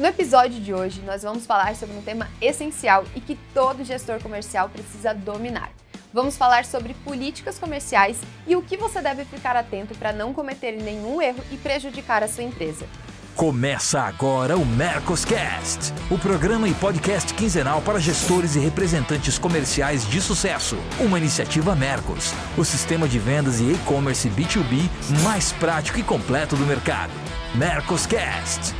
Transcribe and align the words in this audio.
No 0.00 0.06
episódio 0.06 0.58
de 0.58 0.72
hoje, 0.72 1.02
nós 1.02 1.24
vamos 1.24 1.44
falar 1.44 1.76
sobre 1.76 1.94
um 1.94 2.00
tema 2.00 2.26
essencial 2.40 3.04
e 3.14 3.20
que 3.20 3.38
todo 3.52 3.84
gestor 3.84 4.18
comercial 4.22 4.70
precisa 4.70 5.12
dominar. 5.12 5.70
Vamos 6.10 6.38
falar 6.38 6.64
sobre 6.64 6.94
políticas 7.04 7.58
comerciais 7.58 8.18
e 8.46 8.56
o 8.56 8.62
que 8.62 8.78
você 8.78 9.02
deve 9.02 9.26
ficar 9.26 9.54
atento 9.56 9.94
para 9.94 10.10
não 10.10 10.32
cometer 10.32 10.72
nenhum 10.72 11.20
erro 11.20 11.44
e 11.52 11.58
prejudicar 11.58 12.22
a 12.22 12.28
sua 12.28 12.44
empresa. 12.44 12.86
Começa 13.36 14.00
agora 14.00 14.56
o 14.56 14.64
Mercoscast, 14.64 15.92
o 16.10 16.18
programa 16.18 16.66
e 16.66 16.72
podcast 16.72 17.34
quinzenal 17.34 17.82
para 17.82 18.00
gestores 18.00 18.56
e 18.56 18.58
representantes 18.58 19.38
comerciais 19.38 20.08
de 20.08 20.18
sucesso. 20.22 20.78
Uma 20.98 21.18
iniciativa 21.18 21.76
Mercos, 21.76 22.32
o 22.56 22.64
sistema 22.64 23.06
de 23.06 23.18
vendas 23.18 23.60
e 23.60 23.72
e-commerce 23.72 24.30
B2B 24.30 24.88
mais 25.22 25.52
prático 25.52 25.98
e 25.98 26.02
completo 26.02 26.56
do 26.56 26.64
mercado. 26.64 27.12
Mercoscast. 27.54 28.74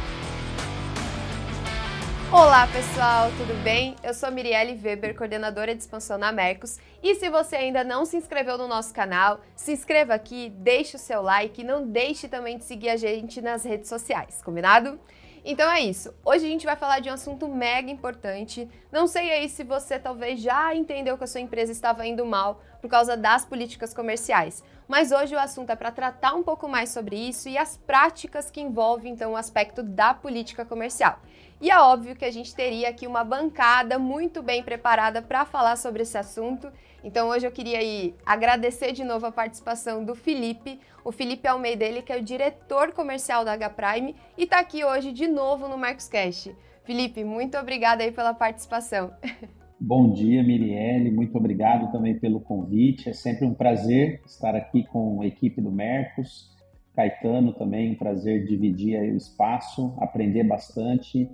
Olá 2.33 2.65
pessoal, 2.69 3.29
tudo 3.37 3.61
bem? 3.65 3.97
Eu 4.05 4.15
sou 4.15 4.31
Mirielle 4.31 4.81
Weber, 4.81 5.17
coordenadora 5.17 5.75
de 5.75 5.81
expansão 5.81 6.17
na 6.17 6.31
Mercos. 6.31 6.79
E 7.03 7.17
se 7.17 7.29
você 7.29 7.57
ainda 7.57 7.83
não 7.83 8.05
se 8.05 8.17
inscreveu 8.17 8.57
no 8.57 8.69
nosso 8.69 8.95
canal, 8.95 9.41
se 9.57 9.73
inscreva 9.73 10.15
aqui, 10.15 10.49
deixe 10.57 10.95
o 10.95 10.99
seu 10.99 11.23
like 11.23 11.61
e 11.61 11.65
não 11.65 11.85
deixe 11.85 12.29
também 12.29 12.57
de 12.57 12.63
seguir 12.63 12.91
a 12.91 12.97
gente 12.97 13.43
nas 13.43 13.65
redes 13.65 13.89
sociais, 13.89 14.41
combinado? 14.45 14.97
Então 15.45 15.69
é 15.73 15.81
isso. 15.81 16.15
Hoje 16.25 16.47
a 16.47 16.49
gente 16.49 16.65
vai 16.65 16.77
falar 16.77 17.01
de 17.01 17.11
um 17.11 17.15
assunto 17.15 17.49
mega 17.49 17.91
importante. 17.91 18.69
Não 18.93 19.09
sei 19.09 19.33
aí 19.33 19.49
se 19.49 19.65
você 19.65 19.99
talvez 19.99 20.41
já 20.41 20.73
entendeu 20.73 21.19
que 21.19 21.25
a 21.25 21.27
sua 21.27 21.41
empresa 21.41 21.73
estava 21.73 22.07
indo 22.07 22.25
mal 22.25 22.63
por 22.81 22.89
causa 22.89 23.17
das 23.17 23.45
políticas 23.45 23.93
comerciais. 23.93 24.63
Mas 24.87 25.13
hoje 25.13 25.35
o 25.35 25.39
assunto 25.39 25.71
é 25.71 25.77
para 25.77 25.91
tratar 25.91 26.35
um 26.35 26.43
pouco 26.43 26.69
mais 26.69 26.91
sobre 26.91 27.17
isso 27.17 27.49
e 27.49 27.57
as 27.57 27.77
práticas 27.77 28.51
que 28.51 28.61
envolvem 28.61 29.13
então 29.13 29.33
o 29.33 29.37
aspecto 29.37 29.83
da 29.83 30.13
política 30.13 30.65
comercial. 30.65 31.19
E 31.61 31.71
é 31.71 31.79
óbvio 31.79 32.17
que 32.17 32.25
a 32.25 32.31
gente 32.31 32.55
teria 32.55 32.89
aqui 32.89 33.07
uma 33.07 33.23
bancada 33.23 33.99
muito 33.99 34.43
bem 34.43 34.63
preparada 34.63 35.21
para 35.21 35.45
falar 35.45 35.77
sobre 35.77 36.03
esse 36.03 36.17
assunto. 36.17 36.73
Então 37.05 37.29
hoje 37.29 37.47
eu 37.47 37.53
queria 37.53 37.79
aí 37.79 38.15
agradecer 38.25 38.93
de 38.93 39.05
novo 39.05 39.27
a 39.27 39.33
participação 39.33 40.03
do 40.03 40.15
Felipe, 40.15 40.81
o 41.05 41.13
Felipe 41.13 41.47
Almeida, 41.47 41.85
ele 41.85 42.01
que 42.01 42.13
é 42.13 42.17
o 42.17 42.25
diretor 42.25 42.93
comercial 42.93 43.45
da 43.45 43.53
H 43.53 43.71
Prime 43.71 44.17
e 44.39 44.45
está 44.45 44.59
aqui 44.59 44.83
hoje 44.83 45.13
de 45.13 45.29
novo 45.29 45.69
no 45.69 45.77
Marcos 45.77 46.09
Cash. 46.09 46.51
Felipe, 46.83 47.23
muito 47.25 47.59
obrigada 47.59 48.03
aí 48.03 48.11
pela 48.11 48.33
participação. 48.33 49.13
Bom 49.79 50.13
dia, 50.13 50.43
Mirielle, 50.43 51.11
muito 51.11 51.37
obrigado 51.37 51.93
também 51.93 52.19
pelo 52.19 52.41
convite. 52.41 53.11
É 53.11 53.13
sempre 53.13 53.47
um 53.47 53.55
prazer 53.55 54.23
estar 54.27 54.55
aqui 54.55 54.85
com 54.85 55.21
a 55.21 55.27
equipe 55.27 55.61
do 55.61 55.71
Mercos. 55.71 56.51
Caetano 56.95 57.53
também, 57.53 57.93
um 57.93 57.95
prazer 57.95 58.47
dividir 58.47 58.99
o 59.13 59.17
espaço, 59.17 59.95
aprender 59.99 60.45
bastante 60.45 61.29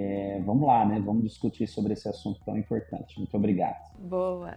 é, 0.00 0.40
vamos 0.46 0.64
lá, 0.64 0.86
né? 0.86 1.02
Vamos 1.04 1.24
discutir 1.24 1.66
sobre 1.66 1.92
esse 1.92 2.08
assunto 2.08 2.40
tão 2.44 2.56
importante. 2.56 3.18
Muito 3.18 3.36
obrigado. 3.36 3.76
Boa. 3.98 4.54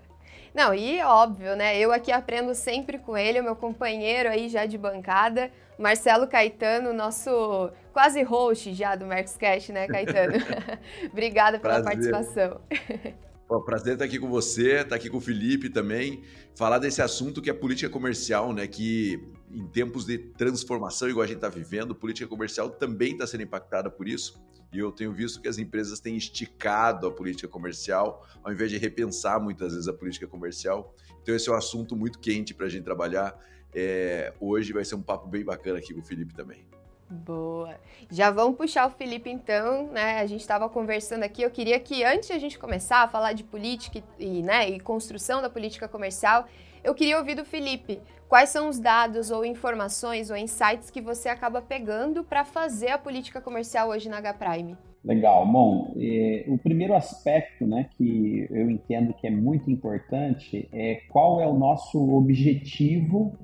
Não, 0.53 0.71
e 0.71 1.01
óbvio, 1.01 1.55
né? 1.55 1.79
Eu 1.79 1.91
aqui 1.91 2.11
aprendo 2.11 2.53
sempre 2.53 2.99
com 2.99 3.17
ele, 3.17 3.39
o 3.39 3.43
meu 3.43 3.55
companheiro 3.55 4.29
aí 4.29 4.49
já 4.49 4.67
de 4.67 4.77
bancada, 4.77 5.49
Marcelo 5.79 6.27
Caetano, 6.27 6.93
nosso 6.93 7.71
quase 7.91 8.21
host 8.21 8.71
já 8.75 8.95
do 8.95 9.07
Mercoscast, 9.07 9.71
né, 9.71 9.87
Caetano? 9.87 10.33
Obrigada 11.11 11.57
pela 11.57 11.81
prazer. 11.81 12.11
participação. 12.11 12.61
Pô, 13.51 13.59
prazer 13.59 13.95
estar 13.95 14.05
aqui 14.05 14.17
com 14.17 14.29
você, 14.29 14.75
estar 14.75 14.95
aqui 14.95 15.09
com 15.09 15.17
o 15.17 15.19
Felipe 15.19 15.69
também, 15.69 16.23
falar 16.55 16.79
desse 16.79 17.01
assunto 17.01 17.41
que 17.41 17.49
é 17.49 17.53
política 17.53 17.89
comercial, 17.89 18.53
né? 18.53 18.65
Que 18.65 19.21
em 19.51 19.67
tempos 19.67 20.05
de 20.05 20.17
transformação, 20.17 21.09
igual 21.09 21.25
a 21.25 21.27
gente 21.27 21.35
está 21.35 21.49
vivendo, 21.49 21.93
política 21.93 22.29
comercial 22.29 22.69
também 22.69 23.11
está 23.11 23.27
sendo 23.27 23.43
impactada 23.43 23.91
por 23.91 24.07
isso. 24.07 24.41
E 24.71 24.79
eu 24.79 24.89
tenho 24.89 25.11
visto 25.11 25.41
que 25.41 25.49
as 25.49 25.57
empresas 25.57 25.99
têm 25.99 26.15
esticado 26.15 27.05
a 27.05 27.11
política 27.11 27.49
comercial, 27.49 28.25
ao 28.41 28.53
invés 28.53 28.71
de 28.71 28.77
repensar 28.77 29.37
muitas 29.37 29.73
vezes 29.73 29.89
a 29.89 29.93
política 29.93 30.27
comercial. 30.27 30.95
Então, 31.21 31.35
esse 31.35 31.49
é 31.49 31.51
um 31.51 31.57
assunto 31.57 31.93
muito 31.93 32.19
quente 32.19 32.53
para 32.53 32.67
a 32.67 32.69
gente 32.69 32.85
trabalhar. 32.85 33.37
É, 33.75 34.33
hoje 34.39 34.71
vai 34.71 34.85
ser 34.85 34.95
um 34.95 35.01
papo 35.01 35.27
bem 35.27 35.43
bacana 35.43 35.77
aqui 35.77 35.93
com 35.93 35.99
o 35.99 36.05
Felipe 36.05 36.33
também. 36.33 36.65
Boa. 37.11 37.75
Já 38.09 38.31
vamos 38.31 38.55
puxar 38.55 38.87
o 38.87 38.91
Felipe 38.91 39.29
então, 39.29 39.87
né? 39.87 40.19
A 40.21 40.25
gente 40.25 40.39
estava 40.39 40.69
conversando 40.69 41.23
aqui. 41.23 41.41
Eu 41.41 41.51
queria 41.51 41.77
que 41.77 42.05
antes 42.05 42.27
de 42.27 42.33
a 42.33 42.39
gente 42.39 42.57
começar 42.57 43.03
a 43.03 43.07
falar 43.07 43.33
de 43.33 43.43
política 43.43 44.01
e, 44.17 44.41
né, 44.41 44.69
e 44.69 44.79
construção 44.79 45.41
da 45.41 45.49
política 45.49 45.89
comercial, 45.89 46.45
eu 46.81 46.95
queria 46.95 47.17
ouvir 47.17 47.35
do 47.35 47.43
Felipe 47.43 47.99
quais 48.29 48.49
são 48.49 48.69
os 48.69 48.79
dados 48.79 49.29
ou 49.29 49.43
informações 49.43 50.29
ou 50.29 50.37
insights 50.37 50.89
que 50.89 51.01
você 51.01 51.27
acaba 51.27 51.61
pegando 51.61 52.23
para 52.23 52.45
fazer 52.45 52.91
a 52.91 52.97
política 52.97 53.41
comercial 53.41 53.89
hoje 53.89 54.07
na 54.07 54.17
H 54.19 54.33
Prime. 54.35 54.77
Legal. 55.03 55.45
Bom, 55.45 55.93
é, 55.97 56.45
o 56.47 56.57
primeiro 56.57 56.93
aspecto 56.93 57.67
né, 57.67 57.89
que 57.97 58.47
eu 58.49 58.69
entendo 58.69 59.13
que 59.13 59.27
é 59.27 59.31
muito 59.31 59.69
importante 59.69 60.69
é 60.71 61.01
qual 61.09 61.41
é 61.41 61.47
o 61.47 61.53
nosso 61.53 62.15
objetivo 62.15 63.37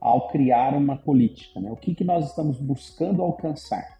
ao 0.00 0.28
criar 0.28 0.74
uma 0.74 0.96
política. 0.96 1.60
Né? 1.60 1.70
O 1.70 1.76
que, 1.76 1.94
que 1.94 2.04
nós 2.04 2.28
estamos 2.28 2.58
buscando 2.58 3.22
alcançar? 3.22 3.96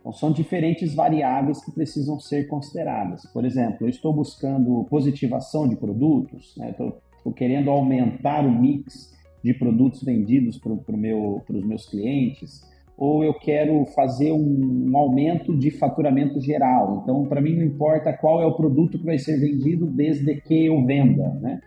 Então, 0.00 0.12
são 0.12 0.30
diferentes 0.32 0.94
variáveis 0.94 1.64
que 1.64 1.72
precisam 1.72 2.20
ser 2.20 2.46
consideradas. 2.46 3.24
Por 3.32 3.44
exemplo, 3.44 3.86
eu 3.86 3.88
estou 3.88 4.12
buscando 4.12 4.84
positivação 4.90 5.66
de 5.68 5.76
produtos, 5.76 6.54
né? 6.56 6.70
estou 6.70 7.32
querendo 7.32 7.70
aumentar 7.70 8.44
o 8.44 8.50
mix 8.50 9.14
de 9.42 9.54
produtos 9.54 10.02
vendidos 10.02 10.58
para 10.58 10.74
pro 10.74 10.96
meu, 10.96 11.42
os 11.48 11.64
meus 11.64 11.88
clientes, 11.88 12.62
ou 12.96 13.24
eu 13.24 13.34
quero 13.34 13.84
fazer 13.86 14.32
um, 14.32 14.90
um 14.90 14.96
aumento 14.96 15.56
de 15.56 15.70
faturamento 15.70 16.40
geral. 16.40 17.00
Então, 17.02 17.24
para 17.24 17.40
mim, 17.40 17.56
não 17.56 17.64
importa 17.64 18.12
qual 18.12 18.40
é 18.40 18.46
o 18.46 18.54
produto 18.54 18.98
que 18.98 19.04
vai 19.04 19.18
ser 19.18 19.38
vendido, 19.38 19.86
desde 19.86 20.34
que 20.40 20.66
eu 20.66 20.84
venda, 20.84 21.28
né? 21.40 21.60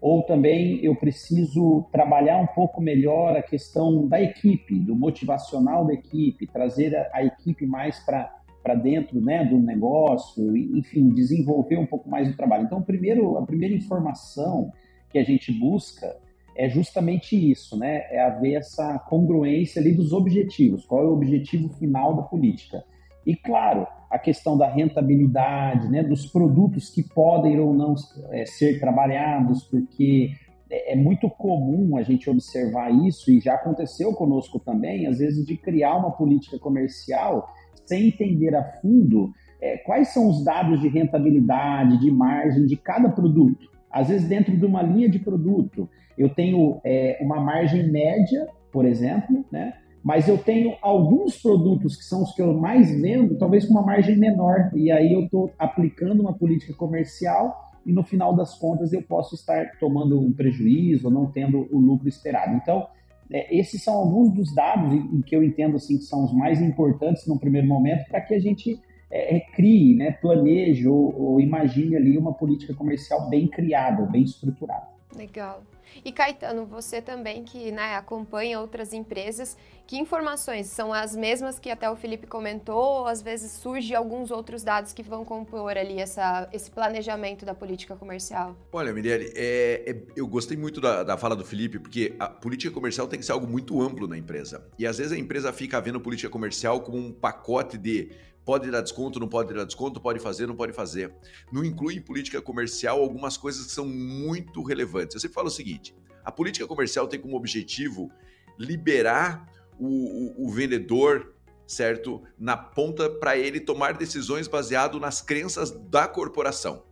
Ou 0.00 0.22
também 0.22 0.82
eu 0.82 0.96
preciso 0.96 1.86
trabalhar 1.92 2.38
um 2.38 2.46
pouco 2.46 2.80
melhor 2.80 3.36
a 3.36 3.42
questão 3.42 4.08
da 4.08 4.20
equipe, 4.20 4.78
do 4.78 4.96
motivacional 4.96 5.86
da 5.86 5.92
equipe, 5.92 6.46
trazer 6.46 6.96
a, 6.96 7.10
a 7.12 7.24
equipe 7.24 7.66
mais 7.66 8.00
para 8.00 8.74
dentro 8.74 9.20
né, 9.20 9.44
do 9.44 9.58
negócio, 9.58 10.56
enfim, 10.56 11.10
desenvolver 11.10 11.76
um 11.76 11.86
pouco 11.86 12.08
mais 12.08 12.30
o 12.30 12.36
trabalho. 12.36 12.64
Então, 12.64 12.80
primeiro, 12.80 13.36
a 13.36 13.44
primeira 13.44 13.74
informação 13.74 14.72
que 15.10 15.18
a 15.18 15.24
gente 15.24 15.52
busca 15.52 16.16
é 16.56 16.68
justamente 16.68 17.36
isso, 17.50 17.78
né? 17.78 18.06
É 18.10 18.20
haver 18.20 18.54
essa 18.54 18.98
congruência 18.98 19.80
ali 19.80 19.92
dos 19.92 20.12
objetivos. 20.12 20.84
Qual 20.84 21.02
é 21.02 21.06
o 21.06 21.12
objetivo 21.12 21.68
final 21.74 22.16
da 22.16 22.22
política? 22.22 22.84
E 23.26 23.36
claro, 23.36 23.86
a 24.10 24.18
questão 24.18 24.58
da 24.58 24.68
rentabilidade, 24.68 25.88
né? 25.88 26.02
Dos 26.02 26.26
produtos 26.26 26.90
que 26.90 27.02
podem 27.02 27.58
ou 27.60 27.72
não 27.72 27.94
é, 28.30 28.44
ser 28.46 28.80
trabalhados, 28.80 29.62
porque 29.64 30.30
é, 30.70 30.92
é 30.92 30.96
muito 30.96 31.28
comum 31.30 31.96
a 31.96 32.02
gente 32.02 32.28
observar 32.28 32.90
isso 32.90 33.30
e 33.30 33.40
já 33.40 33.54
aconteceu 33.54 34.12
conosco 34.14 34.58
também, 34.58 35.06
às 35.06 35.18
vezes 35.18 35.46
de 35.46 35.56
criar 35.56 35.96
uma 35.96 36.10
política 36.10 36.58
comercial 36.58 37.48
sem 37.86 38.08
entender 38.08 38.54
a 38.54 38.64
fundo 38.80 39.30
é, 39.60 39.76
quais 39.78 40.08
são 40.08 40.28
os 40.28 40.44
dados 40.44 40.80
de 40.80 40.88
rentabilidade, 40.88 41.98
de 41.98 42.10
margem 42.10 42.66
de 42.66 42.76
cada 42.76 43.10
produto. 43.10 43.68
Às 43.90 44.08
vezes, 44.08 44.28
dentro 44.28 44.56
de 44.56 44.64
uma 44.64 44.82
linha 44.82 45.08
de 45.08 45.18
produto, 45.18 45.88
eu 46.16 46.28
tenho 46.28 46.80
é, 46.84 47.18
uma 47.20 47.40
margem 47.40 47.90
média, 47.90 48.48
por 48.72 48.84
exemplo, 48.84 49.44
né? 49.50 49.74
Mas 50.02 50.28
eu 50.28 50.38
tenho 50.38 50.74
alguns 50.80 51.40
produtos 51.40 51.96
que 51.96 52.04
são 52.04 52.22
os 52.22 52.34
que 52.34 52.40
eu 52.40 52.54
mais 52.54 52.90
vendo, 53.00 53.36
talvez 53.36 53.66
com 53.66 53.72
uma 53.72 53.82
margem 53.82 54.16
menor, 54.16 54.70
e 54.74 54.90
aí 54.90 55.12
eu 55.12 55.24
estou 55.24 55.52
aplicando 55.58 56.20
uma 56.20 56.32
política 56.32 56.72
comercial 56.74 57.70
e 57.84 57.92
no 57.92 58.02
final 58.02 58.34
das 58.34 58.58
contas 58.58 58.92
eu 58.92 59.02
posso 59.02 59.34
estar 59.34 59.78
tomando 59.78 60.18
um 60.20 60.32
prejuízo 60.32 61.08
ou 61.08 61.12
não 61.12 61.26
tendo 61.26 61.68
o 61.70 61.78
lucro 61.78 62.08
esperado. 62.08 62.54
Então, 62.54 62.86
é, 63.30 63.56
esses 63.56 63.82
são 63.82 63.94
alguns 63.94 64.32
dos 64.32 64.54
dados 64.54 64.92
em 64.92 65.20
que 65.22 65.36
eu 65.36 65.42
entendo 65.42 65.76
assim 65.76 65.98
que 65.98 66.04
são 66.04 66.24
os 66.24 66.32
mais 66.32 66.60
importantes 66.60 67.26
no 67.26 67.38
primeiro 67.38 67.66
momento 67.66 68.08
para 68.08 68.20
que 68.20 68.34
a 68.34 68.40
gente 68.40 68.80
é, 69.10 69.36
é, 69.36 69.40
crie, 69.40 69.96
né, 69.96 70.12
planeje 70.12 70.88
ou, 70.88 71.14
ou 71.20 71.40
imagine 71.40 71.96
ali 71.96 72.16
uma 72.16 72.32
política 72.32 72.74
comercial 72.74 73.28
bem 73.28 73.46
criada, 73.48 74.06
bem 74.06 74.22
estruturada. 74.22 74.99
Legal. 75.14 75.62
E 76.04 76.12
Caetano, 76.12 76.64
você 76.66 77.02
também 77.02 77.42
que 77.42 77.72
né, 77.72 77.96
acompanha 77.96 78.60
outras 78.60 78.92
empresas, 78.92 79.56
que 79.86 79.98
informações 79.98 80.68
são 80.68 80.92
as 80.92 81.16
mesmas 81.16 81.58
que 81.58 81.68
até 81.68 81.90
o 81.90 81.96
Felipe 81.96 82.26
comentou, 82.26 83.00
ou 83.00 83.06
às 83.06 83.20
vezes 83.20 83.50
surgem 83.50 83.96
alguns 83.96 84.30
outros 84.30 84.62
dados 84.62 84.92
que 84.92 85.02
vão 85.02 85.24
compor 85.24 85.76
ali 85.76 85.98
essa, 85.98 86.48
esse 86.52 86.70
planejamento 86.70 87.44
da 87.44 87.54
política 87.54 87.96
comercial? 87.96 88.56
Olha, 88.72 88.92
Mirielle, 88.92 89.32
é, 89.34 89.82
é, 89.84 89.96
eu 90.14 90.28
gostei 90.28 90.56
muito 90.56 90.80
da, 90.80 91.02
da 91.02 91.16
fala 91.16 91.34
do 91.34 91.44
Felipe, 91.44 91.80
porque 91.80 92.14
a 92.20 92.28
política 92.28 92.72
comercial 92.72 93.08
tem 93.08 93.18
que 93.18 93.26
ser 93.26 93.32
algo 93.32 93.48
muito 93.48 93.82
amplo 93.82 94.06
na 94.06 94.16
empresa. 94.16 94.64
E 94.78 94.86
às 94.86 94.98
vezes 94.98 95.12
a 95.12 95.18
empresa 95.18 95.52
fica 95.52 95.80
vendo 95.80 96.00
política 96.00 96.30
comercial 96.30 96.80
como 96.82 96.96
um 96.96 97.12
pacote 97.12 97.76
de 97.76 98.12
Pode 98.50 98.68
dar 98.68 98.80
desconto, 98.80 99.20
não 99.20 99.28
pode 99.28 99.54
dar 99.54 99.64
desconto, 99.64 100.00
pode 100.00 100.18
fazer, 100.18 100.48
não 100.48 100.56
pode 100.56 100.72
fazer. 100.72 101.14
Não 101.52 101.64
inclui 101.64 101.94
em 101.94 102.02
política 102.02 102.42
comercial 102.42 103.00
algumas 103.00 103.36
coisas 103.36 103.64
que 103.66 103.70
são 103.70 103.86
muito 103.86 104.60
relevantes. 104.64 105.14
Eu 105.14 105.20
sempre 105.20 105.36
falo 105.36 105.46
o 105.46 105.52
seguinte: 105.52 105.94
a 106.24 106.32
política 106.32 106.66
comercial 106.66 107.06
tem 107.06 107.20
como 107.20 107.36
objetivo 107.36 108.10
liberar 108.58 109.48
o, 109.78 109.86
o, 109.86 110.46
o 110.48 110.50
vendedor 110.50 111.32
certo, 111.64 112.24
na 112.36 112.56
ponta 112.56 113.08
para 113.08 113.38
ele 113.38 113.60
tomar 113.60 113.94
decisões 113.94 114.48
baseado 114.48 114.98
nas 114.98 115.22
crenças 115.22 115.70
da 115.70 116.08
corporação. 116.08 116.82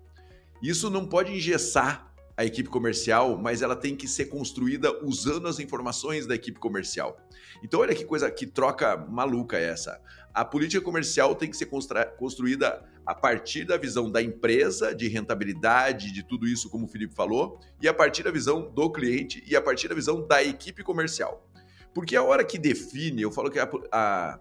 Isso 0.62 0.88
não 0.88 1.08
pode 1.08 1.32
engessar 1.32 2.08
a 2.36 2.44
equipe 2.44 2.68
comercial, 2.68 3.36
mas 3.36 3.62
ela 3.62 3.74
tem 3.74 3.96
que 3.96 4.06
ser 4.06 4.26
construída 4.26 5.04
usando 5.04 5.48
as 5.48 5.58
informações 5.58 6.24
da 6.24 6.36
equipe 6.36 6.60
comercial. 6.60 7.18
Então, 7.64 7.80
olha 7.80 7.96
que 7.96 8.04
coisa, 8.04 8.30
que 8.30 8.46
troca 8.46 8.96
maluca 8.96 9.58
essa. 9.58 10.00
A 10.38 10.44
política 10.44 10.80
comercial 10.80 11.34
tem 11.34 11.50
que 11.50 11.56
ser 11.56 11.68
construída 12.16 12.84
a 13.04 13.12
partir 13.12 13.64
da 13.64 13.76
visão 13.76 14.08
da 14.08 14.22
empresa, 14.22 14.94
de 14.94 15.08
rentabilidade, 15.08 16.12
de 16.12 16.22
tudo 16.22 16.46
isso, 16.46 16.70
como 16.70 16.84
o 16.84 16.88
Felipe 16.88 17.12
falou, 17.12 17.58
e 17.82 17.88
a 17.88 17.92
partir 17.92 18.22
da 18.22 18.30
visão 18.30 18.70
do 18.70 18.88
cliente 18.88 19.42
e 19.48 19.56
a 19.56 19.60
partir 19.60 19.88
da 19.88 19.96
visão 19.96 20.24
da 20.24 20.40
equipe 20.40 20.84
comercial. 20.84 21.44
Porque 21.92 22.14
a 22.14 22.22
hora 22.22 22.44
que 22.44 22.56
define, 22.56 23.20
eu 23.20 23.32
falo 23.32 23.50
que 23.50 23.58
a, 23.58 23.68
a, 23.90 24.38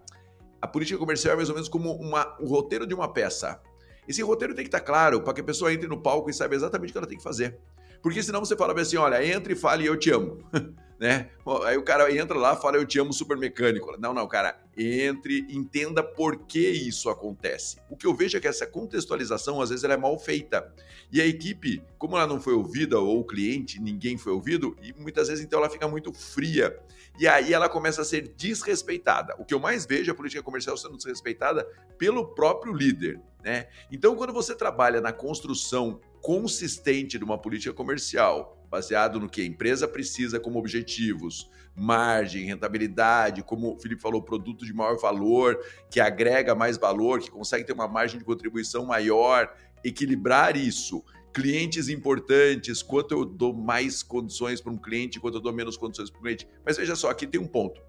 a 0.62 0.68
política 0.68 0.96
comercial 1.00 1.32
é 1.32 1.36
mais 1.36 1.48
ou 1.48 1.56
menos 1.56 1.68
como 1.68 1.90
uma, 1.94 2.36
o 2.38 2.46
roteiro 2.46 2.86
de 2.86 2.94
uma 2.94 3.12
peça. 3.12 3.60
Esse 4.06 4.22
roteiro 4.22 4.54
tem 4.54 4.62
que 4.62 4.68
estar 4.68 4.82
claro 4.82 5.20
para 5.22 5.34
que 5.34 5.40
a 5.40 5.44
pessoa 5.44 5.72
entre 5.72 5.88
no 5.88 6.00
palco 6.00 6.30
e 6.30 6.32
saiba 6.32 6.54
exatamente 6.54 6.90
o 6.90 6.92
que 6.92 6.98
ela 6.98 7.08
tem 7.08 7.18
que 7.18 7.24
fazer. 7.24 7.58
Porque 8.00 8.22
senão 8.22 8.38
você 8.38 8.56
fala 8.56 8.80
assim, 8.80 8.98
olha, 8.98 9.26
entre 9.26 9.54
e 9.54 9.56
fale 9.56 9.84
eu 9.84 9.98
te 9.98 10.12
amo. 10.12 10.48
né? 10.98 11.30
Aí 11.64 11.76
o 11.76 11.82
cara 11.82 12.12
entra 12.14 12.36
lá, 12.36 12.56
fala 12.56 12.76
eu 12.76 12.86
te 12.86 12.98
amo 12.98 13.12
super 13.12 13.36
mecânico. 13.36 13.96
Não, 13.98 14.12
não, 14.12 14.26
cara, 14.26 14.58
entre, 14.76 15.46
entenda 15.48 16.02
por 16.02 16.46
que 16.46 16.68
isso 16.68 17.08
acontece. 17.08 17.78
O 17.88 17.96
que 17.96 18.06
eu 18.06 18.14
vejo 18.14 18.36
é 18.36 18.40
que 18.40 18.48
essa 18.48 18.66
contextualização 18.66 19.60
às 19.60 19.70
vezes 19.70 19.84
ela 19.84 19.94
é 19.94 19.96
mal 19.96 20.18
feita. 20.18 20.72
E 21.12 21.20
a 21.20 21.26
equipe, 21.26 21.82
como 21.96 22.16
ela 22.16 22.26
não 22.26 22.40
foi 22.40 22.52
ouvida 22.52 22.98
ou 22.98 23.20
o 23.20 23.24
cliente, 23.24 23.80
ninguém 23.80 24.18
foi 24.18 24.32
ouvido, 24.32 24.76
e 24.82 24.92
muitas 24.92 25.28
vezes 25.28 25.44
então 25.44 25.60
ela 25.60 25.70
fica 25.70 25.86
muito 25.88 26.12
fria. 26.12 26.78
E 27.18 27.26
aí 27.26 27.52
ela 27.52 27.68
começa 27.68 28.02
a 28.02 28.04
ser 28.04 28.32
desrespeitada. 28.36 29.34
O 29.38 29.44
que 29.44 29.54
eu 29.54 29.58
mais 29.58 29.86
vejo 29.86 30.10
é 30.10 30.12
a 30.12 30.16
política 30.16 30.42
comercial 30.42 30.76
sendo 30.76 30.96
desrespeitada 30.96 31.64
pelo 31.96 32.26
próprio 32.26 32.72
líder, 32.72 33.20
né? 33.42 33.68
Então, 33.90 34.14
quando 34.14 34.32
você 34.32 34.54
trabalha 34.54 35.00
na 35.00 35.12
construção 35.12 36.00
consistente 36.20 37.18
de 37.18 37.24
uma 37.24 37.38
política 37.38 37.72
comercial, 37.74 38.57
baseado 38.70 39.18
no 39.18 39.28
que 39.28 39.40
a 39.40 39.44
empresa 39.44 39.88
precisa 39.88 40.38
como 40.38 40.58
objetivos, 40.58 41.50
margem, 41.74 42.44
rentabilidade, 42.44 43.42
como 43.42 43.74
o 43.74 43.78
Felipe 43.80 44.02
falou, 44.02 44.22
produto 44.22 44.64
de 44.64 44.72
maior 44.72 44.98
valor, 44.98 45.58
que 45.90 46.00
agrega 46.00 46.54
mais 46.54 46.76
valor, 46.76 47.20
que 47.20 47.30
consegue 47.30 47.64
ter 47.64 47.72
uma 47.72 47.88
margem 47.88 48.18
de 48.18 48.24
contribuição 48.24 48.84
maior, 48.84 49.54
equilibrar 49.84 50.56
isso. 50.56 51.04
Clientes 51.32 51.88
importantes, 51.88 52.82
quanto 52.82 53.12
eu 53.12 53.24
dou 53.24 53.54
mais 53.54 54.02
condições 54.02 54.60
para 54.60 54.72
um 54.72 54.78
cliente, 54.78 55.20
quanto 55.20 55.36
eu 55.36 55.40
dou 55.40 55.52
menos 55.52 55.76
condições 55.76 56.10
para 56.10 56.18
um 56.18 56.22
cliente. 56.22 56.48
Mas 56.64 56.76
veja 56.76 56.96
só, 56.96 57.10
aqui 57.10 57.26
tem 57.26 57.40
um 57.40 57.46
ponto. 57.46 57.80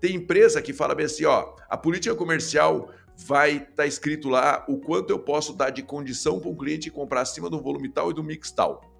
Tem 0.00 0.14
empresa 0.14 0.60
que 0.60 0.72
fala 0.72 0.94
bem 0.94 1.06
assim, 1.06 1.24
ó, 1.24 1.54
a 1.68 1.76
política 1.76 2.14
comercial 2.14 2.90
vai 3.16 3.56
estar 3.56 3.76
tá 3.76 3.86
escrito 3.86 4.28
lá 4.28 4.64
o 4.68 4.78
quanto 4.78 5.10
eu 5.10 5.18
posso 5.18 5.54
dar 5.54 5.70
de 5.70 5.82
condição 5.82 6.38
para 6.40 6.50
um 6.50 6.56
cliente 6.56 6.90
comprar 6.90 7.22
acima 7.22 7.48
do 7.48 7.60
volume 7.60 7.88
tal 7.88 8.10
e 8.10 8.14
do 8.14 8.22
mix 8.22 8.50
tal. 8.50 8.95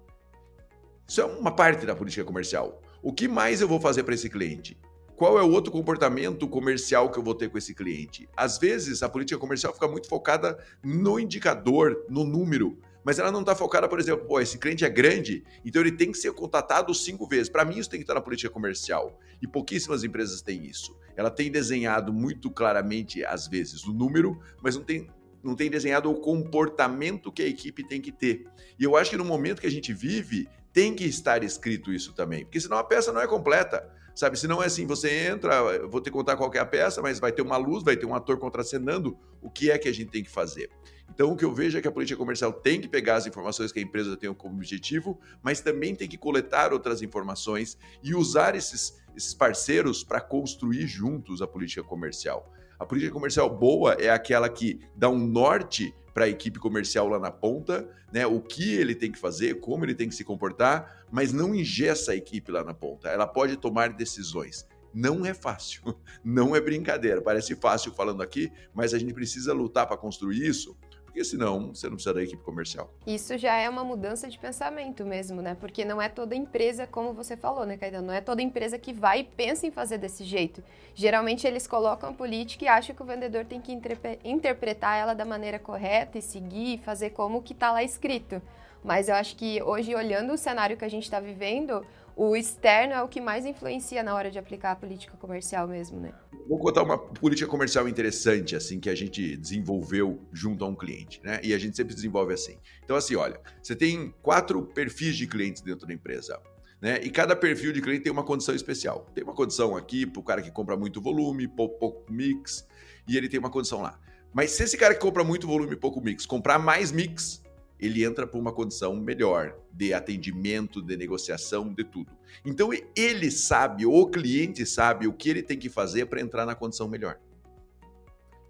Isso 1.07 1.21
é 1.21 1.25
uma 1.25 1.51
parte 1.51 1.85
da 1.85 1.95
política 1.95 2.25
comercial. 2.25 2.81
O 3.01 3.13
que 3.13 3.29
mais 3.29 3.61
eu 3.61 3.67
vou 3.67 3.79
fazer 3.79 4.03
para 4.03 4.13
esse 4.13 4.29
cliente? 4.29 4.77
Qual 5.15 5.39
é 5.39 5.41
o 5.41 5.49
outro 5.49 5.71
comportamento 5.71 6.47
comercial 6.49 7.09
que 7.09 7.17
eu 7.17 7.23
vou 7.23 7.33
ter 7.33 7.49
com 7.49 7.57
esse 7.57 7.73
cliente? 7.73 8.27
Às 8.35 8.57
vezes, 8.57 9.01
a 9.01 9.07
política 9.07 9.39
comercial 9.39 9.73
fica 9.73 9.87
muito 9.87 10.09
focada 10.09 10.59
no 10.83 11.17
indicador, 11.17 12.05
no 12.09 12.25
número, 12.25 12.77
mas 13.05 13.17
ela 13.19 13.31
não 13.31 13.39
está 13.39 13.55
focada, 13.55 13.87
por 13.87 14.01
exemplo, 14.01 14.27
pô, 14.27 14.41
esse 14.41 14.57
cliente 14.57 14.83
é 14.83 14.89
grande, 14.89 15.45
então 15.63 15.81
ele 15.81 15.93
tem 15.93 16.11
que 16.11 16.17
ser 16.17 16.33
contatado 16.33 16.93
cinco 16.93 17.25
vezes. 17.25 17.47
Para 17.47 17.63
mim, 17.63 17.77
isso 17.77 17.89
tem 17.89 17.99
que 17.99 18.03
estar 18.03 18.13
na 18.13 18.21
política 18.21 18.49
comercial. 18.49 19.17
E 19.41 19.47
pouquíssimas 19.47 20.03
empresas 20.03 20.41
têm 20.41 20.65
isso. 20.65 20.93
Ela 21.15 21.31
tem 21.31 21.49
desenhado 21.49 22.11
muito 22.11 22.51
claramente, 22.51 23.23
às 23.23 23.47
vezes, 23.47 23.85
o 23.85 23.93
número, 23.93 24.37
mas 24.61 24.75
não 24.75 24.83
tem, 24.83 25.07
não 25.41 25.55
tem 25.55 25.69
desenhado 25.69 26.11
o 26.11 26.19
comportamento 26.19 27.31
que 27.31 27.43
a 27.43 27.47
equipe 27.47 27.87
tem 27.87 28.01
que 28.01 28.11
ter. 28.11 28.45
E 28.77 28.83
eu 28.83 28.97
acho 28.97 29.11
que 29.11 29.17
no 29.17 29.23
momento 29.23 29.61
que 29.61 29.67
a 29.67 29.71
gente 29.71 29.93
vive, 29.93 30.49
tem 30.77 30.93
que 30.93 31.05
estar 31.05 31.43
escrito 31.43 31.91
isso 31.91 32.13
também, 32.13 32.45
porque 32.45 32.61
senão 32.61 32.77
a 32.77 32.83
peça 32.83 33.11
não 33.11 33.19
é 33.19 33.25
completa. 33.25 33.91
Sabe, 34.13 34.37
se 34.37 34.47
não 34.47 34.61
é 34.61 34.67
assim, 34.67 34.85
você 34.85 35.09
entra, 35.27 35.87
vou 35.87 35.99
te 35.99 36.11
contar 36.11 36.37
qual 36.37 36.53
é 36.53 36.59
a 36.59 36.65
peça, 36.67 37.01
mas 37.01 37.19
vai 37.19 37.31
ter 37.31 37.41
uma 37.41 37.57
luz, 37.57 37.83
vai 37.83 37.97
ter 37.97 38.05
um 38.05 38.13
ator 38.13 38.37
contracenando, 38.37 39.17
o 39.41 39.49
que 39.49 39.71
é 39.71 39.77
que 39.79 39.89
a 39.89 39.91
gente 39.91 40.11
tem 40.11 40.23
que 40.23 40.29
fazer? 40.29 40.69
Então, 41.09 41.31
o 41.31 41.35
que 41.35 41.43
eu 41.43 41.51
vejo 41.51 41.79
é 41.79 41.81
que 41.81 41.87
a 41.87 41.91
política 41.91 42.15
comercial 42.15 42.53
tem 42.53 42.79
que 42.79 42.87
pegar 42.87 43.15
as 43.15 43.25
informações 43.25 43.71
que 43.71 43.79
a 43.79 43.81
empresa 43.81 44.15
tem 44.15 44.31
como 44.35 44.53
objetivo, 44.53 45.19
mas 45.41 45.61
também 45.61 45.95
tem 45.95 46.07
que 46.07 46.17
coletar 46.17 46.71
outras 46.71 47.01
informações 47.01 47.75
e 48.03 48.13
usar 48.13 48.55
esses, 48.55 49.01
esses 49.15 49.33
parceiros 49.33 50.03
para 50.03 50.21
construir 50.21 50.85
juntos 50.85 51.41
a 51.41 51.47
política 51.47 51.83
comercial. 51.83 52.53
A 52.79 52.85
política 52.85 53.11
comercial 53.11 53.49
boa 53.49 53.93
é 53.93 54.09
aquela 54.09 54.47
que 54.47 54.79
dá 54.95 55.09
um 55.09 55.17
norte 55.17 55.93
para 56.13 56.25
a 56.25 56.29
equipe 56.29 56.59
comercial 56.59 57.07
lá 57.07 57.19
na 57.19 57.31
ponta, 57.31 57.87
né? 58.11 58.25
O 58.25 58.41
que 58.41 58.73
ele 58.73 58.95
tem 58.95 59.11
que 59.11 59.19
fazer, 59.19 59.59
como 59.59 59.85
ele 59.85 59.95
tem 59.95 60.09
que 60.09 60.15
se 60.15 60.23
comportar, 60.23 61.05
mas 61.11 61.31
não 61.31 61.53
ingessa 61.53 62.11
a 62.11 62.15
equipe 62.15 62.51
lá 62.51 62.63
na 62.63 62.73
ponta. 62.73 63.09
Ela 63.09 63.27
pode 63.27 63.57
tomar 63.57 63.93
decisões. 63.93 64.67
Não 64.93 65.25
é 65.25 65.33
fácil, 65.33 65.81
não 66.23 66.55
é 66.55 66.61
brincadeira. 66.61 67.21
Parece 67.21 67.55
fácil 67.55 67.91
falando 67.91 68.21
aqui, 68.21 68.51
mas 68.73 68.93
a 68.93 68.99
gente 68.99 69.13
precisa 69.13 69.53
lutar 69.53 69.85
para 69.85 69.97
construir 69.97 70.45
isso 70.47 70.75
porque 71.17 71.25
senão 71.25 71.73
você 71.73 71.87
não 71.87 71.95
precisa 71.95 72.13
da 72.13 72.21
equipe 72.21 72.43
comercial. 72.43 72.93
Isso 73.07 73.35
já 73.39 73.55
é 73.55 73.67
uma 73.67 73.83
mudança 73.83 74.29
de 74.29 74.37
pensamento 74.37 75.03
mesmo, 75.03 75.41
né? 75.41 75.57
Porque 75.59 75.83
não 75.83 75.99
é 75.99 76.07
toda 76.07 76.35
empresa, 76.35 76.85
como 76.85 77.11
você 77.11 77.35
falou, 77.35 77.65
né, 77.65 77.75
Caetano? 77.75 78.05
Não 78.05 78.13
é 78.13 78.21
toda 78.21 78.39
empresa 78.39 78.77
que 78.77 78.93
vai 78.93 79.21
e 79.21 79.23
pensa 79.23 79.65
em 79.65 79.71
fazer 79.71 79.97
desse 79.97 80.23
jeito. 80.23 80.63
Geralmente 80.93 81.47
eles 81.47 81.65
colocam 81.65 82.11
a 82.11 82.13
política 82.13 82.65
e 82.65 82.67
acham 82.67 82.95
que 82.95 83.01
o 83.01 83.05
vendedor 83.05 83.45
tem 83.45 83.59
que 83.59 83.75
interpretar 84.23 84.95
ela 84.99 85.15
da 85.15 85.25
maneira 85.25 85.57
correta 85.57 86.19
e 86.19 86.21
seguir, 86.21 86.77
fazer 86.81 87.09
como 87.09 87.41
que 87.41 87.53
está 87.53 87.71
lá 87.71 87.83
escrito. 87.83 88.39
Mas 88.83 89.09
eu 89.09 89.15
acho 89.15 89.35
que 89.35 89.59
hoje, 89.63 89.95
olhando 89.95 90.33
o 90.33 90.37
cenário 90.37 90.77
que 90.77 90.85
a 90.85 90.89
gente 90.89 91.05
está 91.05 91.19
vivendo, 91.19 91.83
o 92.17 92.35
externo 92.35 92.93
é 92.93 93.03
o 93.03 93.07
que 93.07 93.21
mais 93.21 93.45
influencia 93.45 94.01
na 94.01 94.15
hora 94.15 94.31
de 94.31 94.39
aplicar 94.39 94.71
a 94.71 94.75
política 94.75 95.15
comercial 95.17 95.67
mesmo, 95.67 95.99
né? 95.99 96.11
Vou 96.49 96.57
contar 96.57 96.81
uma 96.81 96.97
política 96.97 97.47
comercial 97.47 97.87
interessante, 97.87 98.55
assim, 98.55 98.79
que 98.79 98.89
a 98.89 98.95
gente 98.95 99.37
desenvolveu 99.37 100.19
junto 100.33 100.65
a 100.65 100.67
um 100.67 100.75
cliente, 100.75 101.21
né? 101.23 101.39
E 101.43 101.53
a 101.53 101.59
gente 101.59 101.77
sempre 101.77 101.93
desenvolve 101.93 102.33
assim. 102.33 102.57
Então, 102.83 102.95
assim, 102.95 103.15
olha, 103.15 103.39
você 103.61 103.75
tem 103.75 104.11
quatro 104.23 104.63
perfis 104.63 105.15
de 105.15 105.27
clientes 105.27 105.61
dentro 105.61 105.85
da 105.85 105.93
empresa. 105.93 106.41
Né? 106.81 106.99
E 107.03 107.09
cada 107.11 107.35
perfil 107.35 107.71
de 107.71 107.81
cliente 107.81 108.03
tem 108.03 108.11
uma 108.11 108.23
condição 108.23 108.55
especial. 108.55 109.05
Tem 109.13 109.23
uma 109.23 109.33
condição 109.33 109.77
aqui 109.77 110.05
para 110.05 110.19
o 110.19 110.23
cara 110.23 110.41
que 110.41 110.49
compra 110.49 110.75
muito 110.75 110.99
volume, 110.99 111.47
pouco, 111.47 112.03
mix, 112.11 112.67
e 113.07 113.15
ele 113.15 113.29
tem 113.29 113.39
uma 113.39 113.51
condição 113.51 113.81
lá. 113.81 113.99
Mas 114.33 114.51
se 114.51 114.63
esse 114.63 114.77
cara 114.77 114.95
que 114.95 114.99
compra 114.99 115.23
muito 115.23 115.45
volume 115.45 115.73
e 115.73 115.75
pouco 115.75 116.01
mix 116.01 116.25
comprar 116.25 116.57
mais 116.57 116.91
mix, 116.91 117.43
ele 117.79 118.03
entra 118.03 118.25
para 118.25 118.39
uma 118.39 118.51
condição 118.51 118.95
melhor 118.95 119.55
de 119.71 119.93
atendimento, 119.93 120.81
de 120.81 120.97
negociação, 120.97 121.71
de 121.71 121.83
tudo. 121.83 122.11
Então 122.45 122.69
ele 122.95 123.29
sabe, 123.29 123.85
o 123.85 124.07
cliente 124.07 124.65
sabe 124.65 125.07
o 125.07 125.13
que 125.13 125.29
ele 125.29 125.43
tem 125.43 125.57
que 125.57 125.69
fazer 125.69 126.07
para 126.07 126.21
entrar 126.21 126.45
na 126.45 126.55
condição 126.55 126.87
melhor. 126.87 127.19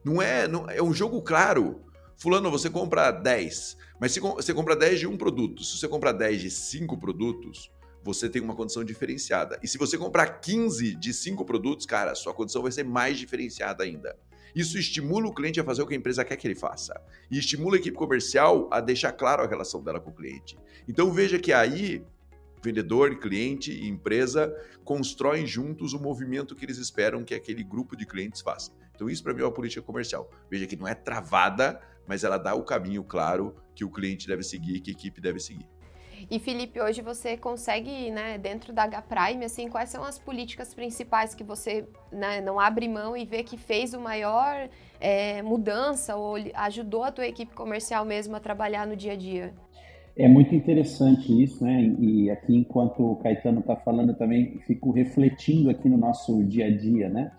Não 0.04 0.22
é, 0.22 0.48
não, 0.48 0.70
é 0.70 0.82
um 0.82 0.94
jogo 0.94 1.22
claro. 1.22 1.82
Fulano, 2.16 2.50
você 2.50 2.70
compra 2.70 3.12
10, 3.12 3.78
mas 4.00 4.12
se 4.12 4.20
você 4.20 4.54
compra 4.54 4.76
10 4.76 5.02
de 5.02 5.08
um 5.08 5.18
produto, 5.18 5.64
se 5.64 5.78
você 5.78 5.88
compra 5.88 6.12
10 6.12 6.42
de 6.42 6.50
5 6.50 6.98
produtos, 6.98 7.72
você 8.04 8.30
tem 8.30 8.42
uma 8.42 8.56
condição 8.56 8.84
diferenciada. 8.84 9.60
E 9.62 9.68
se 9.68 9.78
você 9.78 9.98
comprar 9.98 10.40
15 10.40 10.96
de 10.96 11.14
5 11.14 11.44
produtos, 11.44 11.86
cara, 11.86 12.16
sua 12.16 12.34
condição 12.34 12.62
vai 12.62 12.72
ser 12.72 12.84
mais 12.84 13.20
diferenciada 13.20 13.84
ainda. 13.84 14.18
Isso 14.56 14.78
estimula 14.78 15.28
o 15.28 15.34
cliente 15.34 15.60
a 15.60 15.64
fazer 15.64 15.82
o 15.82 15.88
que 15.88 15.94
a 15.94 15.98
empresa 15.98 16.26
quer 16.26 16.36
que 16.36 16.48
ele 16.48 16.56
faça. 16.56 17.00
E 17.30 17.38
estimula 17.38 17.76
a 17.76 17.80
equipe 17.80 17.96
comercial 17.96 18.68
a 18.72 18.80
deixar 18.80 19.12
claro 19.12 19.44
a 19.44 19.48
relação 19.48 19.84
dela 19.84 20.00
com 20.00 20.10
o 20.10 20.14
cliente. 20.14 20.58
Então 20.88 21.12
veja 21.12 21.38
que 21.40 21.54
aí 21.54 22.04
vendedor, 22.64 23.18
cliente 23.20 23.72
e 23.72 23.88
empresa 23.88 24.54
constroem 24.84 25.46
juntos 25.46 25.94
o 25.94 26.00
movimento 26.00 26.56
que 26.56 26.66
eles 26.66 26.78
esperam 26.78 27.24
que 27.24 27.34
aquele 27.34 27.64
grupo 27.64 27.96
de 27.96 28.06
clientes 28.06 28.42
faça. 28.42 28.72
Então 28.96 29.10
isso 29.10 29.24
para 29.24 29.34
mim 29.34 29.42
é 29.42 29.44
uma 29.46 29.52
política 29.52 29.82
comercial. 29.82 30.30
Veja 30.50 30.66
que 30.66 30.76
não 30.76 30.88
é 30.88 30.96
travada, 30.96 31.80
mas 32.08 32.24
ela 32.24 32.38
dá 32.38 32.56
o 32.56 32.64
caminho 32.64 33.04
claro 33.04 33.56
que 33.76 33.86
o 33.86 33.90
cliente 33.90 34.28
deve 34.28 34.44
seguir, 34.44 34.80
que 34.80 34.92
a 34.92 34.94
equipe 34.94 35.22
deve 35.22 35.40
seguir. 35.40 35.68
E 36.30 36.40
Felipe, 36.40 36.82
hoje 36.82 37.02
você 37.02 37.38
consegue, 37.38 38.12
né, 38.12 38.38
dentro 38.38 38.74
da 38.74 38.84
H-Prime, 38.84 39.46
assim, 39.46 39.70
quais 39.70 39.90
são 39.90 40.04
as 40.04 40.18
políticas 40.18 40.74
principais 40.74 41.34
que 41.34 41.44
você 41.44 41.86
né, 42.12 42.42
não 42.42 42.60
abre 42.60 42.88
mão 42.88 43.16
e 43.16 43.26
vê 43.26 43.44
que 43.44 43.58
fez 43.58 43.94
o 43.94 44.00
maior 44.00 44.70
é, 45.00 45.42
mudança 45.42 46.16
ou 46.16 46.36
ajudou 46.54 47.04
a 47.04 47.12
tua 47.12 47.28
equipe 47.28 47.54
comercial 47.54 48.04
mesmo 48.06 48.36
a 48.36 48.40
trabalhar 48.40 48.86
no 48.88 48.96
dia 48.96 49.14
a 49.14 49.16
dia? 49.16 49.54
É 50.18 50.28
muito 50.28 50.56
interessante 50.56 51.44
isso, 51.44 51.64
né? 51.64 51.96
E 52.00 52.32
aqui, 52.32 52.56
enquanto 52.56 53.04
o 53.04 53.16
Caetano 53.18 53.60
está 53.60 53.76
falando, 53.76 54.16
também 54.16 54.58
fico 54.66 54.92
refletindo 54.92 55.70
aqui 55.70 55.88
no 55.88 55.98
nosso 55.98 56.44
dia 56.44 56.66
a 56.66 56.76
dia, 56.76 57.08
né? 57.08 57.32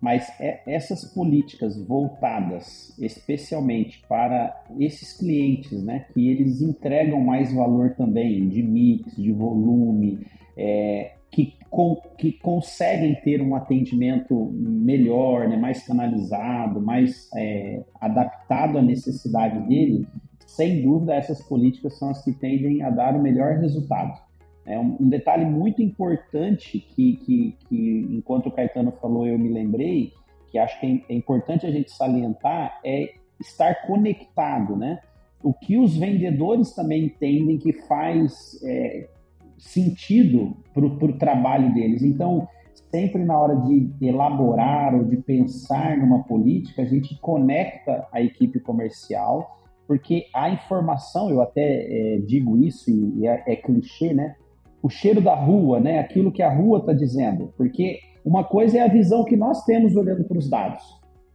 Mas 0.00 0.28
é, 0.38 0.60
essas 0.66 1.04
políticas 1.04 1.76
voltadas 1.76 2.94
especialmente 2.98 4.02
para 4.08 4.54
esses 4.78 5.16
clientes, 5.16 5.82
né, 5.82 6.06
que 6.12 6.28
eles 6.28 6.60
entregam 6.60 7.20
mais 7.20 7.52
valor 7.52 7.94
também 7.96 8.48
de 8.48 8.62
mix, 8.62 9.16
de 9.16 9.32
volume, 9.32 10.26
é, 10.56 11.12
que, 11.30 11.54
com, 11.70 11.96
que 12.16 12.32
conseguem 12.32 13.14
ter 13.16 13.42
um 13.42 13.54
atendimento 13.54 14.50
melhor, 14.52 15.48
né, 15.48 15.56
mais 15.56 15.86
canalizado, 15.86 16.80
mais 16.80 17.28
é, 17.34 17.82
adaptado 18.00 18.78
à 18.78 18.82
necessidade 18.82 19.66
dele, 19.68 20.06
sem 20.46 20.82
dúvida 20.82 21.14
essas 21.14 21.42
políticas 21.42 21.98
são 21.98 22.10
as 22.10 22.24
que 22.24 22.32
tendem 22.32 22.82
a 22.82 22.90
dar 22.90 23.14
o 23.14 23.22
melhor 23.22 23.58
resultado. 23.58 24.25
É 24.66 24.78
um, 24.78 25.08
detalhe 25.08 25.44
muito 25.44 25.80
importante 25.80 26.80
que, 26.80 27.16
que, 27.16 27.56
que, 27.68 28.08
enquanto 28.10 28.46
o 28.46 28.50
Caetano 28.50 28.92
falou, 29.00 29.26
eu 29.26 29.38
me 29.38 29.48
lembrei, 29.48 30.12
que 30.50 30.58
acho 30.58 30.78
que 30.80 31.04
é, 31.08 31.12
é 31.12 31.16
importante 31.16 31.66
a 31.66 31.70
gente 31.70 31.90
salientar, 31.90 32.80
é 32.84 33.14
estar 33.40 33.86
conectado, 33.86 34.76
né? 34.76 35.00
O 35.42 35.52
que 35.52 35.78
os 35.78 35.96
vendedores 35.96 36.74
também 36.74 37.04
entendem 37.04 37.58
que 37.58 37.72
faz 37.72 38.60
é, 38.64 39.08
sentido 39.58 40.56
para 40.74 40.84
o 40.84 41.18
trabalho 41.18 41.72
deles. 41.72 42.02
Então, 42.02 42.48
sempre 42.90 43.24
na 43.24 43.38
hora 43.38 43.56
de 43.56 43.90
elaborar 44.00 44.94
ou 44.94 45.04
de 45.04 45.16
pensar 45.18 45.96
numa 45.96 46.22
política, 46.24 46.82
a 46.82 46.86
gente 46.86 47.18
conecta 47.20 48.06
a 48.12 48.20
equipe 48.20 48.58
comercial, 48.60 49.60
porque 49.86 50.26
a 50.34 50.50
informação, 50.50 51.30
eu 51.30 51.40
até 51.40 51.62
é, 51.62 52.18
digo 52.18 52.56
isso 52.56 52.90
e 52.90 53.26
é, 53.26 53.44
é, 53.46 53.56
clichê, 53.56 54.12
né? 54.12 54.34
O 54.82 54.88
cheiro 54.88 55.20
da 55.20 55.34
rua, 55.34 55.80
né? 55.80 55.98
Aquilo 55.98 56.32
que 56.32 56.42
a 56.42 56.52
rua 56.52 56.78
está 56.78 56.92
dizendo, 56.92 57.52
porque 57.56 57.98
uma 58.24 58.44
coisa 58.44 58.78
é 58.78 58.82
a 58.82 58.88
visão 58.88 59.24
que 59.24 59.36
nós 59.36 59.64
temos 59.64 59.96
olhando 59.96 60.24
para 60.24 60.38
os 60.38 60.48
dados, 60.48 60.82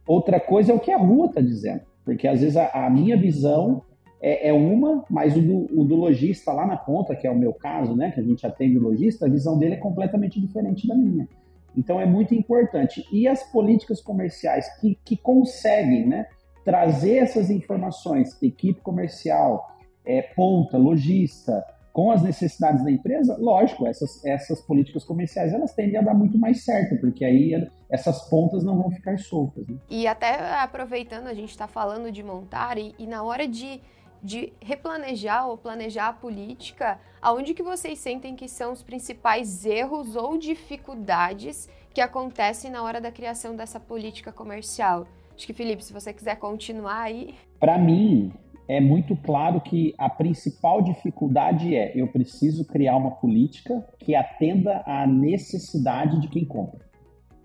outra 0.06 0.38
coisa 0.38 0.72
é 0.72 0.74
o 0.74 0.80
que 0.80 0.90
a 0.90 0.98
rua 0.98 1.26
está 1.26 1.40
dizendo, 1.40 1.82
porque 2.04 2.28
às 2.28 2.40
vezes 2.40 2.56
a, 2.56 2.86
a 2.86 2.90
minha 2.90 3.16
visão 3.16 3.82
é, 4.22 4.48
é 4.48 4.52
uma, 4.52 5.04
mas 5.10 5.36
o 5.36 5.42
do, 5.42 5.80
o 5.80 5.84
do, 5.84 5.96
lojista 5.96 6.52
lá 6.52 6.64
na 6.64 6.76
ponta, 6.76 7.16
que 7.16 7.26
é 7.26 7.30
o 7.30 7.38
meu 7.38 7.52
caso, 7.52 7.96
né, 7.96 8.12
que 8.12 8.20
a 8.20 8.22
gente 8.22 8.46
atende 8.46 8.78
o 8.78 8.82
lojista, 8.82 9.26
a 9.26 9.28
visão 9.28 9.58
dele 9.58 9.74
é 9.74 9.78
completamente 9.78 10.40
diferente 10.40 10.86
da 10.86 10.94
minha. 10.94 11.28
Então 11.76 12.00
é 12.00 12.06
muito 12.06 12.34
importante. 12.34 13.04
E 13.10 13.26
as 13.26 13.42
políticas 13.50 14.00
comerciais 14.00 14.68
que, 14.80 14.96
que 15.04 15.16
conseguem 15.16 16.06
né, 16.06 16.26
trazer 16.64 17.16
essas 17.16 17.50
informações, 17.50 18.40
equipe 18.40 18.80
comercial, 18.80 19.76
é, 20.04 20.22
ponta, 20.22 20.78
lojista, 20.78 21.64
com 21.92 22.10
as 22.10 22.22
necessidades 22.22 22.82
da 22.82 22.90
empresa, 22.90 23.36
lógico, 23.38 23.86
essas, 23.86 24.24
essas 24.24 24.60
políticas 24.62 25.04
comerciais 25.04 25.52
elas 25.52 25.74
tendem 25.74 25.98
a 25.98 26.02
dar 26.02 26.14
muito 26.14 26.38
mais 26.38 26.64
certo, 26.64 26.98
porque 27.00 27.24
aí 27.24 27.68
essas 27.90 28.28
pontas 28.30 28.64
não 28.64 28.76
vão 28.76 28.90
ficar 28.90 29.18
soltas. 29.18 29.66
Né? 29.68 29.76
E 29.90 30.06
até 30.06 30.54
aproveitando, 30.54 31.26
a 31.26 31.34
gente 31.34 31.50
está 31.50 31.68
falando 31.68 32.10
de 32.10 32.22
montar, 32.22 32.78
e, 32.78 32.94
e 32.98 33.06
na 33.06 33.22
hora 33.22 33.46
de 33.46 33.80
de 34.22 34.52
replanejar 34.60 35.48
ou 35.48 35.58
planejar 35.58 36.08
a 36.08 36.12
política, 36.12 37.00
aonde 37.20 37.54
que 37.54 37.62
vocês 37.62 37.98
sentem 37.98 38.36
que 38.36 38.48
são 38.48 38.72
os 38.72 38.82
principais 38.82 39.66
erros 39.66 40.14
ou 40.14 40.38
dificuldades 40.38 41.68
que 41.92 42.00
acontecem 42.00 42.70
na 42.70 42.82
hora 42.82 43.00
da 43.00 43.10
criação 43.10 43.56
dessa 43.56 43.80
política 43.80 44.30
comercial? 44.30 45.08
Acho 45.34 45.46
que, 45.46 45.52
Felipe, 45.52 45.84
se 45.84 45.92
você 45.92 46.12
quiser 46.12 46.36
continuar 46.36 47.00
aí. 47.00 47.34
Para 47.58 47.76
mim, 47.78 48.32
é 48.72 48.80
muito 48.80 49.14
claro 49.14 49.60
que 49.60 49.94
a 49.98 50.08
principal 50.08 50.80
dificuldade 50.80 51.76
é 51.76 51.92
eu 51.94 52.08
preciso 52.08 52.64
criar 52.64 52.96
uma 52.96 53.10
política 53.10 53.86
que 53.98 54.14
atenda 54.14 54.82
à 54.86 55.06
necessidade 55.06 56.18
de 56.20 56.28
quem 56.28 56.42
compra. 56.42 56.80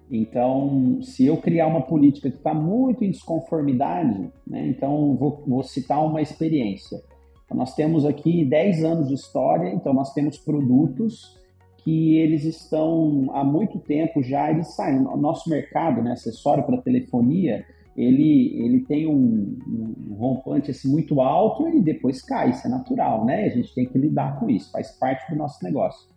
Então, 0.09 1.01
se 1.01 1.25
eu 1.25 1.35
criar 1.35 1.67
uma 1.67 1.81
política 1.81 2.29
que 2.29 2.37
está 2.37 2.53
muito 2.53 3.03
em 3.03 3.11
desconformidade, 3.11 4.31
né, 4.47 4.67
então 4.67 5.17
vou, 5.17 5.43
vou, 5.45 5.63
citar 5.63 6.01
uma 6.05 6.21
experiência. 6.21 6.97
Então, 7.43 7.57
nós 7.57 7.75
temos 7.75 8.05
aqui 8.05 8.45
10 8.45 8.85
anos 8.85 9.09
de 9.09 9.13
história, 9.13 9.69
então 9.69 9.93
nós 9.93 10.13
temos 10.13 10.37
produtos 10.37 11.37
que 11.79 12.15
eles 12.15 12.45
estão 12.45 13.27
há 13.33 13.43
muito 13.43 13.79
tempo 13.79 14.23
já, 14.23 14.49
eles 14.49 14.73
saem. 14.75 15.01
O 15.01 15.17
nosso 15.17 15.49
mercado, 15.49 16.01
né, 16.01 16.13
acessório 16.13 16.63
para 16.63 16.81
telefonia, 16.81 17.65
ele, 17.97 18.63
ele 18.63 18.81
tem 18.81 19.07
um, 19.07 19.57
um 19.67 20.13
rompante 20.13 20.69
assim, 20.69 20.87
muito 20.89 21.19
alto 21.19 21.67
e 21.67 21.81
depois 21.81 22.21
cai, 22.21 22.51
isso 22.51 22.67
é 22.67 22.69
natural, 22.69 23.25
né? 23.25 23.45
A 23.45 23.49
gente 23.49 23.73
tem 23.73 23.87
que 23.87 23.97
lidar 23.97 24.39
com 24.39 24.47
isso, 24.49 24.71
faz 24.71 24.91
parte 24.99 25.27
do 25.31 25.35
nosso 25.35 25.63
negócio. 25.63 26.07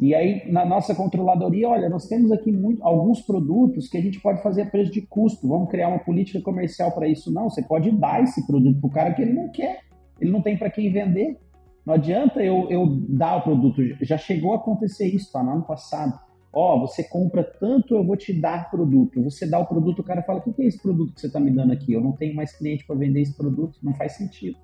E 0.00 0.14
aí, 0.14 0.50
na 0.50 0.64
nossa 0.64 0.94
controladoria, 0.94 1.68
olha, 1.68 1.88
nós 1.88 2.06
temos 2.06 2.30
aqui 2.30 2.52
muito, 2.52 2.82
alguns 2.82 3.20
produtos 3.20 3.88
que 3.88 3.98
a 3.98 4.00
gente 4.00 4.20
pode 4.20 4.42
fazer 4.42 4.62
a 4.62 4.66
preço 4.66 4.92
de 4.92 5.02
custo. 5.02 5.46
Vamos 5.46 5.68
criar 5.68 5.88
uma 5.88 5.98
política 5.98 6.40
comercial 6.40 6.92
para 6.92 7.08
isso? 7.08 7.32
Não, 7.32 7.50
você 7.50 7.62
pode 7.62 7.90
dar 7.90 8.22
esse 8.22 8.46
produto 8.46 8.80
para 8.80 8.88
o 8.88 8.92
cara 8.92 9.12
que 9.12 9.20
ele 9.20 9.32
não 9.32 9.50
quer. 9.50 9.80
Ele 10.20 10.30
não 10.30 10.40
tem 10.40 10.56
para 10.56 10.70
quem 10.70 10.92
vender. 10.92 11.36
Não 11.84 11.94
adianta 11.94 12.40
eu, 12.40 12.70
eu 12.70 12.86
dar 13.08 13.38
o 13.38 13.42
produto. 13.42 13.82
Já 14.02 14.16
chegou 14.16 14.52
a 14.52 14.56
acontecer 14.56 15.08
isso, 15.08 15.32
tá? 15.32 15.42
No 15.42 15.50
ano 15.50 15.62
passado. 15.62 16.16
Ó, 16.60 16.74
oh, 16.74 16.80
você 16.80 17.04
compra 17.04 17.44
tanto, 17.44 17.94
eu 17.94 18.02
vou 18.02 18.16
te 18.16 18.32
dar 18.32 18.68
produto. 18.68 19.22
Você 19.22 19.46
dá 19.46 19.60
o 19.60 19.66
produto, 19.66 20.00
o 20.00 20.02
cara 20.02 20.24
fala: 20.24 20.42
o 20.44 20.52
que 20.52 20.60
é 20.60 20.66
esse 20.66 20.82
produto 20.82 21.14
que 21.14 21.20
você 21.20 21.28
está 21.28 21.38
me 21.38 21.52
dando 21.52 21.72
aqui? 21.72 21.92
Eu 21.92 22.00
não 22.00 22.10
tenho 22.10 22.34
mais 22.34 22.50
cliente 22.50 22.84
para 22.84 22.96
vender 22.96 23.20
esse 23.20 23.36
produto. 23.36 23.78
Não 23.80 23.94
faz 23.94 24.16
sentido. 24.16 24.58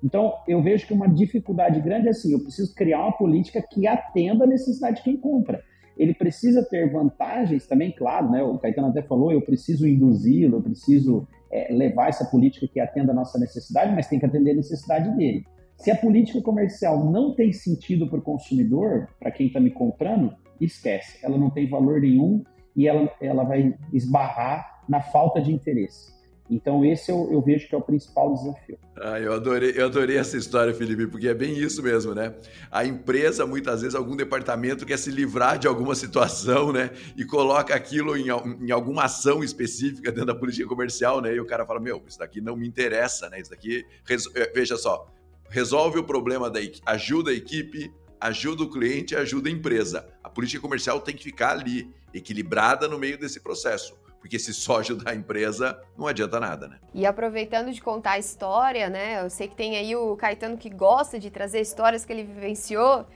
Então, 0.00 0.32
eu 0.46 0.62
vejo 0.62 0.86
que 0.86 0.92
uma 0.92 1.08
dificuldade 1.08 1.80
grande 1.80 2.06
é 2.06 2.10
assim: 2.10 2.30
eu 2.32 2.38
preciso 2.38 2.72
criar 2.72 3.00
uma 3.00 3.18
política 3.18 3.60
que 3.68 3.84
atenda 3.84 4.44
a 4.44 4.46
necessidade 4.46 4.98
de 4.98 5.02
quem 5.02 5.16
compra. 5.16 5.60
Ele 5.98 6.14
precisa 6.14 6.64
ter 6.64 6.88
vantagens 6.92 7.66
também, 7.66 7.90
claro, 7.90 8.30
né? 8.30 8.40
O 8.44 8.56
Caetano 8.56 8.86
até 8.86 9.02
falou: 9.02 9.32
eu 9.32 9.42
preciso 9.42 9.88
induzi-lo, 9.88 10.58
eu 10.58 10.62
preciso 10.62 11.26
é, 11.50 11.74
levar 11.74 12.10
essa 12.10 12.26
política 12.26 12.68
que 12.68 12.78
atenda 12.78 13.10
a 13.10 13.14
nossa 13.14 13.40
necessidade, 13.40 13.92
mas 13.92 14.06
tem 14.06 14.20
que 14.20 14.26
atender 14.26 14.52
a 14.52 14.54
necessidade 14.54 15.10
dele. 15.16 15.44
Se 15.80 15.90
a 15.90 15.96
política 15.96 16.42
comercial 16.42 17.10
não 17.10 17.34
tem 17.34 17.54
sentido 17.54 18.06
para 18.06 18.18
o 18.18 18.22
consumidor, 18.22 19.08
para 19.18 19.30
quem 19.30 19.46
está 19.46 19.58
me 19.58 19.70
comprando, 19.70 20.34
esquece. 20.60 21.18
Ela 21.22 21.38
não 21.38 21.48
tem 21.48 21.70
valor 21.70 22.02
nenhum 22.02 22.44
e 22.76 22.86
ela, 22.86 23.10
ela 23.18 23.44
vai 23.44 23.74
esbarrar 23.90 24.84
na 24.86 25.00
falta 25.00 25.40
de 25.40 25.50
interesse. 25.50 26.12
Então, 26.50 26.84
esse 26.84 27.10
eu, 27.10 27.32
eu, 27.32 27.40
vejo 27.40 27.66
que 27.66 27.74
é 27.74 27.78
o 27.78 27.80
principal 27.80 28.34
desafio. 28.34 28.76
Ah, 29.00 29.18
eu, 29.20 29.32
adorei, 29.32 29.72
eu 29.74 29.86
adorei 29.86 30.18
essa 30.18 30.36
história, 30.36 30.74
Felipe, 30.74 31.06
porque 31.06 31.28
é 31.28 31.34
bem 31.34 31.56
isso 31.56 31.82
mesmo, 31.82 32.12
né? 32.12 32.34
A 32.70 32.84
empresa, 32.84 33.46
muitas 33.46 33.80
vezes, 33.80 33.94
algum 33.94 34.16
departamento 34.16 34.84
quer 34.84 34.98
se 34.98 35.10
livrar 35.10 35.58
de 35.58 35.66
alguma 35.66 35.94
situação, 35.94 36.72
né? 36.72 36.90
E 37.16 37.24
coloca 37.24 37.74
aquilo 37.74 38.16
em, 38.18 38.26
em 38.60 38.70
alguma 38.70 39.04
ação 39.04 39.42
específica 39.42 40.10
dentro 40.10 40.26
da 40.26 40.34
política 40.34 40.68
comercial, 40.68 41.22
né? 41.22 41.34
E 41.34 41.40
o 41.40 41.46
cara 41.46 41.64
fala: 41.64 41.80
Meu, 41.80 42.02
isso 42.06 42.18
daqui 42.18 42.40
não 42.40 42.56
me 42.56 42.66
interessa, 42.66 43.30
né? 43.30 43.40
Isso 43.40 43.50
daqui, 43.50 43.86
é, 44.34 44.52
veja 44.52 44.76
só, 44.76 45.06
resolve 45.50 45.98
o 45.98 46.04
problema 46.04 46.48
da 46.48 46.60
ajuda 46.86 47.30
a 47.30 47.34
equipe, 47.34 47.92
ajuda 48.20 48.62
o 48.62 48.70
cliente, 48.70 49.16
ajuda 49.16 49.48
a 49.48 49.52
empresa. 49.52 50.08
A 50.22 50.30
política 50.30 50.62
comercial 50.62 51.00
tem 51.00 51.14
que 51.14 51.24
ficar 51.24 51.50
ali, 51.50 51.92
equilibrada 52.14 52.88
no 52.88 52.98
meio 52.98 53.18
desse 53.18 53.40
processo 53.40 53.98
porque 54.20 54.38
se 54.38 54.52
só 54.52 54.80
ajudar 54.80 55.12
a 55.12 55.14
empresa, 55.14 55.80
não 55.96 56.06
adianta 56.06 56.38
nada, 56.38 56.68
né? 56.68 56.78
E 56.92 57.06
aproveitando 57.06 57.72
de 57.72 57.80
contar 57.80 58.12
a 58.12 58.18
história, 58.18 58.90
né? 58.90 59.24
Eu 59.24 59.30
sei 59.30 59.48
que 59.48 59.56
tem 59.56 59.76
aí 59.76 59.96
o 59.96 60.14
Caetano 60.14 60.58
que 60.58 60.68
gosta 60.68 61.18
de 61.18 61.30
trazer 61.30 61.60
histórias 61.60 62.04
que 62.04 62.12
ele 62.12 62.24
vivenciou. 62.24 63.06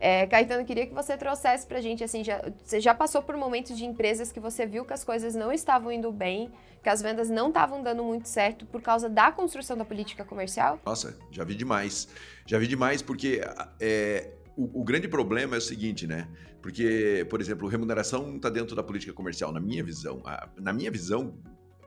É, 0.00 0.26
Caetano, 0.26 0.64
queria 0.64 0.86
que 0.86 0.94
você 0.94 1.16
trouxesse 1.16 1.66
pra 1.66 1.80
gente, 1.80 2.04
assim, 2.04 2.22
já, 2.22 2.40
você 2.62 2.80
já 2.80 2.94
passou 2.94 3.20
por 3.20 3.36
momentos 3.36 3.76
de 3.76 3.84
empresas 3.84 4.30
que 4.30 4.38
você 4.38 4.64
viu 4.64 4.84
que 4.84 4.92
as 4.92 5.02
coisas 5.02 5.34
não 5.34 5.52
estavam 5.52 5.90
indo 5.90 6.12
bem, 6.12 6.50
que 6.82 6.88
as 6.88 7.02
vendas 7.02 7.28
não 7.28 7.48
estavam 7.48 7.82
dando 7.82 8.04
muito 8.04 8.28
certo 8.28 8.64
por 8.66 8.80
causa 8.80 9.08
da 9.08 9.32
construção 9.32 9.76
da 9.76 9.84
política 9.84 10.24
comercial? 10.24 10.80
Nossa, 10.86 11.18
já 11.30 11.42
vi 11.42 11.54
demais. 11.54 12.08
Já 12.46 12.58
vi 12.58 12.68
demais 12.68 13.02
porque 13.02 13.40
é, 13.80 14.30
o, 14.56 14.80
o, 14.80 14.84
grande 14.84 15.08
problema 15.08 15.56
é 15.56 15.58
o 15.58 15.62
seguinte, 15.62 16.06
né? 16.06 16.28
Porque, 16.62 17.26
por 17.28 17.40
exemplo, 17.40 17.66
remuneração 17.68 18.36
está 18.36 18.48
dentro 18.48 18.76
da 18.76 18.82
política 18.82 19.12
comercial, 19.12 19.52
na 19.52 19.60
minha 19.60 19.82
visão. 19.82 20.22
A, 20.24 20.48
na 20.56 20.72
minha 20.72 20.90
visão, 20.90 21.34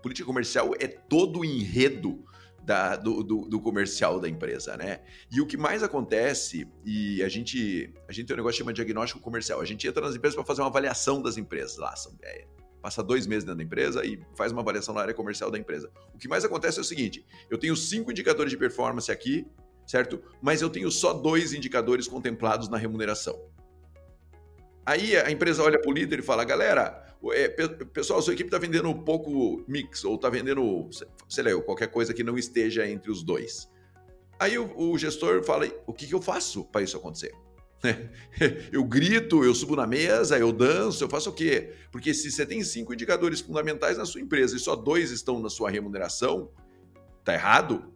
política 0.02 0.26
comercial 0.26 0.72
é 0.80 0.88
todo 0.88 1.40
o 1.40 1.46
enredo 1.46 2.24
da, 2.64 2.96
do, 2.96 3.24
do, 3.24 3.42
do, 3.48 3.60
comercial 3.60 4.20
da 4.20 4.30
empresa, 4.30 4.78
né? 4.78 5.02
E 5.32 5.42
o 5.42 5.46
que 5.46 5.58
mais 5.58 5.84
acontece, 5.84 6.68
e 6.86 7.24
a 7.24 7.30
gente, 7.30 7.94
a 8.08 8.12
gente 8.12 8.28
tem 8.28 8.36
um 8.36 8.38
negócio 8.38 8.58
que 8.58 8.60
chama 8.60 8.74
diagnóstico 8.74 9.20
comercial. 9.20 9.60
A 9.62 9.66
gente 9.66 9.88
entra 9.88 10.06
nas 10.06 10.16
empresas 10.16 10.36
para 10.36 10.46
fazer 10.46 10.62
uma 10.62 10.68
avaliação 10.68 11.22
das 11.22 11.38
empresas 11.38 11.78
lá. 11.78 11.96
São, 11.96 12.16
é, 12.24 12.46
passa 12.82 13.02
dois 13.04 13.26
meses 13.26 13.44
dentro 13.44 13.58
da 13.58 13.64
empresa 13.64 14.06
e 14.06 14.20
faz 14.36 14.52
uma 14.52 14.62
avaliação 14.62 14.94
na 14.94 15.02
área 15.02 15.14
comercial 15.14 15.50
da 15.50 15.58
empresa. 15.58 15.92
O 16.14 16.18
que 16.18 16.28
mais 16.28 16.46
acontece 16.46 16.78
é 16.78 16.82
o 16.82 16.86
seguinte: 16.86 17.26
eu 17.50 17.58
tenho 17.58 17.76
cinco 17.76 18.12
indicadores 18.12 18.52
de 18.52 18.58
performance 18.58 19.12
aqui 19.12 19.46
certo? 19.92 20.22
Mas 20.42 20.62
eu 20.62 20.70
tenho 20.70 20.90
só 20.90 21.14
dois 21.14 21.54
indicadores 21.54 22.08
contemplados 22.08 22.70
na 22.70 22.78
remuneração. 22.78 23.38
Aí 24.86 25.16
a 25.16 25.30
empresa 25.30 25.64
olha 25.64 25.80
para 25.80 25.90
o 25.90 25.94
líder 25.94 26.20
e 26.20 26.24
fala: 26.24 26.44
galera, 26.44 27.06
é, 27.34 27.48
pessoal, 27.94 28.22
sua 28.22 28.34
equipe 28.34 28.48
está 28.48 28.58
vendendo 28.58 28.90
um 28.90 29.04
pouco 29.04 29.64
mix, 29.68 30.04
ou 30.04 30.16
está 30.16 30.30
vendendo, 30.30 30.90
sei 31.30 31.44
lá, 31.44 31.62
qualquer 31.62 31.88
coisa 31.88 32.14
que 32.14 32.24
não 32.24 32.38
esteja 32.38 32.88
entre 32.88 33.12
os 33.12 33.24
dois. 33.24 33.70
Aí 34.40 34.58
o, 34.58 34.72
o 34.76 34.98
gestor 34.98 35.44
fala: 35.44 35.68
o 35.86 35.94
que, 35.94 36.08
que 36.08 36.16
eu 36.16 36.22
faço 36.22 36.64
para 36.66 36.82
isso 36.82 36.98
acontecer? 36.98 37.32
eu 38.72 38.84
grito, 38.84 39.44
eu 39.44 39.54
subo 39.56 39.76
na 39.76 39.88
mesa, 39.88 40.38
eu 40.38 40.52
danço, 40.52 41.04
eu 41.04 41.10
faço 41.10 41.30
o 41.30 41.34
quê? 41.34 41.74
Porque 41.92 42.14
se 42.14 42.32
você 42.32 42.46
tem 42.46 42.64
cinco 42.64 42.94
indicadores 42.94 43.40
fundamentais 43.40 43.98
na 43.98 44.06
sua 44.06 44.22
empresa 44.22 44.56
e 44.56 44.60
só 44.60 44.76
dois 44.76 45.12
estão 45.12 45.40
na 45.40 45.50
sua 45.50 45.70
remuneração, 45.70 46.52
tá 47.24 47.34
errado? 47.34 47.92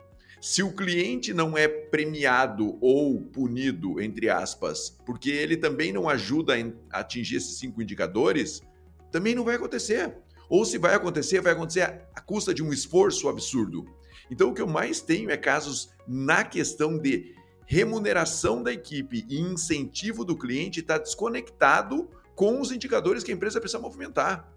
Se 0.47 0.61
o 0.61 0.71
cliente 0.71 1.33
não 1.33 1.57
é 1.57 1.67
premiado 1.67 2.77
ou 2.79 3.19
punido, 3.19 3.99
entre 3.99 4.29
aspas, 4.29 4.95
porque 5.03 5.31
ele 5.31 5.57
também 5.57 5.91
não 5.91 6.07
ajuda 6.07 6.53
a 6.91 6.99
atingir 6.99 7.37
esses 7.37 7.57
cinco 7.57 7.81
indicadores, 7.81 8.61
também 9.11 9.33
não 9.33 9.43
vai 9.43 9.55
acontecer. 9.55 10.15
Ou 10.47 10.63
se 10.63 10.77
vai 10.77 10.93
acontecer, 10.93 11.41
vai 11.41 11.53
acontecer 11.53 11.81
à 12.13 12.21
custa 12.21 12.53
de 12.53 12.61
um 12.61 12.71
esforço 12.71 13.27
absurdo. 13.27 13.87
Então, 14.29 14.51
o 14.51 14.53
que 14.53 14.61
eu 14.61 14.67
mais 14.67 15.01
tenho 15.01 15.31
é 15.31 15.35
casos 15.35 15.89
na 16.07 16.43
questão 16.43 16.95
de 16.99 17.33
remuneração 17.65 18.61
da 18.61 18.71
equipe 18.71 19.25
e 19.27 19.39
incentivo 19.39 20.23
do 20.23 20.37
cliente 20.37 20.79
está 20.79 20.99
desconectado 20.99 22.07
com 22.35 22.61
os 22.61 22.71
indicadores 22.71 23.23
que 23.23 23.31
a 23.31 23.35
empresa 23.35 23.59
precisa 23.59 23.81
movimentar. 23.81 24.47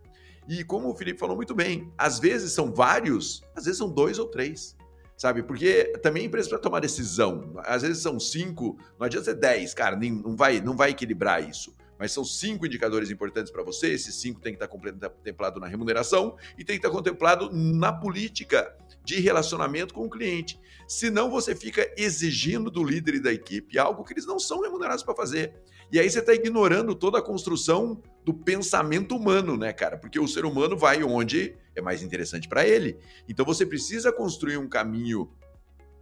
E 0.47 0.62
como 0.64 0.90
o 0.90 0.95
Felipe 0.95 1.18
falou 1.18 1.35
muito 1.35 1.54
bem, 1.54 1.90
às 1.97 2.18
vezes 2.18 2.52
são 2.52 2.75
vários, 2.75 3.42
às 3.57 3.64
vezes 3.64 3.78
são 3.78 3.88
dois 3.88 4.18
ou 4.18 4.26
três. 4.26 4.76
Sabe? 5.19 5.43
Porque 5.43 5.99
também 6.01 6.23
a 6.23 6.27
empresa 6.27 6.49
para 6.49 6.61
tomar 6.61 6.79
decisão, 6.79 7.53
às 7.65 7.83
vezes 7.83 8.01
são 8.01 8.21
cinco, 8.21 8.79
não 8.97 9.05
adianta 9.05 9.25
ser 9.25 9.35
dez, 9.35 9.75
cara, 9.75 9.97
nem, 9.97 10.13
não, 10.13 10.37
vai, 10.37 10.61
não 10.61 10.77
vai 10.77 10.91
equilibrar 10.91 11.47
isso. 11.47 11.75
Mas 11.99 12.13
são 12.13 12.25
cinco 12.25 12.65
indicadores 12.65 13.11
importantes 13.11 13.51
para 13.51 13.65
você. 13.65 13.89
Esses 13.89 14.15
cinco 14.15 14.41
tem 14.41 14.53
que 14.53 14.63
estar 14.63 14.69
contemplado 14.69 15.59
na 15.59 15.67
remuneração 15.67 16.37
e 16.57 16.65
tem 16.65 16.79
que 16.79 16.87
estar 16.87 16.97
contemplado 16.97 17.51
na 17.53 17.93
política 17.93 18.73
de 19.05 19.19
relacionamento 19.19 19.93
com 19.93 20.07
o 20.07 20.11
cliente. 20.11 20.61
Senão 20.87 21.29
você 21.29 21.57
fica 21.57 21.93
exigindo 21.97 22.71
do 22.71 22.85
líder 22.85 23.17
e 23.17 23.21
da 23.21 23.33
equipe 23.33 23.77
algo 23.77 24.05
que 24.05 24.13
eles 24.13 24.25
não 24.25 24.39
são 24.39 24.61
remunerados 24.61 25.03
para 25.03 25.17
fazer. 25.17 25.53
E 25.91 25.99
aí 25.99 26.09
você 26.09 26.21
está 26.21 26.33
ignorando 26.33 26.95
toda 26.95 27.19
a 27.19 27.23
construção 27.23 28.01
do 28.28 28.35
pensamento 28.35 29.16
humano, 29.16 29.56
né, 29.56 29.73
cara? 29.73 29.97
Porque 29.97 30.20
o 30.20 30.28
ser 30.28 30.44
humano 30.44 30.76
vai 30.76 31.02
onde 31.02 31.56
é 31.75 31.80
mais 31.80 32.02
interessante 32.02 32.47
para 32.47 32.68
ele. 32.68 32.99
Então 33.26 33.42
você 33.42 33.64
precisa 33.64 34.12
construir 34.12 34.58
um 34.58 34.68
caminho 34.68 35.32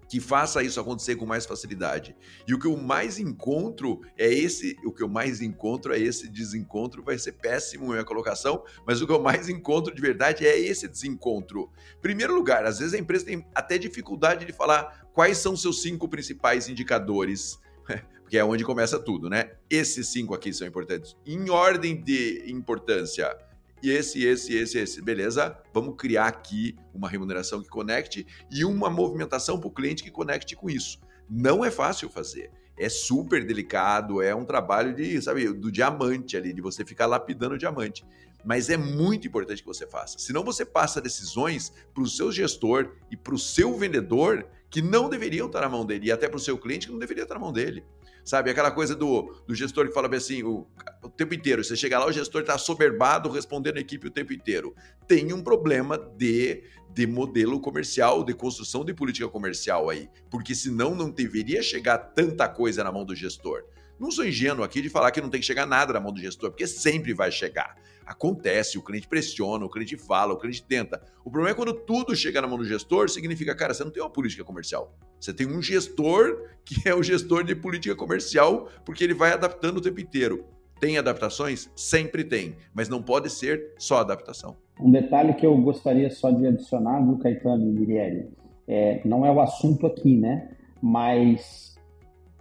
que 0.09 0.19
faça 0.19 0.61
isso 0.61 0.81
acontecer 0.81 1.15
com 1.15 1.25
mais 1.25 1.47
facilidade. 1.47 2.17
E 2.45 2.53
o 2.53 2.59
que 2.59 2.67
eu 2.67 2.77
mais 2.77 3.21
encontro 3.21 4.01
é 4.19 4.27
esse, 4.29 4.77
o 4.85 4.91
que 4.91 5.05
eu 5.05 5.09
mais 5.09 5.41
encontro 5.41 5.95
é 5.95 6.01
esse 6.01 6.29
desencontro, 6.29 7.01
vai 7.01 7.17
ser 7.17 7.31
péssimo 7.31 7.91
minha 7.91 8.05
colocação, 8.05 8.65
mas 8.85 9.01
o 9.01 9.07
que 9.07 9.13
eu 9.13 9.23
mais 9.23 9.49
encontro 9.49 9.95
de 9.95 10.03
verdade 10.03 10.45
é 10.45 10.59
esse 10.59 10.89
desencontro. 10.89 11.71
Primeiro 12.03 12.35
lugar, 12.35 12.65
às 12.65 12.81
vezes 12.81 12.95
a 12.95 12.99
empresa 12.99 13.27
tem 13.27 13.47
até 13.55 13.79
dificuldade 13.79 14.45
de 14.45 14.53
falar 14.53 15.09
quais 15.13 15.39
são 15.39 15.57
seus 15.57 15.81
cinco 15.81 16.09
principais 16.09 16.69
indicadores, 16.69 17.57
porque 18.27 18.39
é 18.39 18.45
onde 18.45 18.65
começa 18.65 18.99
tudo, 18.99 19.31
né? 19.31 19.53
Esses 19.71 20.09
cinco 20.09 20.35
aqui 20.35 20.53
são 20.53 20.67
importantes. 20.67 21.17
Em 21.25 21.49
ordem 21.49 22.03
de 22.03 22.43
importância, 22.49 23.33
e 23.81 23.89
esse, 23.89 24.25
esse, 24.25 24.53
esse, 24.53 24.79
esse. 24.79 25.01
Beleza? 25.01 25.57
Vamos 25.73 25.95
criar 25.97 26.27
aqui 26.27 26.75
uma 26.93 27.09
remuneração 27.09 27.63
que 27.63 27.69
conecte 27.69 28.27
e 28.51 28.65
uma 28.65 28.91
movimentação 28.91 29.61
para 29.61 29.69
o 29.69 29.71
cliente 29.71 30.03
que 30.03 30.11
conecte 30.11 30.57
com 30.57 30.69
isso. 30.69 30.99
Não 31.31 31.65
é 31.65 31.71
fácil 31.71 32.09
fazer. 32.09 32.51
É 32.77 32.89
super 32.89 33.47
delicado, 33.47 34.21
é 34.21 34.35
um 34.35 34.45
trabalho 34.45 34.93
de, 34.93 35.23
sabe, 35.23 35.49
do 35.53 35.71
diamante 35.71 36.37
ali, 36.37 36.53
de 36.53 36.61
você 36.61 36.85
ficar 36.85 37.07
lapidando 37.07 37.55
o 37.55 37.59
diamante. 37.59 38.05
Mas 38.45 38.69
é 38.69 38.77
muito 38.77 39.29
importante 39.29 39.63
que 39.63 39.69
você 39.69 39.87
faça. 39.87 40.19
Senão 40.19 40.43
você 40.43 40.65
passa 40.65 41.01
decisões 41.01 41.73
para 41.95 42.03
o 42.03 42.09
seu 42.09 42.33
gestor 42.33 42.91
e 43.09 43.17
para 43.17 43.37
o 43.37 43.39
seu 43.39 43.79
vendedor 43.79 44.49
que 44.69 44.83
não 44.83 45.09
deveriam 45.09 45.47
estar 45.47 45.61
na 45.61 45.69
mão 45.69 45.87
dele, 45.87 46.09
e 46.09 46.13
até 46.13 46.29
para 46.29 46.37
o 46.37 46.41
seu 46.41 46.59
cliente 46.59 46.87
que 46.87 46.93
não 46.93 46.99
deveria 46.99 47.23
estar 47.23 47.37
na 47.37 47.41
mão 47.41 47.53
dele. 47.53 47.85
Sabe, 48.27 48.51
aquela 48.51 48.73
coisa 48.73 48.97
do, 48.97 49.33
do 49.47 49.55
gestor 49.55 49.87
que 49.87 49.95
fala 49.95 50.15
assim 50.17 50.43
o, 50.43 50.67
o 51.01 51.09
tempo 51.09 51.33
inteiro. 51.33 51.63
Você 51.63 51.77
chega 51.77 51.97
lá, 51.97 52.07
o 52.07 52.13
gestor 52.13 52.41
está 52.41 52.59
soberbado, 52.59 53.31
respondendo 53.31 53.77
a 53.77 53.81
equipe 53.81 54.09
o 54.09 54.11
tempo 54.11 54.33
inteiro. 54.33 54.75
Tem 55.07 55.33
um 55.33 55.41
problema 55.41 55.97
de, 55.97 56.65
de 56.93 57.07
modelo 57.07 57.61
comercial, 57.61 58.25
de 58.25 58.35
construção 58.35 58.85
de 58.85 58.93
política 58.93 59.29
comercial 59.29 59.89
aí. 59.89 60.09
Porque 60.29 60.57
senão 60.57 60.93
não 60.93 61.09
deveria 61.09 61.63
chegar 61.63 61.99
tanta 61.99 62.49
coisa 62.49 62.83
na 62.83 62.91
mão 62.91 63.05
do 63.05 63.15
gestor. 63.15 63.63
Não 63.97 64.11
sou 64.11 64.27
ingênuo 64.27 64.65
aqui 64.65 64.83
de 64.83 64.91
falar 64.91 65.13
que 65.13 65.21
não 65.21 65.31
tem 65.31 65.41
que 65.41 65.47
chegar 65.47 65.65
nada 65.65 65.93
na 65.93 66.01
mão 66.01 66.13
do 66.13 66.21
gestor, 66.21 66.51
porque 66.51 66.67
sempre 66.67 67.15
vai 67.15 67.31
chegar. 67.31 67.77
Acontece, 68.07 68.79
o 68.79 68.83
cliente 68.83 69.09
pressiona, 69.09 69.65
o 69.65 69.69
cliente 69.69 69.97
fala, 69.97 70.33
o 70.33 70.39
cliente 70.39 70.63
tenta. 70.63 71.03
O 71.25 71.31
problema 71.31 71.51
é 71.51 71.55
quando 71.55 71.75
tudo 71.75 72.15
chega 72.15 72.41
na 72.41 72.47
mão 72.47 72.57
do 72.57 72.65
gestor, 72.65 73.11
significa, 73.11 73.55
cara, 73.55 73.75
você 73.75 73.83
não 73.83 73.91
tem 73.91 74.01
uma 74.01 74.09
política 74.09 74.45
comercial. 74.45 74.97
Você 75.21 75.35
tem 75.35 75.47
um 75.47 75.61
gestor 75.61 76.49
que 76.65 76.89
é 76.89 76.95
o 76.95 77.03
gestor 77.03 77.43
de 77.43 77.57
política 77.57 77.97
comercial, 77.97 78.69
porque 78.85 79.03
ele 79.03 79.13
vai 79.13 79.33
adaptando 79.33 79.79
o 79.79 79.81
tempo 79.81 80.01
inteiro. 80.01 80.45
Tem 80.79 80.99
adaptações? 80.99 81.71
Sempre 81.75 82.23
tem, 82.23 82.57
mas 82.73 82.89
não 82.89 83.03
pode 83.03 83.29
ser 83.31 83.73
só 83.79 83.99
adaptação. 83.99 84.57
Um 84.79 84.91
detalhe 84.91 85.35
que 85.35 85.45
eu 85.45 85.57
gostaria 85.57 86.11
só 86.11 86.31
de 86.31 86.47
adicionar, 86.47 87.01
viu, 87.01 87.19
Caetano 87.19 87.67
e 87.67 87.73
Mirielle? 87.73 88.29
É, 88.69 89.01
não 89.05 89.25
é 89.25 89.33
o 89.33 89.41
assunto 89.41 89.87
aqui, 89.87 90.17
né? 90.17 90.51
Mas 90.83 91.76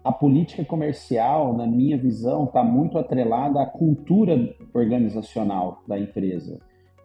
a 0.05 0.11
política 0.11 0.63
comercial, 0.63 1.57
na 1.57 1.65
minha 1.65 1.97
visão, 1.97 2.43
está 2.43 2.63
muito 2.63 2.95
atrelada 2.99 3.59
à 3.59 3.65
cultura 3.65 4.55
organizacional 4.71 5.81
da 5.87 5.99
empresa. 5.99 6.59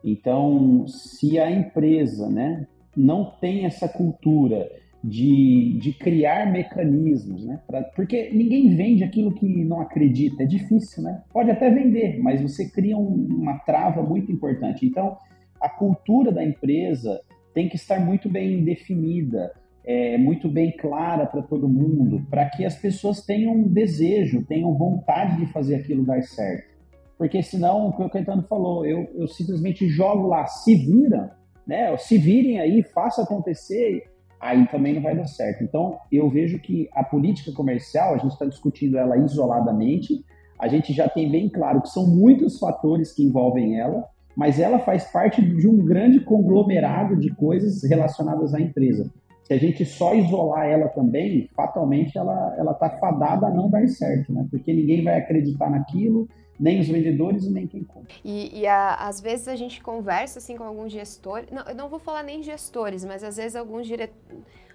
Então, 0.05 0.87
se 0.87 1.39
a 1.39 1.51
empresa 1.51 2.29
né, 2.29 2.67
não 2.95 3.25
tem 3.41 3.65
essa 3.65 3.89
cultura 3.89 4.71
de, 5.03 5.79
de 5.81 5.95
criar 5.95 6.53
mecanismos, 6.53 7.43
né, 7.47 7.63
pra, 7.67 7.83
porque 7.97 8.31
ninguém 8.35 8.77
vende 8.77 9.03
aquilo 9.03 9.33
que 9.33 9.65
não 9.65 9.81
acredita, 9.81 10.43
é 10.43 10.47
difícil, 10.47 11.03
né? 11.03 11.23
Pode 11.33 11.51
até 11.51 11.71
vender, 11.71 12.21
mas 12.23 12.43
você 12.43 12.69
cria 12.69 12.99
um, 12.99 13.27
uma 13.31 13.61
trava 13.61 14.03
muito 14.03 14.31
importante. 14.31 14.85
Então, 14.85 15.17
a 15.59 15.71
cultura 15.71 16.31
da 16.31 16.45
empresa 16.45 17.19
tem 17.55 17.67
que 17.67 17.77
estar 17.77 17.99
muito 17.99 18.29
bem 18.29 18.63
definida, 18.63 19.53
é, 19.85 20.19
muito 20.19 20.49
bem 20.49 20.77
clara 20.77 21.27
para 21.27 21.43
todo 21.43 21.69
mundo, 21.69 22.25
para 22.29 22.49
que 22.49 22.65
as 22.65 22.77
pessoas 22.77 23.25
tenham 23.25 23.63
desejo, 23.63 24.45
tenham 24.47 24.75
vontade 24.77 25.37
de 25.39 25.53
fazer 25.53 25.77
aquilo 25.77 26.05
dar 26.05 26.23
certo. 26.23 26.71
Porque 27.17 27.43
senão, 27.43 27.89
o 27.89 27.97
que 27.97 28.03
o 28.03 28.11
Caetano 28.11 28.43
falou, 28.43 28.87
eu, 28.87 29.07
eu 29.15 29.29
simplesmente 29.29 29.87
jogo 29.89 30.27
lá, 30.27 30.47
se 30.47 30.75
vira, 30.75 31.37
né? 31.67 31.95
Se 31.99 32.17
virem 32.17 32.59
aí, 32.59 32.83
faça 32.83 33.23
acontecer, 33.23 34.05
aí 34.41 34.67
também 34.69 34.95
não 34.95 35.03
vai 35.03 35.15
dar 35.15 35.27
certo. 35.27 35.63
Então, 35.63 35.99
eu 36.11 36.31
vejo 36.31 36.59
que 36.59 36.89
a 36.95 37.05
política 37.05 37.53
comercial, 37.53 38.15
a 38.15 38.19
gente 38.19 38.33
está 38.33 38.47
discutindo 38.47 38.97
ela 38.97 39.19
isoladamente, 39.19 40.25
a 40.59 40.67
gente 40.67 40.93
já 40.93 41.09
tem 41.09 41.31
bem 41.31 41.49
claro 41.49 41.83
que 41.83 41.91
são 41.91 42.07
muitos 42.07 42.59
fatores 42.59 43.13
que 43.13 43.23
envolvem 43.23 43.79
ela, 43.79 44.05
mas 44.35 44.59
ela 44.59 44.79
faz 44.79 45.05
parte 45.11 45.43
de 45.43 45.69
um 45.69 45.85
grande 45.85 46.21
conglomerado 46.21 47.17
de 47.17 47.35
coisas 47.35 47.83
relacionadas 47.83 48.55
à 48.55 48.61
empresa 48.61 49.11
se 49.51 49.55
a 49.55 49.59
gente 49.59 49.85
só 49.85 50.15
isolar 50.15 50.65
ela 50.65 50.89
também, 50.91 51.51
fatalmente 51.57 52.17
ela 52.17 52.55
ela 52.57 52.71
está 52.71 52.89
fadada 52.89 53.49
a 53.49 53.51
não 53.51 53.69
dar 53.69 53.85
certo, 53.89 54.33
né? 54.33 54.47
Porque 54.49 54.73
ninguém 54.73 55.03
vai 55.03 55.19
acreditar 55.19 55.69
naquilo, 55.69 56.29
nem 56.59 56.79
os 56.79 56.87
vendedores 56.87 57.43
e 57.43 57.51
nem 57.51 57.67
quem 57.67 57.83
compra. 57.83 58.15
E, 58.25 58.61
e 58.61 58.65
a, 58.65 58.95
às 58.95 59.21
vezes 59.21 59.49
a 59.49 59.57
gente 59.57 59.83
conversa 59.83 60.39
assim 60.39 60.57
com 60.57 60.63
alguns 60.63 60.93
gestores, 60.93 61.51
não, 61.51 61.65
eu 61.65 61.75
não 61.75 61.89
vou 61.89 61.99
falar 61.99 62.23
nem 62.23 62.45
gestores, 62.45 63.05
mas 63.05 63.25
às 63.25 63.39
vezes 63.39 63.57
alguns 63.57 63.89
diretores 63.89 64.15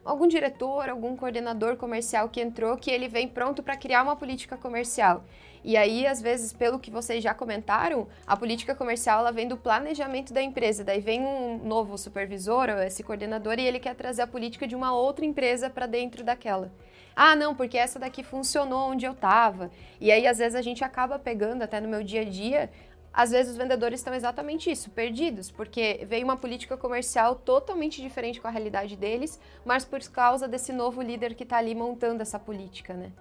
algum 0.03 0.27
diretor, 0.27 0.88
algum 0.88 1.15
coordenador 1.15 1.77
comercial 1.77 2.29
que 2.29 2.39
entrou, 2.39 2.77
que 2.77 2.91
ele 2.91 3.07
vem 3.07 3.27
pronto 3.27 3.63
para 3.63 3.75
criar 3.75 4.03
uma 4.03 4.15
política 4.15 4.55
comercial. 4.55 5.23
E 5.67 5.75
aí, 5.75 6.06
às 6.06 6.21
vezes, 6.21 6.54
pelo 6.54 6.78
que 6.78 6.91
vocês 6.91 7.23
já 7.23 7.34
comentaram, 7.34 8.08
a 8.28 8.38
política 8.38 8.75
comercial 8.75 9.21
ela 9.21 9.32
vem 9.32 9.47
do 9.47 9.58
planejamento 9.58 10.32
da 10.32 10.39
empresa. 10.39 10.84
Daí 10.84 11.01
vem 11.01 11.21
um 11.21 11.58
novo 11.58 11.97
supervisor, 11.97 12.69
ou 12.69 12.84
esse 12.84 13.01
coordenador, 13.01 13.58
e 13.58 13.65
ele 13.65 13.80
quer 13.80 13.95
trazer 13.95 14.21
a 14.21 14.28
política 14.28 14.67
de 14.67 14.75
uma 14.75 14.93
outra 14.93 15.25
empresa 15.25 15.67
para 15.67 15.88
dentro 15.88 16.23
daquela. 16.23 16.71
Ah, 17.15 17.36
não, 17.36 17.56
porque 17.56 17.80
essa 17.80 17.97
daqui 17.97 18.21
funcionou 18.21 18.91
onde 18.91 19.08
eu 19.08 19.13
estava. 19.13 19.71
E 19.99 20.12
aí, 20.12 20.28
às 20.28 20.38
vezes, 20.38 20.54
a 20.54 20.62
gente 20.62 20.84
acaba 20.84 21.17
pegando, 21.17 21.63
até 21.63 21.82
no 21.82 21.89
meu 21.89 22.04
dia 22.04 22.21
a 22.21 22.25
dia, 22.25 22.69
às 23.12 23.32
vezes 23.32 23.54
os 23.54 23.58
vendedores 23.58 24.01
estão 24.01 24.13
exatamente 24.13 24.69
isso, 24.69 24.91
perdidos, 24.91 25.49
porque 25.49 26.06
veio 26.08 26.25
uma 26.25 26.38
política 26.38 26.78
comercial 26.78 27.34
totalmente 27.34 28.04
diferente 28.04 28.39
com 28.39 28.47
a 28.47 28.51
realidade 28.51 28.95
deles, 28.95 29.39
mas 29.65 29.84
por 29.84 29.99
causa 30.12 30.47
desse 30.47 30.71
novo 30.71 31.01
líder 31.01 31.34
que 31.34 31.41
está 31.41 31.58
ali 31.58 31.73
montando 31.73 32.21
essa 32.21 32.38
política, 32.38 32.93
né? 32.93 33.12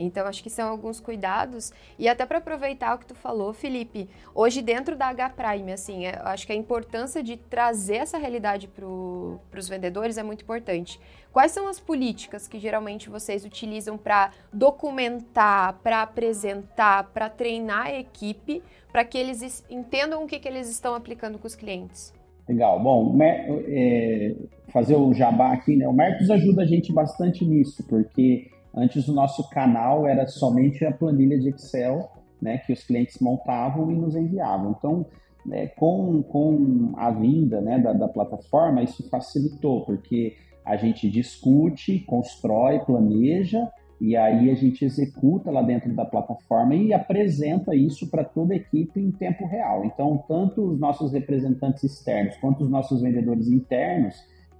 Então, 0.00 0.26
acho 0.26 0.42
que 0.42 0.50
são 0.50 0.68
alguns 0.68 0.98
cuidados. 0.98 1.72
E 1.98 2.08
até 2.08 2.24
para 2.24 2.38
aproveitar 2.38 2.94
o 2.94 2.98
que 2.98 3.06
tu 3.06 3.14
falou, 3.14 3.52
Felipe, 3.52 4.08
hoje 4.34 4.62
dentro 4.62 4.96
da 4.96 5.06
H 5.06 5.30
Prime, 5.30 5.72
assim, 5.72 6.06
eu 6.06 6.26
acho 6.26 6.46
que 6.46 6.52
a 6.52 6.56
importância 6.56 7.22
de 7.22 7.36
trazer 7.36 7.96
essa 7.96 8.18
realidade 8.18 8.68
para 8.68 8.86
os 8.86 9.68
vendedores 9.68 10.16
é 10.16 10.22
muito 10.22 10.42
importante. 10.42 10.98
Quais 11.32 11.52
são 11.52 11.68
as 11.68 11.78
políticas 11.78 12.48
que 12.48 12.58
geralmente 12.58 13.08
vocês 13.08 13.44
utilizam 13.44 13.96
para 13.96 14.32
documentar, 14.52 15.78
para 15.82 16.02
apresentar, 16.02 17.04
para 17.12 17.28
treinar 17.28 17.86
a 17.86 17.98
equipe, 17.98 18.62
para 18.90 19.04
que 19.04 19.16
eles 19.16 19.64
entendam 19.70 20.24
o 20.24 20.26
que, 20.26 20.38
que 20.38 20.48
eles 20.48 20.68
estão 20.68 20.94
aplicando 20.94 21.38
com 21.38 21.46
os 21.46 21.54
clientes? 21.54 22.12
Legal. 22.48 22.80
Bom, 22.80 23.16
é, 23.22 24.34
fazer 24.72 24.96
o 24.96 25.14
jabá 25.14 25.52
aqui, 25.52 25.76
né? 25.76 25.86
O 25.86 25.92
Marcos 25.92 26.28
ajuda 26.30 26.62
a 26.62 26.66
gente 26.66 26.92
bastante 26.92 27.44
nisso, 27.44 27.84
porque 27.88 28.50
Antes 28.74 29.08
o 29.08 29.12
nosso 29.12 29.48
canal 29.50 30.06
era 30.06 30.26
somente 30.26 30.84
a 30.84 30.92
planilha 30.92 31.38
de 31.38 31.48
Excel, 31.48 32.08
né, 32.40 32.58
que 32.58 32.72
os 32.72 32.82
clientes 32.84 33.18
montavam 33.20 33.90
e 33.90 33.96
nos 33.96 34.14
enviavam. 34.14 34.74
Então, 34.78 35.06
né, 35.44 35.66
com, 35.68 36.22
com 36.22 36.92
a 36.96 37.10
vinda 37.10 37.60
né, 37.60 37.78
da, 37.78 37.92
da 37.92 38.08
plataforma, 38.08 38.82
isso 38.82 39.08
facilitou, 39.08 39.84
porque 39.84 40.36
a 40.64 40.76
gente 40.76 41.10
discute, 41.10 42.00
constrói, 42.00 42.78
planeja 42.80 43.68
e 44.00 44.16
aí 44.16 44.50
a 44.50 44.54
gente 44.54 44.82
executa 44.84 45.50
lá 45.50 45.60
dentro 45.60 45.94
da 45.94 46.06
plataforma 46.06 46.74
e 46.74 46.92
apresenta 46.92 47.74
isso 47.74 48.10
para 48.10 48.24
toda 48.24 48.54
a 48.54 48.56
equipe 48.56 48.98
em 48.98 49.10
tempo 49.10 49.46
real. 49.46 49.84
Então, 49.84 50.24
tanto 50.26 50.62
os 50.70 50.80
nossos 50.80 51.12
representantes 51.12 51.84
externos 51.84 52.36
quanto 52.38 52.64
os 52.64 52.70
nossos 52.70 53.02
vendedores 53.02 53.48
internos, 53.48 54.16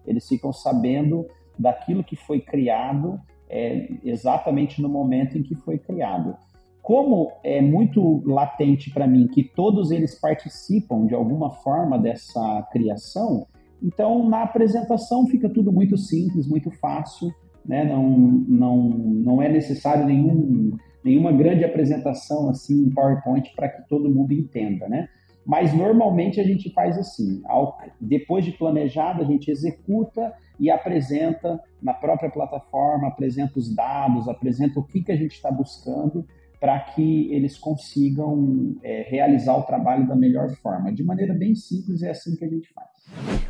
eles 0.07 0.29
ficam 0.29 0.53
sabendo 0.53 1.27
daquilo 1.59 2.05
que 2.05 2.17
foi 2.17 2.41
criado 2.41 3.19
é, 3.51 3.89
exatamente 4.05 4.81
no 4.81 4.89
momento 4.89 5.37
em 5.37 5.43
que 5.43 5.55
foi 5.55 5.79
criado. 5.79 6.35
Como 6.81 7.31
é 7.45 7.61
muito 7.61 8.23
latente 8.25 8.91
para 8.91 9.07
mim 9.07 9.29
que 9.29 9.45
todos 9.45 9.91
eles 9.91 10.19
participam 10.19 11.07
de 11.07 11.15
alguma 11.15 11.51
forma 11.51 11.99
dessa 11.99 12.67
criação, 12.73 13.47
então 13.83 14.27
na 14.29 14.43
apresentação 14.43 15.27
fica 15.27 15.49
tudo 15.49 15.71
muito 15.71 15.99
simples, 15.99 16.49
muito 16.49 16.71
fácil 16.71 17.31
né? 17.65 17.85
Não, 17.85 18.09
não, 18.09 18.89
não 18.89 19.43
é 19.43 19.49
necessário 19.49 20.07
nenhum, 20.07 20.77
nenhuma 21.05 21.33
grande 21.33 21.65
apresentação 21.65 22.49
assim 22.51 22.87
em 22.87 22.91
PowerPoint 22.91 23.53
para 23.55 23.69
que 23.69 23.89
todo 23.89 24.11
mundo 24.11 24.33
entenda, 24.33 24.89
né? 24.89 25.09
Mas 25.45 25.73
normalmente 25.73 26.41
a 26.41 26.45
gente 26.45 26.73
faz 26.73 26.99
assim, 26.99 27.43
ao, 27.47 27.79
depois 28.01 28.45
de 28.45 28.53
planejado, 28.53 29.23
a 29.23 29.25
gente 29.25 29.51
executa 29.51 30.33
e 30.59 30.71
apresenta 30.71 31.59
na 31.83 31.95
própria 31.95 32.31
plataforma, 32.31 33.09
apresenta 33.09 33.59
os 33.59 33.75
dados, 33.75 34.29
apresenta 34.29 34.79
o 34.79 34.85
que, 34.85 35.03
que 35.03 35.13
a 35.13 35.17
gente 35.17 35.33
está 35.33 35.51
buscando 35.51 36.27
para 36.61 36.79
que 36.79 37.33
eles 37.33 37.57
consigam 37.57 38.77
é, 38.83 39.07
realizar 39.09 39.57
o 39.57 39.63
trabalho 39.63 40.07
da 40.07 40.15
melhor 40.15 40.51
forma. 40.57 40.93
De 40.93 41.03
maneira 41.03 41.33
bem 41.33 41.55
simples, 41.55 42.03
é 42.03 42.11
assim 42.11 42.37
que 42.37 42.45
a 42.45 42.49
gente 42.49 42.71
faz. 42.75 42.91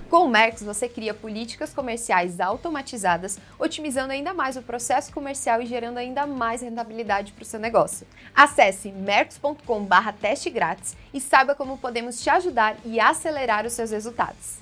Com 0.09 0.27
o 0.27 0.29
Merx, 0.29 0.63
você 0.63 0.89
cria 0.89 1.13
políticas 1.13 1.75
comerciais 1.75 2.41
automatizadas, 2.41 3.39
otimizando 3.59 4.13
ainda 4.13 4.33
mais 4.33 4.57
o 4.57 4.63
processo 4.63 5.13
comercial 5.13 5.61
e 5.61 5.67
gerando 5.67 5.99
ainda 5.99 6.27
mais 6.27 6.63
rentabilidade 6.63 7.33
para 7.33 7.43
o 7.43 7.47
seu 7.47 7.61
negócio. 7.61 8.07
Acesse 8.35 8.91
merx.com/barra 8.91 10.13
teste 10.13 10.49
grátis 10.49 10.97
e 11.13 11.21
saiba 11.21 11.55
como 11.55 11.79
podemos 11.79 12.23
te 12.23 12.31
ajudar 12.31 12.77
e 12.85 12.99
acelerar 12.99 13.67
os 13.67 13.73
seus 13.73 13.91
resultados. 13.91 14.59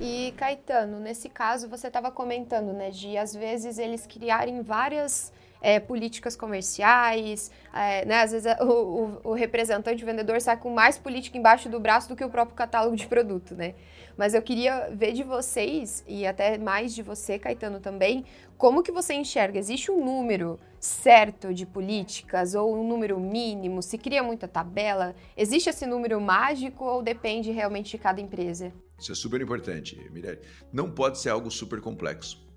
E 0.00 0.34
Caetano, 0.36 0.98
nesse 0.98 1.28
caso 1.28 1.68
você 1.68 1.86
estava 1.86 2.10
comentando, 2.10 2.72
né, 2.72 2.90
de 2.90 3.16
às 3.16 3.34
vezes 3.34 3.78
eles 3.78 4.06
criarem 4.06 4.60
várias 4.60 5.32
é, 5.62 5.78
políticas 5.78 6.34
comerciais, 6.34 7.50
é, 7.72 8.04
né? 8.04 8.22
Às 8.22 8.32
vezes 8.32 8.52
o, 8.60 8.64
o, 8.64 9.20
o, 9.30 9.32
representante, 9.32 10.02
o 10.02 10.06
vendedor 10.06 10.40
sai 10.40 10.56
com 10.56 10.70
mais 10.70 10.98
política 10.98 11.38
embaixo 11.38 11.68
do 11.68 11.78
braço 11.78 12.08
do 12.08 12.16
que 12.16 12.24
o 12.24 12.28
próprio 12.28 12.56
catálogo 12.56 12.96
de 12.96 13.06
produto, 13.06 13.54
né? 13.54 13.74
Mas 14.16 14.34
eu 14.34 14.42
queria 14.42 14.90
ver 14.92 15.12
de 15.12 15.22
vocês, 15.22 16.04
e 16.06 16.26
até 16.26 16.58
mais 16.58 16.94
de 16.94 17.02
você, 17.02 17.38
Caetano, 17.38 17.80
também, 17.80 18.26
como 18.58 18.82
que 18.82 18.92
você 18.92 19.14
enxerga? 19.14 19.58
Existe 19.58 19.90
um 19.90 20.04
número 20.04 20.58
certo 20.78 21.54
de 21.54 21.64
políticas 21.64 22.54
ou 22.54 22.76
um 22.76 22.86
número 22.86 23.18
mínimo? 23.18 23.82
Se 23.82 23.96
cria 23.96 24.22
muita 24.22 24.46
tabela? 24.46 25.14
Existe 25.36 25.70
esse 25.70 25.86
número 25.86 26.20
mágico 26.20 26.84
ou 26.84 27.02
depende 27.02 27.50
realmente 27.52 27.92
de 27.92 27.98
cada 27.98 28.20
empresa? 28.20 28.72
Isso 28.98 29.12
é 29.12 29.14
super 29.14 29.40
importante, 29.40 29.96
Mirelle. 30.12 30.40
Não 30.72 30.90
pode 30.90 31.18
ser 31.18 31.30
algo 31.30 31.50
super 31.50 31.80
complexo. 31.80 32.51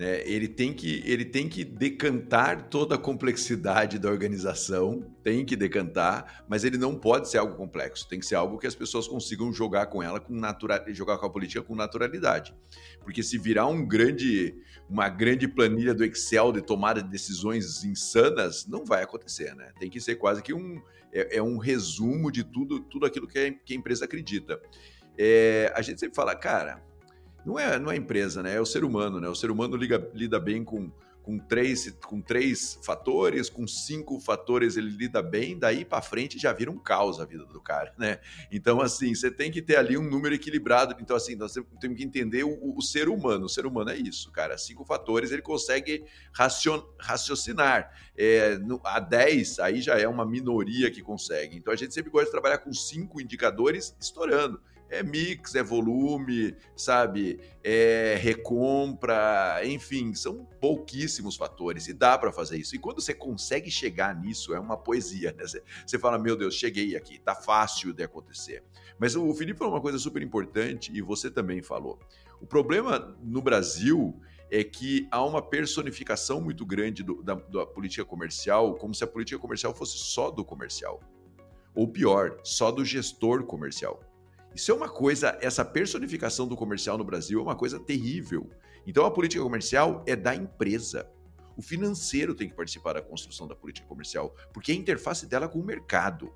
Né? 0.00 0.22
Ele, 0.24 0.48
tem 0.48 0.72
que, 0.72 1.02
ele 1.04 1.26
tem 1.26 1.46
que 1.46 1.62
decantar 1.62 2.70
toda 2.70 2.94
a 2.94 2.98
complexidade 2.98 3.98
da 3.98 4.08
organização, 4.08 5.04
tem 5.22 5.44
que 5.44 5.54
decantar, 5.54 6.42
mas 6.48 6.64
ele 6.64 6.78
não 6.78 6.94
pode 6.94 7.28
ser 7.28 7.36
algo 7.36 7.54
complexo. 7.54 8.08
Tem 8.08 8.18
que 8.18 8.24
ser 8.24 8.36
algo 8.36 8.56
que 8.56 8.66
as 8.66 8.74
pessoas 8.74 9.06
consigam 9.06 9.52
jogar 9.52 9.88
com 9.88 10.02
ela, 10.02 10.18
com 10.18 10.32
natural, 10.32 10.82
jogar 10.88 11.18
com 11.18 11.26
a 11.26 11.30
política 11.30 11.60
com 11.60 11.74
naturalidade. 11.74 12.54
Porque 13.02 13.22
se 13.22 13.36
virar 13.36 13.66
um 13.66 13.86
grande, 13.86 14.54
uma 14.88 15.06
grande 15.06 15.46
planilha 15.46 15.92
do 15.92 16.02
Excel 16.02 16.50
de 16.50 16.62
tomada 16.62 17.02
de 17.02 17.10
decisões 17.10 17.84
insanas, 17.84 18.66
não 18.66 18.86
vai 18.86 19.02
acontecer, 19.02 19.54
né? 19.54 19.70
Tem 19.78 19.90
que 19.90 20.00
ser 20.00 20.14
quase 20.14 20.42
que 20.42 20.54
um, 20.54 20.80
é, 21.12 21.36
é 21.36 21.42
um 21.42 21.58
resumo 21.58 22.32
de 22.32 22.42
tudo, 22.42 22.80
tudo 22.80 23.04
aquilo 23.04 23.28
que 23.28 23.38
a, 23.38 23.52
que 23.52 23.74
a 23.74 23.76
empresa 23.76 24.06
acredita. 24.06 24.58
É, 25.18 25.70
a 25.76 25.82
gente 25.82 26.00
sempre 26.00 26.16
fala, 26.16 26.34
cara, 26.34 26.82
não 27.44 27.58
é, 27.58 27.78
não 27.78 27.90
é 27.90 27.96
empresa, 27.96 28.42
né? 28.42 28.54
É 28.54 28.60
o 28.60 28.66
ser 28.66 28.84
humano, 28.84 29.20
né? 29.20 29.28
O 29.28 29.34
ser 29.34 29.50
humano 29.50 29.76
liga, 29.76 30.10
lida 30.14 30.38
bem 30.38 30.62
com, 30.62 30.90
com, 31.22 31.38
três, 31.38 31.90
com 32.04 32.20
três 32.20 32.78
fatores, 32.82 33.48
com 33.48 33.66
cinco 33.66 34.20
fatores 34.20 34.76
ele 34.76 34.90
lida 34.90 35.22
bem, 35.22 35.58
daí 35.58 35.84
para 35.84 36.02
frente 36.02 36.38
já 36.38 36.52
vira 36.52 36.70
um 36.70 36.78
caos 36.78 37.20
a 37.20 37.24
vida 37.24 37.44
do 37.44 37.60
cara, 37.60 37.94
né? 37.98 38.18
Então, 38.50 38.80
assim, 38.80 39.14
você 39.14 39.30
tem 39.30 39.50
que 39.50 39.62
ter 39.62 39.76
ali 39.76 39.96
um 39.96 40.02
número 40.02 40.34
equilibrado. 40.34 40.94
Então, 41.00 41.16
assim, 41.16 41.34
nós 41.34 41.54
temos 41.80 41.96
que 41.96 42.04
entender 42.04 42.44
o, 42.44 42.76
o 42.76 42.82
ser 42.82 43.08
humano. 43.08 43.46
O 43.46 43.48
ser 43.48 43.64
humano 43.64 43.90
é 43.90 43.96
isso, 43.96 44.30
cara. 44.32 44.58
Cinco 44.58 44.84
fatores 44.84 45.30
ele 45.30 45.42
consegue 45.42 46.04
racion, 46.32 46.82
raciocinar. 46.98 47.90
É, 48.16 48.58
no, 48.58 48.80
a 48.84 49.00
10, 49.00 49.60
aí 49.60 49.80
já 49.80 49.98
é 49.98 50.06
uma 50.06 50.26
minoria 50.26 50.90
que 50.90 51.00
consegue. 51.00 51.56
Então, 51.56 51.72
a 51.72 51.76
gente 51.76 51.94
sempre 51.94 52.10
gosta 52.10 52.26
de 52.26 52.32
trabalhar 52.32 52.58
com 52.58 52.72
cinco 52.72 53.20
indicadores 53.20 53.96
estourando 53.98 54.60
é 54.90 55.02
mix, 55.02 55.54
é 55.54 55.62
volume, 55.62 56.54
sabe? 56.76 57.40
É 57.62 58.18
recompra, 58.20 59.60
enfim, 59.64 60.12
são 60.14 60.44
pouquíssimos 60.60 61.36
fatores 61.36 61.86
e 61.86 61.94
dá 61.94 62.18
para 62.18 62.32
fazer 62.32 62.58
isso. 62.58 62.74
E 62.74 62.78
quando 62.78 63.00
você 63.00 63.14
consegue 63.14 63.70
chegar 63.70 64.14
nisso, 64.14 64.52
é 64.52 64.58
uma 64.58 64.76
poesia, 64.76 65.32
né? 65.32 65.44
Você, 65.86 65.98
fala, 65.98 66.18
meu 66.18 66.36
Deus, 66.36 66.54
cheguei 66.54 66.96
aqui, 66.96 67.18
tá 67.20 67.34
fácil 67.34 67.92
de 67.92 68.02
acontecer. 68.02 68.64
Mas 68.98 69.14
o 69.14 69.32
Felipe 69.32 69.58
falou 69.58 69.74
uma 69.74 69.80
coisa 69.80 69.98
super 69.98 70.20
importante 70.22 70.92
e 70.92 71.00
você 71.00 71.30
também 71.30 71.62
falou. 71.62 71.98
O 72.40 72.46
problema 72.46 73.16
no 73.22 73.40
Brasil 73.40 74.20
é 74.50 74.64
que 74.64 75.06
há 75.10 75.24
uma 75.24 75.40
personificação 75.40 76.40
muito 76.40 76.66
grande 76.66 77.04
do, 77.04 77.22
da, 77.22 77.34
da 77.34 77.64
política 77.64 78.04
comercial, 78.04 78.74
como 78.74 78.92
se 78.94 79.04
a 79.04 79.06
política 79.06 79.38
comercial 79.38 79.72
fosse 79.72 79.98
só 79.98 80.30
do 80.30 80.44
comercial. 80.44 81.00
Ou 81.72 81.86
pior, 81.86 82.40
só 82.42 82.72
do 82.72 82.84
gestor 82.84 83.44
comercial. 83.44 84.09
Isso 84.54 84.72
é 84.72 84.74
uma 84.74 84.88
coisa, 84.88 85.38
essa 85.40 85.64
personificação 85.64 86.46
do 86.46 86.56
comercial 86.56 86.98
no 86.98 87.04
Brasil 87.04 87.38
é 87.38 87.42
uma 87.42 87.54
coisa 87.54 87.78
terrível. 87.78 88.50
Então 88.86 89.04
a 89.04 89.10
política 89.10 89.42
comercial 89.42 90.04
é 90.06 90.16
da 90.16 90.34
empresa. 90.34 91.08
O 91.56 91.62
financeiro 91.62 92.34
tem 92.34 92.48
que 92.48 92.54
participar 92.54 92.94
da 92.94 93.02
construção 93.02 93.46
da 93.46 93.54
política 93.54 93.86
comercial, 93.86 94.34
porque 94.52 94.72
é 94.72 94.74
a 94.74 94.78
interface 94.78 95.26
dela 95.26 95.48
com 95.48 95.60
o 95.60 95.64
mercado. 95.64 96.32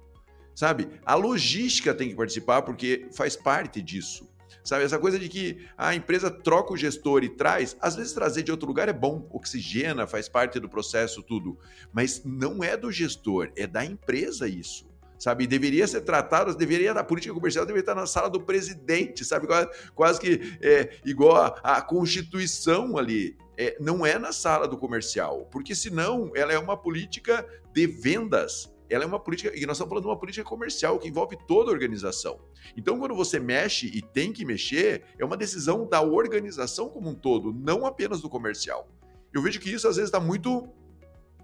Sabe? 0.54 0.88
A 1.04 1.14
logística 1.16 1.92
tem 1.92 2.08
que 2.08 2.14
participar 2.14 2.62
porque 2.62 3.08
faz 3.12 3.34
parte 3.34 3.82
disso. 3.82 4.32
Sabe, 4.62 4.84
essa 4.84 4.98
coisa 4.98 5.18
de 5.18 5.28
que 5.28 5.66
a 5.76 5.94
empresa 5.94 6.30
troca 6.30 6.72
o 6.72 6.76
gestor 6.76 7.22
e 7.22 7.28
traz, 7.28 7.76
às 7.80 7.96
vezes 7.96 8.14
trazer 8.14 8.42
de 8.42 8.50
outro 8.50 8.66
lugar 8.66 8.88
é 8.88 8.94
bom, 8.94 9.28
oxigena, 9.30 10.06
faz 10.06 10.26
parte 10.26 10.58
do 10.58 10.70
processo, 10.70 11.22
tudo. 11.22 11.58
Mas 11.92 12.22
não 12.24 12.64
é 12.64 12.74
do 12.74 12.90
gestor, 12.90 13.52
é 13.56 13.66
da 13.66 13.84
empresa 13.84 14.48
isso 14.48 14.93
sabe? 15.18 15.46
Deveria 15.46 15.86
ser 15.86 16.02
tratado, 16.02 16.54
deveria 16.54 16.92
a 16.92 17.04
política 17.04 17.34
comercial 17.34 17.64
deveria 17.64 17.82
estar 17.82 17.94
na 17.94 18.06
sala 18.06 18.28
do 18.28 18.40
presidente, 18.40 19.24
sabe? 19.24 19.46
Quase, 19.46 19.68
quase 19.94 20.20
que 20.20 20.58
é, 20.60 20.96
igual 21.04 21.36
a, 21.36 21.76
a 21.76 21.82
Constituição 21.82 22.96
ali. 22.96 23.36
É, 23.56 23.76
não 23.78 24.04
é 24.04 24.18
na 24.18 24.32
sala 24.32 24.66
do 24.66 24.76
comercial, 24.76 25.48
porque 25.50 25.76
senão 25.76 26.32
ela 26.34 26.52
é 26.52 26.58
uma 26.58 26.76
política 26.76 27.46
de 27.72 27.86
vendas. 27.86 28.72
Ela 28.90 29.04
é 29.04 29.06
uma 29.06 29.20
política, 29.20 29.56
e 29.56 29.64
nós 29.64 29.76
estamos 29.76 29.88
falando 29.88 30.02
de 30.02 30.08
uma 30.08 30.18
política 30.18 30.44
comercial 30.44 30.98
que 30.98 31.08
envolve 31.08 31.38
toda 31.46 31.70
a 31.70 31.72
organização. 31.72 32.38
Então, 32.76 32.98
quando 32.98 33.14
você 33.14 33.38
mexe 33.38 33.86
e 33.86 34.02
tem 34.02 34.32
que 34.32 34.44
mexer, 34.44 35.04
é 35.18 35.24
uma 35.24 35.36
decisão 35.36 35.86
da 35.88 36.02
organização 36.02 36.88
como 36.88 37.08
um 37.08 37.14
todo, 37.14 37.52
não 37.52 37.86
apenas 37.86 38.20
do 38.20 38.28
comercial. 38.28 38.88
Eu 39.32 39.40
vejo 39.40 39.60
que 39.60 39.70
isso 39.70 39.88
às 39.88 39.96
vezes 39.96 40.08
está 40.08 40.20
muito 40.20 40.68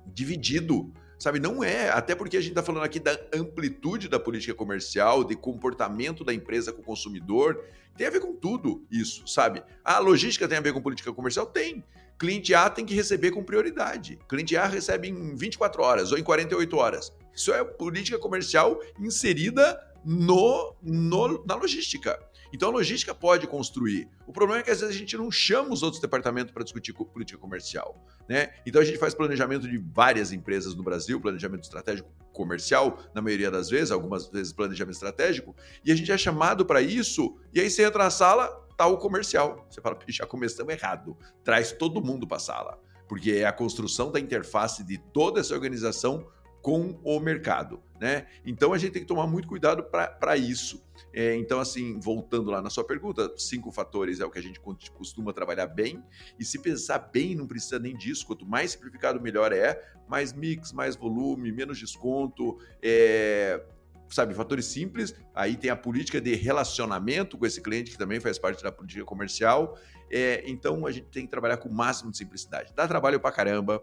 dividido 0.06 0.92
sabe? 1.20 1.38
Não 1.38 1.62
é, 1.62 1.90
até 1.90 2.14
porque 2.14 2.36
a 2.36 2.40
gente 2.40 2.52
está 2.52 2.62
falando 2.62 2.82
aqui 2.82 2.98
da 2.98 3.16
amplitude 3.32 4.08
da 4.08 4.18
política 4.18 4.54
comercial, 4.54 5.22
de 5.22 5.36
comportamento 5.36 6.24
da 6.24 6.32
empresa 6.32 6.72
com 6.72 6.80
o 6.80 6.84
consumidor, 6.84 7.62
tem 7.96 8.06
a 8.06 8.10
ver 8.10 8.20
com 8.20 8.34
tudo 8.34 8.82
isso, 8.90 9.28
sabe? 9.28 9.62
A 9.84 9.98
logística 9.98 10.48
tem 10.48 10.56
a 10.56 10.60
ver 10.62 10.72
com 10.72 10.80
política 10.80 11.12
comercial? 11.12 11.44
Tem. 11.46 11.84
Cliente 12.18 12.54
A 12.54 12.68
tem 12.70 12.84
que 12.84 12.94
receber 12.94 13.30
com 13.30 13.44
prioridade. 13.44 14.18
Cliente 14.28 14.56
A 14.56 14.66
recebe 14.66 15.08
em 15.08 15.34
24 15.34 15.82
horas 15.82 16.10
ou 16.10 16.18
em 16.18 16.22
48 16.22 16.76
horas. 16.76 17.12
Isso 17.34 17.52
é 17.52 17.62
política 17.62 18.18
comercial 18.18 18.80
inserida 18.98 19.78
no, 20.04 20.74
no 20.82 21.44
na 21.46 21.54
logística. 21.54 22.18
Então 22.52 22.68
a 22.68 22.72
logística 22.72 23.14
pode 23.14 23.46
construir. 23.46 24.08
O 24.26 24.32
problema 24.32 24.60
é 24.60 24.64
que 24.64 24.70
às 24.70 24.80
vezes 24.80 24.94
a 24.94 24.98
gente 24.98 25.16
não 25.16 25.30
chama 25.30 25.72
os 25.72 25.82
outros 25.82 26.00
departamentos 26.00 26.52
para 26.52 26.62
discutir 26.62 26.92
política 26.92 27.38
comercial. 27.38 28.04
Né? 28.28 28.50
Então 28.66 28.80
a 28.80 28.84
gente 28.84 28.98
faz 28.98 29.14
planejamento 29.14 29.68
de 29.68 29.78
várias 29.78 30.32
empresas 30.32 30.74
no 30.74 30.82
Brasil, 30.82 31.20
planejamento 31.20 31.64
estratégico 31.64 32.08
comercial, 32.32 32.98
na 33.14 33.20
maioria 33.20 33.50
das 33.50 33.68
vezes, 33.68 33.90
algumas 33.90 34.28
vezes 34.28 34.52
planejamento 34.52 34.94
estratégico, 34.94 35.54
e 35.84 35.90
a 35.92 35.96
gente 35.96 36.10
é 36.10 36.16
chamado 36.16 36.64
para 36.64 36.80
isso, 36.80 37.36
e 37.52 37.60
aí 37.60 37.68
você 37.68 37.84
entra 37.84 38.04
na 38.04 38.10
sala, 38.10 38.48
tá 38.76 38.86
o 38.86 38.96
comercial. 38.96 39.66
Você 39.68 39.80
fala, 39.80 39.98
já 40.08 40.24
começamos 40.26 40.72
errado. 40.72 41.14
Traz 41.44 41.70
todo 41.70 42.02
mundo 42.02 42.26
para 42.26 42.38
a 42.38 42.40
sala. 42.40 42.80
Porque 43.06 43.32
é 43.32 43.44
a 43.44 43.52
construção 43.52 44.10
da 44.10 44.18
interface 44.18 44.82
de 44.82 44.96
toda 44.96 45.40
essa 45.40 45.52
organização 45.52 46.26
com 46.62 46.98
o 47.02 47.18
mercado. 47.20 47.82
Né? 48.00 48.26
Então 48.46 48.72
a 48.72 48.78
gente 48.78 48.92
tem 48.92 49.02
que 49.02 49.08
tomar 49.08 49.26
muito 49.26 49.46
cuidado 49.46 49.84
para 49.84 50.36
isso. 50.36 50.82
É, 51.12 51.34
então, 51.34 51.60
assim, 51.60 51.98
voltando 51.98 52.50
lá 52.50 52.62
na 52.62 52.70
sua 52.70 52.84
pergunta, 52.84 53.30
cinco 53.36 53.70
fatores 53.70 54.20
é 54.20 54.24
o 54.24 54.30
que 54.30 54.38
a 54.38 54.42
gente 54.42 54.60
costuma 54.94 55.32
trabalhar 55.32 55.66
bem. 55.66 56.02
E 56.38 56.44
se 56.44 56.58
pensar 56.58 56.98
bem, 56.98 57.34
não 57.34 57.46
precisa 57.46 57.78
nem 57.78 57.94
disso. 57.94 58.26
Quanto 58.26 58.46
mais 58.46 58.72
simplificado, 58.72 59.20
melhor 59.20 59.52
é. 59.52 59.82
Mais 60.08 60.32
mix, 60.32 60.72
mais 60.72 60.96
volume, 60.96 61.52
menos 61.52 61.78
desconto. 61.78 62.58
É, 62.82 63.62
sabe, 64.08 64.34
fatores 64.34 64.66
simples. 64.66 65.14
Aí 65.34 65.56
tem 65.56 65.70
a 65.70 65.76
política 65.76 66.20
de 66.20 66.34
relacionamento 66.34 67.36
com 67.36 67.44
esse 67.44 67.60
cliente, 67.60 67.90
que 67.90 67.98
também 67.98 68.20
faz 68.20 68.38
parte 68.38 68.62
da 68.62 68.72
política 68.72 69.04
comercial. 69.04 69.78
É, 70.10 70.42
então 70.46 70.86
a 70.86 70.90
gente 70.90 71.06
tem 71.06 71.24
que 71.24 71.30
trabalhar 71.30 71.56
com 71.58 71.68
o 71.68 71.72
máximo 71.72 72.10
de 72.10 72.16
simplicidade. 72.16 72.72
Dá 72.74 72.86
trabalho 72.88 73.20
pra 73.20 73.30
caramba. 73.30 73.82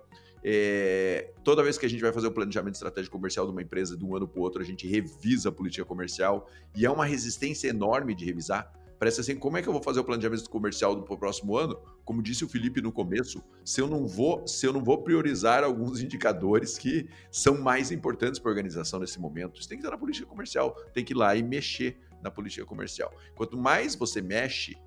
É, 0.50 1.34
toda 1.44 1.62
vez 1.62 1.78
que 1.78 1.86
a 1.86 1.90
gente 1.90 2.00
vai 2.00 2.14
fazer 2.14 2.28
o 2.28 2.32
planejamento 2.32 2.76
estratégico 2.76 3.18
comercial 3.18 3.46
de 3.46 3.52
uma 3.52 3.62
empresa 3.62 3.98
de 3.98 4.06
um 4.06 4.16
ano 4.16 4.26
para 4.26 4.40
o 4.40 4.44
outro, 4.44 4.62
a 4.62 4.66
gente 4.66 4.88
revisa 4.88 5.50
a 5.50 5.52
política 5.52 5.84
comercial 5.84 6.50
e 6.74 6.86
é 6.86 6.90
uma 6.90 7.04
resistência 7.04 7.68
enorme 7.68 8.16
de 8.16 8.24
revisar. 8.24 8.72
Parece 8.98 9.20
assim, 9.20 9.36
como 9.36 9.58
é 9.58 9.62
que 9.62 9.68
eu 9.68 9.74
vou 9.74 9.84
fazer 9.84 10.00
o 10.00 10.06
planejamento 10.06 10.50
comercial 10.50 10.96
do 10.96 11.04
próximo 11.04 11.58
ano? 11.58 11.78
Como 12.06 12.24
disse 12.24 12.46
o 12.46 12.48
Felipe 12.48 12.82
no 12.82 12.94
começo, 12.94 13.44
se 13.66 13.82
eu 13.82 13.90
não 13.90 14.08
vou, 14.08 14.48
se 14.48 14.66
eu 14.66 14.72
não 14.72 14.82
vou 14.82 15.04
priorizar 15.04 15.66
alguns 15.66 16.00
indicadores 16.02 16.78
que 16.78 17.10
são 17.30 17.60
mais 17.60 17.92
importantes 17.92 18.40
para 18.40 18.50
a 18.50 18.54
organização 18.54 19.02
nesse 19.02 19.20
momento, 19.20 19.60
isso 19.60 19.68
tem 19.68 19.78
que 19.78 19.84
estar 19.84 19.92
na 19.92 20.00
política 20.00 20.26
comercial, 20.26 20.74
tem 20.94 21.04
que 21.04 21.12
ir 21.12 21.18
lá 21.18 21.36
e 21.36 21.44
mexer 21.44 22.00
na 22.24 22.32
política 22.32 22.66
comercial. 22.66 23.14
Quanto 23.36 23.58
mais 23.58 23.96
você 23.96 24.22
mexe, 24.22 24.78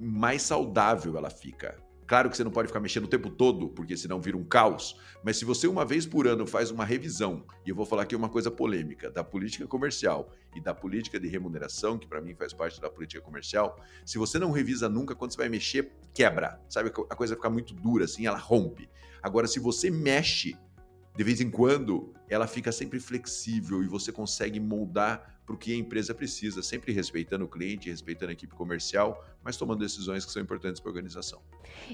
mais 0.00 0.40
saudável 0.40 1.14
ela 1.18 1.28
fica. 1.28 1.76
Claro 2.08 2.30
que 2.30 2.36
você 2.38 2.42
não 2.42 2.50
pode 2.50 2.68
ficar 2.68 2.80
mexendo 2.80 3.04
o 3.04 3.08
tempo 3.08 3.28
todo, 3.28 3.68
porque 3.68 3.94
senão 3.94 4.18
vira 4.18 4.34
um 4.34 4.42
caos. 4.42 4.98
Mas 5.22 5.36
se 5.36 5.44
você 5.44 5.68
uma 5.68 5.84
vez 5.84 6.06
por 6.06 6.26
ano 6.26 6.46
faz 6.46 6.70
uma 6.70 6.82
revisão, 6.82 7.44
e 7.66 7.68
eu 7.68 7.76
vou 7.76 7.84
falar 7.84 8.04
aqui 8.04 8.16
uma 8.16 8.30
coisa 8.30 8.50
polêmica, 8.50 9.10
da 9.10 9.22
política 9.22 9.66
comercial 9.66 10.32
e 10.56 10.60
da 10.60 10.74
política 10.74 11.20
de 11.20 11.28
remuneração, 11.28 11.98
que 11.98 12.06
para 12.06 12.22
mim 12.22 12.34
faz 12.34 12.54
parte 12.54 12.80
da 12.80 12.88
política 12.88 13.20
comercial, 13.20 13.78
se 14.06 14.16
você 14.16 14.38
não 14.38 14.50
revisa 14.50 14.88
nunca, 14.88 15.14
quando 15.14 15.32
você 15.32 15.36
vai 15.36 15.50
mexer, 15.50 15.92
quebra. 16.14 16.58
Sabe, 16.66 16.88
a 16.88 17.14
coisa 17.14 17.36
fica 17.36 17.50
muito 17.50 17.74
dura 17.74 18.06
assim, 18.06 18.26
ela 18.26 18.38
rompe. 18.38 18.88
Agora, 19.22 19.46
se 19.46 19.60
você 19.60 19.90
mexe 19.90 20.56
de 21.14 21.22
vez 21.22 21.42
em 21.42 21.50
quando, 21.50 22.14
ela 22.26 22.46
fica 22.46 22.72
sempre 22.72 23.00
flexível 23.00 23.82
e 23.82 23.86
você 23.86 24.10
consegue 24.10 24.58
moldar 24.58 25.37
para 25.48 25.54
o 25.54 25.58
que 25.58 25.72
a 25.72 25.76
empresa 25.76 26.14
precisa, 26.14 26.62
sempre 26.62 26.92
respeitando 26.92 27.46
o 27.46 27.48
cliente, 27.48 27.88
respeitando 27.88 28.30
a 28.30 28.32
equipe 28.34 28.54
comercial, 28.54 29.24
mas 29.42 29.56
tomando 29.56 29.80
decisões 29.80 30.26
que 30.26 30.30
são 30.30 30.42
importantes 30.42 30.78
para 30.78 30.90
a 30.90 30.92
organização. 30.92 31.40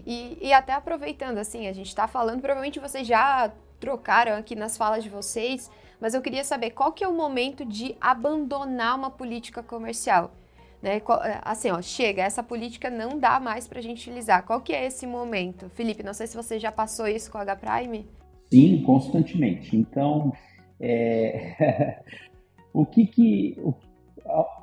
E, 0.05 0.37
e 0.41 0.53
até 0.53 0.73
aproveitando, 0.73 1.39
assim, 1.39 1.69
a 1.69 1.73
gente 1.73 1.87
está 1.87 2.09
falando, 2.09 2.41
provavelmente 2.41 2.81
vocês 2.81 3.07
já 3.07 3.53
trocaram 3.79 4.37
aqui 4.37 4.57
nas 4.57 4.77
falas 4.77 5.05
de 5.05 5.09
vocês, 5.09 5.71
mas 6.01 6.15
eu 6.15 6.21
queria 6.21 6.43
saber 6.43 6.71
qual 6.71 6.93
que 6.93 7.05
é 7.05 7.09
o 7.09 7.15
momento 7.15 7.65
de 7.65 7.95
abandonar 8.01 8.97
uma 8.97 9.11
política 9.11 9.63
comercial. 9.63 10.35
Né? 10.83 11.01
Assim, 11.43 11.71
ó, 11.71 11.81
chega, 11.81 12.23
essa 12.23 12.43
política 12.43 12.91
não 12.91 13.21
dá 13.21 13.39
mais 13.39 13.69
para 13.69 13.79
a 13.79 13.83
gente 13.83 14.01
utilizar. 14.01 14.45
Qual 14.45 14.61
que 14.61 14.73
é 14.73 14.85
esse 14.85 15.07
momento? 15.07 15.71
Felipe, 15.71 16.03
não 16.03 16.13
sei 16.13 16.27
se 16.27 16.37
você 16.37 16.59
já 16.59 16.73
passou 16.73 17.07
isso 17.07 17.31
com 17.31 17.39
a 17.39 17.43
H-Prime. 17.43 18.05
Sim, 18.51 18.83
constantemente. 18.83 19.77
Então, 19.77 20.33
é... 20.81 22.03
o 22.75 22.85
que 22.85 23.07
que, 23.07 23.57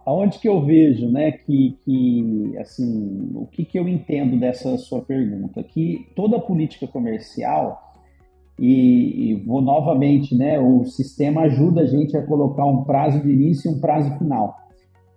aonde 0.06 0.38
que 0.38 0.50
eu 0.50 0.62
vejo, 0.66 1.10
né, 1.10 1.32
que, 1.32 1.78
que 1.86 2.58
assim, 2.60 3.32
o 3.34 3.46
que 3.46 3.64
que 3.64 3.80
eu 3.80 3.88
entendo 3.88 4.38
dessa 4.38 4.78
sua 4.78 5.02
pergunta? 5.02 5.64
Que 5.64 6.06
toda 6.14 6.38
política 6.38 6.86
comercial 6.86 7.96
e, 8.60 9.32
e, 9.32 9.36
vou 9.46 9.62
novamente, 9.62 10.36
né, 10.36 10.60
o 10.60 10.84
sistema 10.84 11.44
ajuda 11.44 11.82
a 11.82 11.86
gente 11.86 12.18
a 12.18 12.22
colocar 12.22 12.66
um 12.66 12.84
prazo 12.84 13.22
de 13.22 13.32
início 13.32 13.72
e 13.72 13.76
um 13.76 13.80
prazo 13.80 14.16
final. 14.18 14.58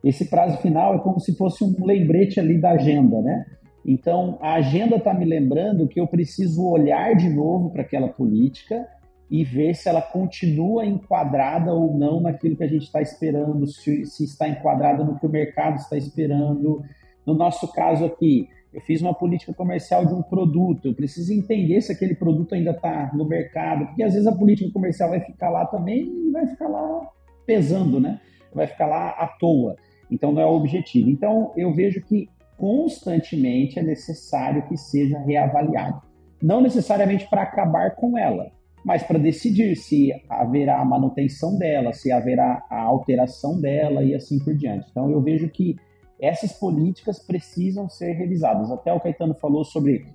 Esse 0.02 0.30
prazo 0.30 0.58
final 0.58 0.94
é 0.94 0.98
como 0.98 1.18
se 1.18 1.36
fosse 1.36 1.64
um 1.64 1.84
lembrete 1.84 2.38
ali 2.38 2.60
da 2.60 2.70
agenda, 2.72 3.20
né? 3.20 3.44
Então, 3.84 4.38
a 4.40 4.54
agenda 4.54 4.96
está 4.96 5.12
me 5.12 5.24
lembrando 5.24 5.88
que 5.88 6.00
eu 6.00 6.06
preciso 6.06 6.64
olhar 6.64 7.14
de 7.16 7.28
novo 7.28 7.70
para 7.70 7.82
aquela 7.82 8.08
política 8.08 8.86
e 9.30 9.42
ver 9.42 9.74
se 9.74 9.88
ela 9.88 10.02
continua 10.02 10.84
enquadrada 10.84 11.72
ou 11.72 11.96
não 11.96 12.20
naquilo 12.20 12.56
que 12.56 12.64
a 12.64 12.68
gente 12.68 12.84
está 12.84 13.00
esperando, 13.00 13.66
se, 13.66 14.04
se, 14.04 14.24
está 14.24 14.48
enquadrada 14.48 15.02
no 15.02 15.18
que 15.18 15.26
o 15.26 15.30
mercado 15.30 15.76
está 15.76 15.96
esperando. 15.96 16.82
No 17.26 17.34
nosso 17.34 17.70
caso 17.72 18.04
aqui, 18.04 18.48
eu 18.72 18.80
fiz 18.80 19.00
uma 19.00 19.14
política 19.14 19.54
comercial 19.54 20.04
de 20.04 20.12
um 20.12 20.22
produto, 20.22 20.88
eu 20.88 20.94
preciso 20.94 21.32
entender 21.32 21.80
se 21.80 21.92
aquele 21.92 22.14
produto 22.14 22.54
ainda 22.54 22.72
está 22.72 23.10
no 23.14 23.24
mercado, 23.24 23.86
porque 23.86 24.02
às 24.02 24.12
vezes 24.12 24.26
a 24.26 24.36
política 24.36 24.70
comercial 24.72 25.10
vai 25.10 25.20
ficar 25.20 25.48
lá 25.48 25.64
também 25.64 26.02
e 26.02 26.30
vai 26.30 26.46
ficar 26.46 26.68
lá 26.68 27.08
pesando, 27.46 28.00
né? 28.00 28.20
Vai 28.52 28.66
ficar 28.66 28.86
lá 28.86 29.10
à 29.10 29.28
toa. 29.28 29.76
Então 30.10 30.32
não 30.32 30.42
é 30.42 30.46
o 30.46 30.54
objetivo. 30.54 31.08
Então 31.08 31.52
eu 31.56 31.72
vejo 31.72 32.02
que 32.02 32.28
constantemente 32.56 33.78
é 33.78 33.82
necessário 33.82 34.66
que 34.68 34.76
seja 34.76 35.18
reavaliado. 35.18 36.02
Não 36.42 36.60
necessariamente 36.60 37.28
para 37.28 37.42
acabar 37.42 37.94
com 37.94 38.18
ela, 38.18 38.50
mas 38.84 39.02
para 39.02 39.18
decidir 39.18 39.74
se 39.76 40.12
haverá 40.28 40.80
a 40.80 40.84
manutenção 40.84 41.56
dela, 41.56 41.92
se 41.92 42.12
haverá 42.12 42.64
a 42.68 42.82
alteração 42.82 43.60
dela 43.60 44.02
e 44.02 44.14
assim 44.14 44.38
por 44.38 44.54
diante. 44.54 44.86
Então 44.90 45.10
eu 45.10 45.22
vejo 45.22 45.48
que 45.48 45.76
essas 46.20 46.52
políticas 46.52 47.18
precisam 47.18 47.88
ser 47.88 48.12
revisadas. 48.12 48.70
Até 48.70 48.92
o 48.92 49.00
Caetano 49.00 49.34
falou 49.34 49.64
sobre 49.64 50.06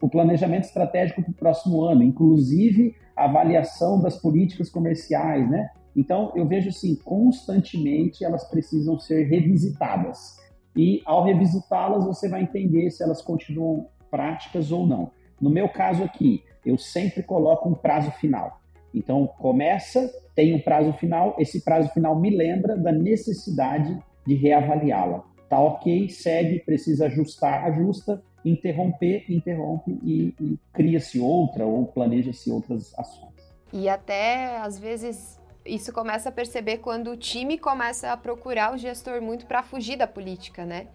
o, 0.00 0.08
planejamento 0.08 0.64
estratégico 0.64 1.22
para 1.22 1.30
o 1.30 1.34
próximo 1.34 1.82
ano, 1.82 2.02
inclusive 2.02 2.94
a 3.16 3.24
avaliação 3.24 4.00
das 4.00 4.16
políticas 4.16 4.70
comerciais, 4.70 5.48
né? 5.50 5.68
Então 5.94 6.32
eu 6.34 6.46
vejo 6.46 6.68
assim, 6.68 6.94
constantemente 6.96 8.24
elas 8.24 8.48
precisam 8.48 8.98
ser 8.98 9.24
revisitadas 9.24 10.36
e 10.74 11.02
ao 11.04 11.24
revisitá-las 11.24 12.04
você 12.04 12.28
vai 12.28 12.42
entender 12.42 12.90
se 12.90 13.02
elas 13.02 13.20
continuam 13.20 13.88
práticas 14.10 14.72
ou 14.72 14.86
não. 14.86 15.10
No 15.40 15.50
meu 15.50 15.68
caso 15.68 16.02
aqui, 16.04 16.42
eu 16.64 16.78
sempre 16.78 17.22
coloco 17.22 17.68
um 17.68 17.74
prazo 17.74 18.10
final. 18.12 18.60
Então 18.94 19.26
começa, 19.26 20.10
tem 20.34 20.54
um 20.54 20.60
prazo 20.60 20.92
final, 20.94 21.34
esse 21.38 21.62
prazo 21.62 21.88
final 21.90 22.18
me 22.18 22.30
lembra 22.30 22.76
da 22.76 22.92
necessidade 22.92 23.98
de 24.26 24.34
reavaliá-la. 24.34 25.24
Tá 25.48 25.58
ok, 25.58 26.08
segue, 26.08 26.60
precisa 26.60 27.06
ajustar, 27.06 27.64
ajusta, 27.64 28.22
interromper, 28.44 29.24
interrompe 29.28 29.98
e, 30.02 30.34
e 30.40 30.58
cria-se 30.72 31.20
outra 31.20 31.64
ou 31.64 31.86
planeja-se 31.86 32.50
outras 32.50 32.96
ações. 32.98 33.32
E 33.72 33.88
até 33.88 34.58
às 34.58 34.78
vezes 34.78 35.40
isso 35.64 35.92
começa 35.92 36.28
a 36.28 36.32
perceber 36.32 36.78
quando 36.78 37.10
o 37.10 37.16
time 37.16 37.56
começa 37.58 38.12
a 38.12 38.16
procurar 38.16 38.74
o 38.74 38.78
gestor 38.78 39.22
muito 39.22 39.46
para 39.46 39.62
fugir 39.62 39.96
da 39.96 40.06
política, 40.06 40.64
né? 40.64 40.88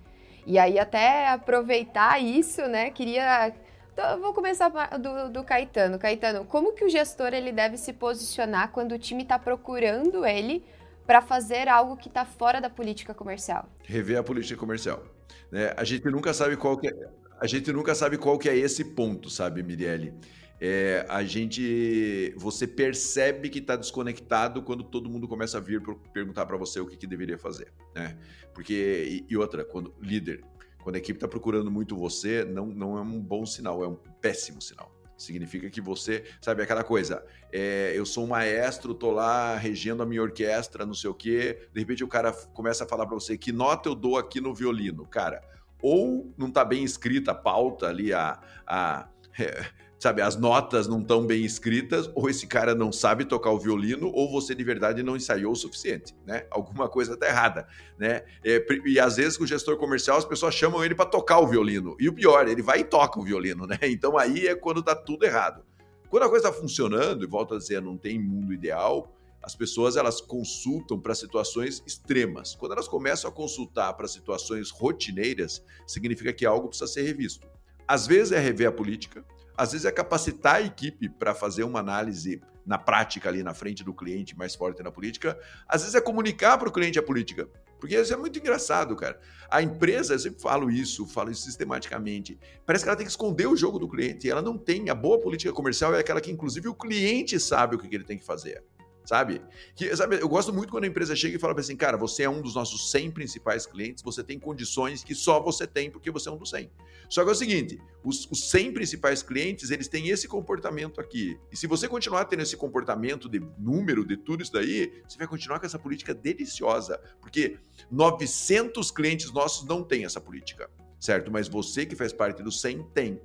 E 0.46 0.58
aí 0.58 0.80
até 0.80 1.28
aproveitar 1.28 2.22
isso, 2.22 2.66
né? 2.68 2.90
Queria 2.90 3.54
então, 3.98 4.22
vou 4.22 4.32
começar 4.32 4.70
do, 4.70 5.32
do, 5.32 5.44
Caetano. 5.44 5.98
Caetano, 5.98 6.46
como 6.46 6.74
que 6.74 6.86
o 6.86 6.90
gestor 6.90 7.34
ele 7.34 7.52
deve 7.52 7.78
se 7.78 7.92
posicionar 7.92 8.72
quando 8.72 8.92
o 8.92 9.00
time 9.00 9.24
está 9.24 9.40
procurando 9.40 10.24
ele 10.24 10.64
para 11.06 11.20
fazer 11.20 11.68
algo 11.68 11.98
que 11.98 12.08
está 12.08 12.24
fora 12.24 12.62
da 12.62 12.70
política 12.70 13.16
comercial? 13.16 13.68
Rever 13.84 14.20
a 14.20 14.24
política 14.24 14.60
comercial. 14.60 15.04
Né? 15.52 15.74
A 15.76 15.84
gente 15.84 16.06
nunca 16.12 16.32
sabe 16.32 16.56
qual 16.56 16.78
que 16.78 16.88
é, 16.88 17.10
a 17.40 17.48
gente 17.48 17.74
nunca 17.74 17.96
sabe 17.96 18.20
qual 18.20 18.38
que 18.38 18.48
é 18.48 18.56
esse 18.56 18.86
ponto, 18.86 19.32
sabe, 19.32 19.64
Mirelle? 19.64 20.14
é, 20.60 21.06
a 21.08 21.24
gente 21.24 22.34
você 22.36 22.66
percebe 22.68 23.50
que 23.50 23.60
está 23.60 23.76
desconectado 23.76 24.64
quando 24.64 24.84
todo 24.84 25.10
mundo 25.10 25.28
começa 25.28 25.58
a 25.58 25.62
vir 25.62 25.82
perguntar 26.12 26.46
para 26.46 26.58
você 26.58 26.80
o 26.80 26.88
que, 26.88 26.98
que 26.98 27.06
deveria 27.06 27.38
fazer, 27.38 27.72
né? 27.96 28.18
Porque 28.54 29.24
e, 29.30 29.34
e 29.34 29.38
outra, 29.38 29.64
quando 29.64 29.94
líder, 30.02 30.44
quando 30.88 30.96
a 30.96 31.00
equipe 31.00 31.18
está 31.18 31.28
procurando 31.28 31.70
muito 31.70 31.98
você, 31.98 32.46
não, 32.46 32.68
não 32.68 32.98
é 32.98 33.02
um 33.02 33.20
bom 33.20 33.46
sinal, 33.46 33.84
é 33.84 33.88
um 33.90 33.98
péssimo 34.22 34.62
sinal. 34.62 34.90
Significa 35.18 35.70
que 35.70 35.82
você, 35.82 36.24
sabe, 36.40 36.64
aquela 36.64 36.82
coisa, 36.82 37.26
é, 37.52 37.92
eu 37.94 38.06
sou 38.06 38.24
um 38.24 38.28
maestro, 38.28 38.94
tô 38.94 39.12
lá 39.12 39.58
regendo 39.58 40.02
a 40.02 40.06
minha 40.06 40.22
orquestra, 40.22 40.86
não 40.86 40.94
sei 40.94 41.10
o 41.10 41.14
quê, 41.14 41.68
de 41.74 41.82
repente 41.82 42.06
o 42.06 42.08
cara 42.08 42.32
começa 42.32 42.86
a 42.86 42.88
falar 42.88 43.06
para 43.06 43.16
você 43.16 43.38
que 43.38 43.52
nota 43.52 43.90
eu 43.90 43.96
dou 43.96 44.18
aqui 44.18 44.40
no 44.40 44.56
violino. 44.56 45.06
Cara, 45.06 45.44
ou 45.82 46.34
não 46.38 46.48
está 46.48 46.64
bem 46.64 46.86
escrita 46.86 47.32
a 47.32 47.36
pauta 47.36 47.88
ali, 47.88 48.14
a, 48.14 48.40
a 48.66 49.10
é, 49.38 49.66
sabe, 50.00 50.22
as 50.22 50.36
notas 50.36 50.88
não 50.88 51.02
estão 51.02 51.26
bem 51.26 51.44
escritas, 51.44 52.10
ou 52.14 52.30
esse 52.30 52.46
cara 52.46 52.76
não 52.76 52.92
sabe 52.92 53.26
tocar 53.26 53.52
o 53.52 53.60
violino, 53.60 54.12
ou 54.14 54.32
você 54.32 54.54
de 54.54 54.64
verdade 54.64 55.02
não 55.02 55.16
ensaiou 55.16 55.52
o 55.52 55.56
suficiente, 55.56 56.16
né? 56.26 56.46
Alguma 56.52 56.88
coisa 56.88 57.14
está 57.14 57.28
errada, 57.28 57.68
né? 57.98 58.24
É, 58.46 58.64
e 58.86 59.00
às 59.00 59.16
vezes 59.18 59.38
com 59.38 59.44
o 59.44 59.48
gestor 59.48 59.78
comercial 59.78 60.18
as 60.18 60.26
pessoas 60.26 60.54
chamam 60.54 60.84
ele 60.84 60.94
para 60.94 61.06
tocar 61.06 61.40
o 61.40 61.48
violino. 61.48 61.96
E 62.00 62.08
o 62.08 62.14
pior, 62.14 62.48
ele 62.48 62.62
vai 62.62 62.80
e 62.80 62.84
toca 62.84 63.20
o 63.20 63.24
violino, 63.24 63.66
né? 63.66 63.78
Então 63.98 64.18
aí 64.18 64.48
é 64.48 64.56
quando 64.56 64.82
está 64.82 64.96
tudo 64.96 65.26
errado. 65.26 65.64
Quando 66.10 66.24
a 66.24 66.30
coisa 66.30 66.48
está 66.48 66.62
funcionando, 66.62 67.24
e 67.24 67.28
volto 67.28 67.56
a 67.56 67.58
dizer, 67.58 67.82
não 67.82 67.98
tem 67.98 68.20
mundo 68.20 68.54
ideal, 68.54 69.12
as 69.42 69.56
pessoas 69.56 69.96
elas 69.98 70.22
consultam 70.22 71.00
para 71.00 71.16
situações 71.16 71.82
extremas. 71.86 72.54
Quando 72.54 72.74
elas 72.74 72.88
começam 72.88 73.30
a 73.30 73.34
consultar 73.34 73.94
para 73.94 74.08
situações 74.08 74.70
rotineiras, 74.70 75.64
significa 75.86 76.32
que 76.34 76.46
algo 76.46 76.68
precisa 76.68 76.92
ser 76.92 77.04
revisto. 77.04 77.48
Às 77.88 78.06
vezes 78.06 78.34
é 78.34 78.40
rever 78.40 78.68
a 78.68 78.72
política, 78.72 79.24
às 79.58 79.72
vezes 79.72 79.86
é 79.86 79.92
capacitar 79.92 80.56
a 80.56 80.62
equipe 80.62 81.10
para 81.10 81.34
fazer 81.34 81.64
uma 81.64 81.80
análise 81.80 82.42
na 82.66 82.78
prática 82.78 83.30
ali 83.30 83.42
na 83.42 83.54
frente 83.54 83.84
do 83.84 83.94
cliente, 83.94 84.38
mais 84.38 84.54
forte 84.54 84.84
na 84.84 84.92
política, 84.92 85.40
às 85.68 85.82
vezes 85.82 85.96
é 85.96 86.02
comunicar 86.02 86.58
para 86.58 86.68
o 86.68 86.72
cliente 86.72 87.00
a 87.00 87.04
política. 87.04 87.50
Porque 87.80 87.96
isso 87.96 88.14
é 88.14 88.18
muito 88.18 88.38
engraçado, 88.38 88.96
cara. 88.96 89.20
A 89.50 89.62
empresa, 89.62 90.16
eu 90.16 90.20
sempre 90.20 90.42
falo 90.42 90.70
isso, 90.70 91.06
falo 91.06 91.32
isso 91.32 91.44
sistematicamente. 91.44 92.38
Parece 92.66 92.84
que 92.84 92.90
ela 92.90 92.98
tem 92.98 93.06
que 93.06 93.12
esconder 93.12 93.48
o 93.48 93.56
jogo 93.56 93.80
do 93.80 93.88
cliente. 93.88 94.30
Ela 94.30 94.42
não 94.42 94.58
tem. 94.58 94.90
A 94.90 94.96
boa 94.96 95.20
política 95.20 95.54
comercial 95.54 95.96
é 95.96 96.00
aquela 96.00 96.20
que, 96.20 96.32
inclusive, 96.32 96.68
o 96.68 96.74
cliente 96.74 97.40
sabe 97.40 97.76
o 97.76 97.80
que 97.80 97.94
ele 97.96 98.04
tem 98.04 98.18
que 98.18 98.26
fazer 98.26 98.64
sabe? 99.08 99.42
Que, 99.74 99.96
sabe? 99.96 100.20
Eu 100.20 100.28
gosto 100.28 100.54
muito 100.54 100.70
quando 100.70 100.84
a 100.84 100.88
empresa 100.88 101.16
chega 101.16 101.38
e 101.38 101.40
fala 101.40 101.58
assim, 101.58 101.78
cara, 101.78 101.96
você 101.96 102.24
é 102.24 102.30
um 102.30 102.42
dos 102.42 102.56
nossos 102.56 102.92
100 102.92 103.12
principais 103.12 103.66
clientes, 103.66 104.04
você 104.04 104.22
tem 104.22 104.38
condições 104.38 105.02
que 105.02 105.16
só 105.16 105.42
você 105.42 105.66
tem 105.66 105.90
porque 105.90 106.12
você 106.12 106.28
é 106.28 106.32
um 106.32 106.38
dos 106.38 106.50
100. 106.50 106.70
Só 107.10 107.24
que 107.24 107.30
é 107.30 107.32
o 107.32 107.36
seguinte, 107.36 107.80
os, 108.04 108.30
os 108.30 108.50
100 108.50 108.74
principais 108.74 109.24
clientes, 109.24 109.72
eles 109.72 109.88
têm 109.88 110.10
esse 110.10 110.28
comportamento 110.28 111.00
aqui. 111.00 111.40
E 111.50 111.56
se 111.56 111.68
você 111.68 111.88
continuar 111.88 112.26
tendo 112.26 112.44
esse 112.44 112.58
comportamento 112.58 113.30
de 113.30 113.40
número, 113.58 114.06
de 114.06 114.18
tudo 114.18 114.44
isso 114.44 114.52
daí, 114.52 115.02
você 115.08 115.18
vai 115.18 115.28
continuar 115.28 115.62
com 115.62 115.66
essa 115.66 115.80
política 115.80 116.14
deliciosa, 116.14 117.00
porque 117.22 117.58
900 117.90 118.92
clientes 118.92 119.32
nossos 119.32 119.66
não 119.66 119.84
têm 119.84 120.04
essa 120.04 120.20
política, 120.20 120.70
certo? 121.00 121.32
Mas 121.32 121.48
você 121.48 121.86
que 121.86 121.96
faz 121.96 122.12
parte 122.12 122.44
dos 122.44 122.60
100 122.60 122.84
tem. 122.94 123.22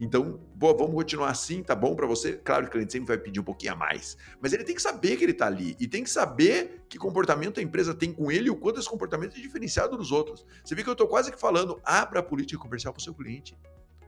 Então, 0.00 0.40
boa, 0.54 0.74
vamos 0.74 0.94
continuar 0.94 1.28
assim, 1.28 1.62
tá 1.62 1.74
bom 1.74 1.94
para 1.94 2.06
você? 2.06 2.32
Claro 2.32 2.62
que 2.62 2.68
o 2.70 2.72
cliente 2.72 2.92
sempre 2.92 3.08
vai 3.08 3.18
pedir 3.18 3.38
um 3.38 3.44
pouquinho 3.44 3.74
a 3.74 3.76
mais, 3.76 4.16
mas 4.40 4.54
ele 4.54 4.64
tem 4.64 4.74
que 4.74 4.80
saber 4.80 5.18
que 5.18 5.24
ele 5.24 5.34
tá 5.34 5.46
ali 5.46 5.76
e 5.78 5.86
tem 5.86 6.02
que 6.02 6.08
saber 6.08 6.82
que 6.88 6.96
comportamento 6.96 7.60
a 7.60 7.62
empresa 7.62 7.94
tem 7.94 8.10
com 8.10 8.32
ele 8.32 8.48
e 8.48 8.50
o 8.50 8.56
quanto 8.56 8.80
esse 8.80 8.88
comportamento 8.88 9.36
é 9.36 9.40
diferenciado 9.40 9.98
dos 9.98 10.10
outros. 10.10 10.46
Você 10.64 10.74
vê 10.74 10.82
que 10.82 10.88
eu 10.88 10.96
tô 10.96 11.06
quase 11.06 11.30
que 11.30 11.38
falando, 11.38 11.78
abra 11.84 12.20
a 12.20 12.22
política 12.22 12.58
comercial 12.58 12.94
para 12.94 13.00
o 13.00 13.04
seu 13.04 13.14
cliente. 13.14 13.54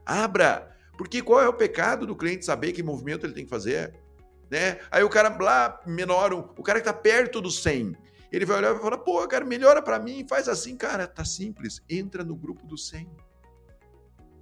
Abra! 0.07 0.75
Porque 0.97 1.21
qual 1.21 1.43
é 1.43 1.49
o 1.49 1.53
pecado 1.53 2.07
do 2.07 2.17
cliente 2.17 2.47
saber 2.47 2.73
que 2.73 2.83
movimento 2.83 3.27
ele 3.27 3.35
tem 3.35 3.45
que 3.45 3.51
fazer? 3.51 3.95
Né? 4.51 4.79
Aí 4.91 5.05
o 5.05 5.11
cara 5.11 5.37
lá, 5.39 5.79
menor, 5.87 6.33
o 6.33 6.63
cara 6.63 6.79
que 6.79 6.87
tá 6.87 6.93
perto 6.93 7.39
do 7.41 7.51
100, 7.51 7.95
ele 8.31 8.47
vai 8.47 8.59
olhar 8.59 8.71
e 8.71 8.73
vai 8.75 8.83
falar, 8.83 8.99
pô, 8.99 9.27
cara, 9.29 9.45
melhora 9.45 9.83
para 9.83 9.99
mim, 9.99 10.27
faz 10.27 10.49
assim, 10.49 10.75
cara, 10.75 11.07
tá 11.07 11.25
simples, 11.25 11.83
entra 11.89 12.25
no 12.25 12.35
grupo 12.35 12.67
do 12.67 12.79
100. 12.79 13.11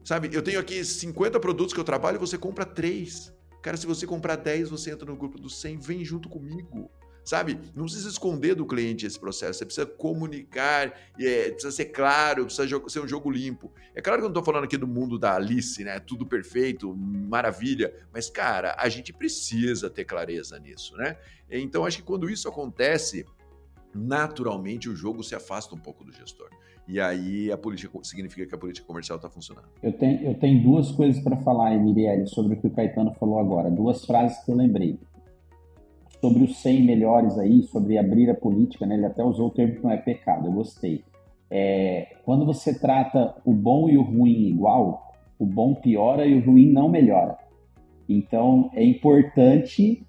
Sabe, 0.04 0.30
eu 0.32 0.42
tenho 0.42 0.58
aqui 0.58 0.84
50 0.84 1.38
produtos 1.38 1.74
que 1.74 1.80
eu 1.80 1.84
trabalho 1.84 2.18
você 2.18 2.38
compra 2.38 2.64
3. 2.64 3.32
Cara, 3.62 3.76
se 3.76 3.86
você 3.86 4.06
comprar 4.06 4.36
10, 4.36 4.70
você 4.70 4.90
entra 4.90 5.06
no 5.06 5.16
grupo 5.16 5.38
dos 5.38 5.60
100, 5.60 5.78
vem 5.78 6.04
junto 6.04 6.28
comigo. 6.28 6.90
Sabe? 7.22 7.60
Não 7.74 7.84
precisa 7.84 8.08
esconder 8.08 8.54
do 8.54 8.66
cliente 8.66 9.06
esse 9.06 9.20
processo, 9.20 9.58
você 9.58 9.66
precisa 9.66 9.86
comunicar, 9.86 10.92
é, 11.20 11.50
precisa 11.50 11.70
ser 11.70 11.86
claro, 11.86 12.46
precisa 12.46 12.82
ser 12.88 13.00
um 13.00 13.06
jogo 13.06 13.30
limpo. 13.30 13.72
É 13.94 14.00
claro 14.00 14.20
que 14.20 14.24
eu 14.24 14.28
não 14.28 14.32
estou 14.32 14.42
falando 14.42 14.64
aqui 14.64 14.78
do 14.78 14.86
mundo 14.86 15.18
da 15.18 15.36
Alice, 15.36 15.84
né? 15.84 16.00
Tudo 16.00 16.26
perfeito, 16.26 16.96
maravilha, 16.96 17.94
mas, 18.12 18.30
cara, 18.30 18.74
a 18.78 18.88
gente 18.88 19.12
precisa 19.12 19.90
ter 19.90 20.06
clareza 20.06 20.58
nisso, 20.58 20.96
né? 20.96 21.18
Então, 21.50 21.84
acho 21.84 21.98
que 21.98 22.02
quando 22.02 22.28
isso 22.30 22.48
acontece, 22.48 23.26
naturalmente 23.94 24.88
o 24.88 24.96
jogo 24.96 25.22
se 25.22 25.34
afasta 25.34 25.74
um 25.74 25.78
pouco 25.78 26.02
do 26.02 26.12
gestor. 26.12 26.48
E 26.90 26.98
aí 26.98 27.53
a 27.53 27.57
política 27.57 27.96
significa 28.03 28.44
que 28.44 28.55
a 28.55 28.59
política 28.59 28.85
comercial 28.85 29.14
está 29.14 29.31
funcionando. 29.31 29.68
Eu 29.81 29.92
tenho, 29.92 30.22
eu 30.22 30.35
tenho 30.35 30.61
duas 30.61 30.90
coisas 30.90 31.22
para 31.22 31.37
falar, 31.37 31.72
Emiliele, 31.72 32.26
sobre 32.26 32.55
o 32.55 32.61
que 32.61 32.66
o 32.66 32.70
Caetano 32.70 33.14
falou 33.14 33.38
agora. 33.38 33.70
Duas 33.70 34.05
frases 34.05 34.44
que 34.44 34.50
eu 34.50 34.57
lembrei. 34.57 34.98
Sobre 36.20 36.42
os 36.42 36.61
100 36.61 36.85
melhores 36.85 37.38
aí, 37.38 37.62
sobre 37.62 37.96
abrir 37.96 38.29
a 38.29 38.35
política, 38.35 38.87
né? 38.87 38.96
ele 38.96 39.07
até 39.07 39.22
usou 39.22 39.46
o 39.46 39.50
termo 39.50 39.76
que 39.76 39.85
não 39.85 39.92
é 39.92 39.98
pecado, 39.98 40.48
eu 40.48 40.53
gostei. 40.53 41.05
É, 41.48 42.16
quando 42.24 42.44
você 42.44 42.76
trata 42.76 43.37
o 43.44 43.55
bom 43.55 43.88
e 43.88 43.96
o 43.96 44.03
ruim 44.03 44.48
igual, 44.48 45.14
o 45.38 45.46
bom 45.46 45.74
piora 45.74 46.26
e 46.26 46.35
o 46.35 46.44
ruim 46.44 46.72
não 46.72 46.88
melhora. 46.88 47.38
Então 48.09 48.68
é 48.74 48.85
importante 48.85 50.05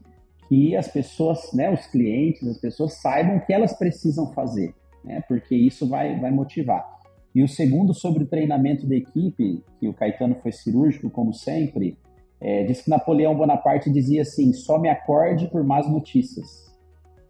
que 0.49 0.75
as 0.75 0.87
pessoas, 0.87 1.53
né, 1.53 1.71
os 1.71 1.85
clientes, 1.85 2.45
as 2.47 2.57
pessoas 2.57 2.95
saibam 2.95 3.37
o 3.37 3.45
que 3.45 3.53
elas 3.53 3.77
precisam 3.77 4.33
fazer 4.33 4.73
né? 5.03 5.21
Porque 5.27 5.55
isso 5.55 5.87
vai, 5.87 6.19
vai 6.19 6.31
motivar. 6.31 6.85
E 7.33 7.43
o 7.43 7.47
segundo, 7.47 7.93
sobre 7.93 8.23
o 8.23 8.27
treinamento 8.27 8.85
da 8.85 8.95
equipe, 8.95 9.63
que 9.79 9.87
o 9.87 9.93
Caetano 9.93 10.35
foi 10.35 10.51
cirúrgico, 10.51 11.09
como 11.09 11.33
sempre, 11.33 11.97
é, 12.39 12.63
diz 12.63 12.81
que 12.81 12.89
Napoleão 12.89 13.35
Bonaparte 13.35 13.89
dizia 13.89 14.23
assim: 14.23 14.51
só 14.53 14.79
me 14.79 14.89
acorde 14.89 15.47
por 15.47 15.63
más 15.63 15.89
notícias. 15.89 16.71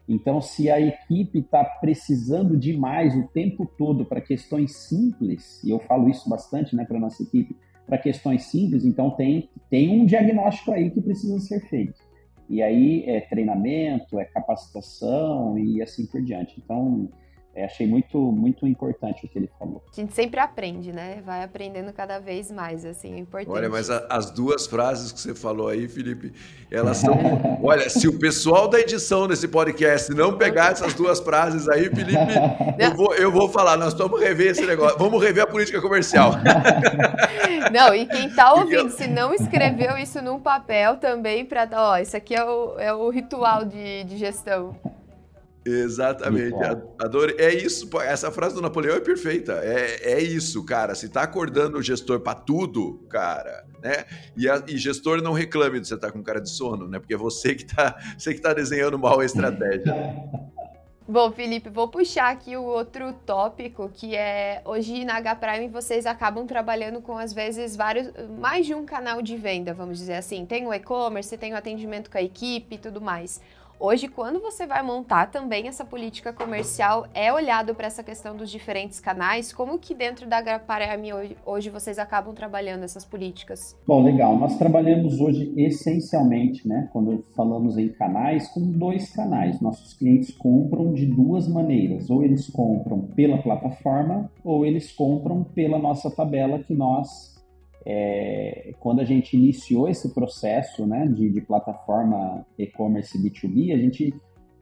Então, 0.08 0.42
se 0.42 0.70
a 0.70 0.80
equipe 0.80 1.40
está 1.40 1.64
precisando 1.64 2.58
demais 2.58 3.16
o 3.16 3.28
tempo 3.28 3.66
todo 3.78 4.04
para 4.04 4.20
questões 4.20 4.76
simples, 4.76 5.64
e 5.64 5.70
eu 5.70 5.80
falo 5.80 6.10
isso 6.10 6.30
bastante 6.30 6.76
né, 6.76 6.84
para 6.84 7.00
nossa 7.00 7.22
equipe, 7.24 7.56
para 7.86 7.98
questões 7.98 8.44
simples, 8.46 8.84
então 8.84 9.12
tem, 9.12 9.50
tem 9.70 10.02
um 10.02 10.06
diagnóstico 10.06 10.72
aí 10.72 10.90
que 10.90 11.02
precisa 11.02 11.40
ser 11.40 11.62
feito. 11.70 12.00
E 12.50 12.62
aí 12.62 13.04
é 13.06 13.22
treinamento, 13.22 14.20
é 14.20 14.26
capacitação 14.26 15.58
e 15.58 15.82
assim 15.82 16.06
por 16.06 16.22
diante. 16.22 16.60
Então, 16.62 17.10
é, 17.54 17.66
achei 17.66 17.86
muito, 17.86 18.18
muito 18.18 18.66
importante 18.66 19.26
o 19.26 19.30
que 19.30 19.38
ele 19.38 19.50
falou. 19.60 19.84
A 19.92 19.96
gente 19.96 20.14
sempre 20.14 20.40
aprende, 20.40 20.94
né? 20.94 21.22
Vai 21.26 21.44
aprendendo 21.44 21.92
cada 21.92 22.18
vez 22.18 22.50
mais, 22.50 22.86
assim, 22.86 23.16
é 23.16 23.18
importante. 23.20 23.54
Olha, 23.54 23.70
mas 23.70 23.90
a, 23.90 24.08
as 24.10 24.32
duas 24.32 24.66
frases 24.66 25.12
que 25.12 25.20
você 25.20 25.36
falou 25.36 25.68
aí, 25.68 25.86
Felipe, 25.90 26.32
elas 26.72 26.98
são. 26.98 27.14
Olha, 27.62 27.90
se 27.90 28.08
o 28.08 28.18
pessoal 28.18 28.70
da 28.70 28.80
edição 28.80 29.28
desse 29.28 29.50
podcast 29.50 30.14
não 30.14 30.38
pegar 30.38 30.72
essas 30.72 30.94
duas 30.94 31.20
frases 31.20 31.68
aí, 31.68 31.90
Felipe, 31.90 32.24
eu 32.80 32.96
vou, 32.96 33.14
eu 33.16 33.30
vou 33.30 33.50
falar, 33.50 33.76
nós 33.76 33.94
vamos 33.94 34.22
rever 34.22 34.52
esse 34.52 34.66
negócio, 34.66 34.98
vamos 34.98 35.22
rever 35.22 35.44
a 35.44 35.48
política 35.48 35.82
comercial. 35.82 36.32
Não, 37.72 37.94
e 37.94 38.06
quem 38.06 38.30
tá 38.30 38.54
ouvindo, 38.54 38.90
se 38.90 39.08
não 39.08 39.34
escreveu 39.34 39.98
isso 39.98 40.22
num 40.22 40.40
papel 40.40 40.98
também, 40.98 41.46
para. 41.46 41.70
Ó, 41.74 41.98
isso 41.98 42.18
aqui 42.18 42.36
é 42.36 42.44
o, 42.44 42.80
é 42.80 42.94
o 42.94 43.10
ritual 43.10 43.64
de, 43.64 44.04
de 44.04 44.18
gestão. 44.18 44.76
Exatamente. 45.66 46.56
Adorei. 47.00 47.36
É 47.38 47.54
isso. 47.54 47.90
Essa 48.02 48.32
frase 48.32 48.56
do 48.56 48.62
Napoleão 48.62 48.96
é 48.96 49.00
perfeita. 49.00 49.54
É, 49.64 50.14
é 50.14 50.22
isso, 50.22 50.64
cara. 50.66 50.96
Se 50.96 51.08
tá 51.08 51.22
acordando 51.24 51.78
o 51.78 51.84
gestor 51.84 52.20
para 52.20 52.34
tudo, 52.34 53.06
cara, 53.10 53.66
né? 53.82 54.06
E, 54.36 54.50
a, 54.50 54.64
e 54.68 54.78
gestor 54.78 55.22
não 55.22 55.34
reclame 55.34 55.80
de 55.80 55.88
você 55.88 55.96
estar 55.96 56.08
tá 56.08 56.14
com 56.14 56.24
cara 56.24 56.42
de 56.42 56.50
sono, 56.50 56.88
né? 56.88 57.00
Porque 57.00 57.14
é 57.14 57.18
você 57.18 57.54
que 57.54 57.66
tá, 57.66 57.98
você 58.18 58.34
que 58.34 58.42
tá 58.42 58.54
desenhando 58.54 58.98
mal 58.98 59.20
a 59.20 59.26
estratégia. 59.26 59.94
Bom, 61.08 61.30
Felipe, 61.30 61.68
vou 61.68 61.90
puxar 61.90 62.32
aqui 62.32 62.56
o 62.56 62.64
outro 62.64 63.12
tópico, 63.26 63.90
que 63.94 64.16
é 64.16 64.62
hoje 64.64 65.04
na 65.04 65.18
H 65.18 65.36
Prime 65.36 65.68
vocês 65.68 66.06
acabam 66.06 66.48
trabalhando 66.48 67.02
com 67.02 67.18
às 67.18 67.34
vezes 67.34 67.76
vários, 67.76 68.10
mais 68.40 68.66
de 68.66 68.74
um 68.74 68.86
canal 68.86 69.22
de 69.22 69.36
venda, 69.36 69.74
vamos 69.74 69.98
dizer 69.98 70.14
assim. 70.14 70.46
Tem 70.46 70.66
o 70.66 70.74
e-commerce, 70.74 71.38
tem 71.38 71.54
o 71.54 71.58
atendimento 71.58 72.10
com 72.10 72.18
a 72.18 72.22
equipe 72.22 72.76
e 72.76 72.78
tudo 72.78 73.02
mais. 73.02 73.42
Hoje, 73.84 74.08
quando 74.08 74.40
você 74.40 74.68
vai 74.68 74.84
montar 74.84 75.32
também 75.32 75.68
essa 75.68 75.84
política 75.84 76.32
comercial, 76.32 77.08
é 77.16 77.34
olhado 77.34 77.74
para 77.74 77.88
essa 77.88 78.04
questão 78.04 78.38
dos 78.38 78.52
diferentes 78.52 79.00
canais? 79.00 79.52
Como 79.52 79.80
que 79.80 79.96
dentro 79.96 80.30
da 80.30 80.40
Graparame 80.40 81.12
hoje, 81.12 81.36
hoje 81.44 81.70
vocês 81.72 81.98
acabam 81.98 82.32
trabalhando 82.32 82.84
essas 82.84 83.04
políticas? 83.04 83.76
Bom, 83.88 84.04
legal. 84.04 84.38
Nós 84.38 84.56
trabalhamos 84.56 85.20
hoje 85.20 85.52
essencialmente, 85.58 86.68
né, 86.68 86.90
quando 86.94 87.26
falamos 87.36 87.76
em 87.76 87.90
canais, 87.90 88.48
com 88.50 88.62
dois 88.72 89.10
canais. 89.10 89.60
Nossos 89.60 89.96
clientes 89.96 90.30
compram 90.30 90.94
de 90.94 91.08
duas 91.08 91.48
maneiras. 91.48 92.08
Ou 92.12 92.24
eles 92.24 92.52
compram 92.52 93.02
pela 93.16 93.40
plataforma, 93.40 94.30
ou 94.44 94.64
eles 94.64 94.92
compram 94.92 95.44
pela 95.44 95.80
nossa 95.80 96.12
tabela 96.12 96.60
que 96.60 96.76
nós 96.76 97.41
é, 97.86 98.74
quando 98.80 99.00
a 99.00 99.04
gente 99.04 99.36
iniciou 99.36 99.90
esse 99.90 100.14
processo 100.14 100.86
né, 100.86 101.08
de, 101.08 101.30
de 101.30 101.42
plataforma 101.42 102.46
e-commerce 102.58 103.18
B2B, 103.18 103.74
a 103.74 103.78
gente 103.78 104.14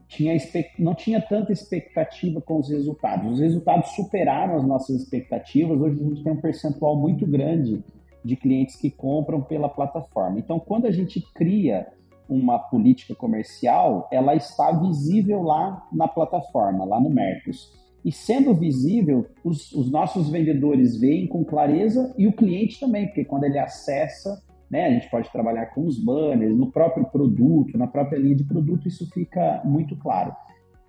tinha, 0.08 0.36
não 0.78 0.96
tinha 0.96 1.22
tanta 1.22 1.52
expectativa 1.52 2.42
com 2.42 2.60
os 2.60 2.70
resultados. 2.70 3.34
Os 3.34 3.40
resultados 3.40 3.92
superaram 3.92 4.56
as 4.56 4.66
nossas 4.66 5.02
expectativas. 5.02 5.80
Hoje 5.80 6.02
a 6.02 6.08
gente 6.10 6.24
tem 6.24 6.34
um 6.34 6.42
percentual 6.42 6.96
muito 6.96 7.28
grande 7.28 7.84
de 8.24 8.36
clientes 8.36 8.76
que 8.76 8.90
compram 8.90 9.42
pela 9.42 9.70
plataforma. 9.70 10.40
Então, 10.40 10.60
quando 10.60 10.88
a 10.88 10.92
gente 10.92 11.22
cria 11.34 11.88
uma 12.28 12.60
política 12.60 13.16
comercial, 13.16 14.08
ela 14.12 14.36
está 14.36 14.72
visível 14.72 15.42
lá 15.42 15.88
na 15.92 16.08
plataforma, 16.08 16.86
lá 16.86 17.00
no 17.00 17.10
Mercos. 17.10 17.72
E 18.04 18.12
sendo 18.12 18.54
visível, 18.54 19.26
os, 19.44 19.72
os, 19.74 19.92
nossos 19.92 20.30
vendedores 20.30 20.98
veem 21.00 21.28
com 21.28 21.44
clareza 21.44 22.14
e 22.18 22.28
o 22.28 22.34
cliente 22.34 22.80
também, 22.80 23.08
porque 23.08 23.26
quando 23.26 23.44
ele 23.44 23.60
acessa, 23.60 24.42
né, 24.72 24.86
a 24.86 24.92
gente 24.92 25.10
pode 25.10 25.30
trabalhar 25.32 25.68
com 25.68 25.86
os 25.86 26.02
banners, 26.02 26.56
no 26.56 26.72
próprio 26.72 27.06
produto, 27.06 27.78
na 27.78 27.88
própria 27.88 28.18
linha 28.18 28.36
de 28.36 28.46
produto, 28.46 28.88
isso 28.88 29.10
fica 29.12 29.62
muito 29.66 29.98
claro. 29.98 30.34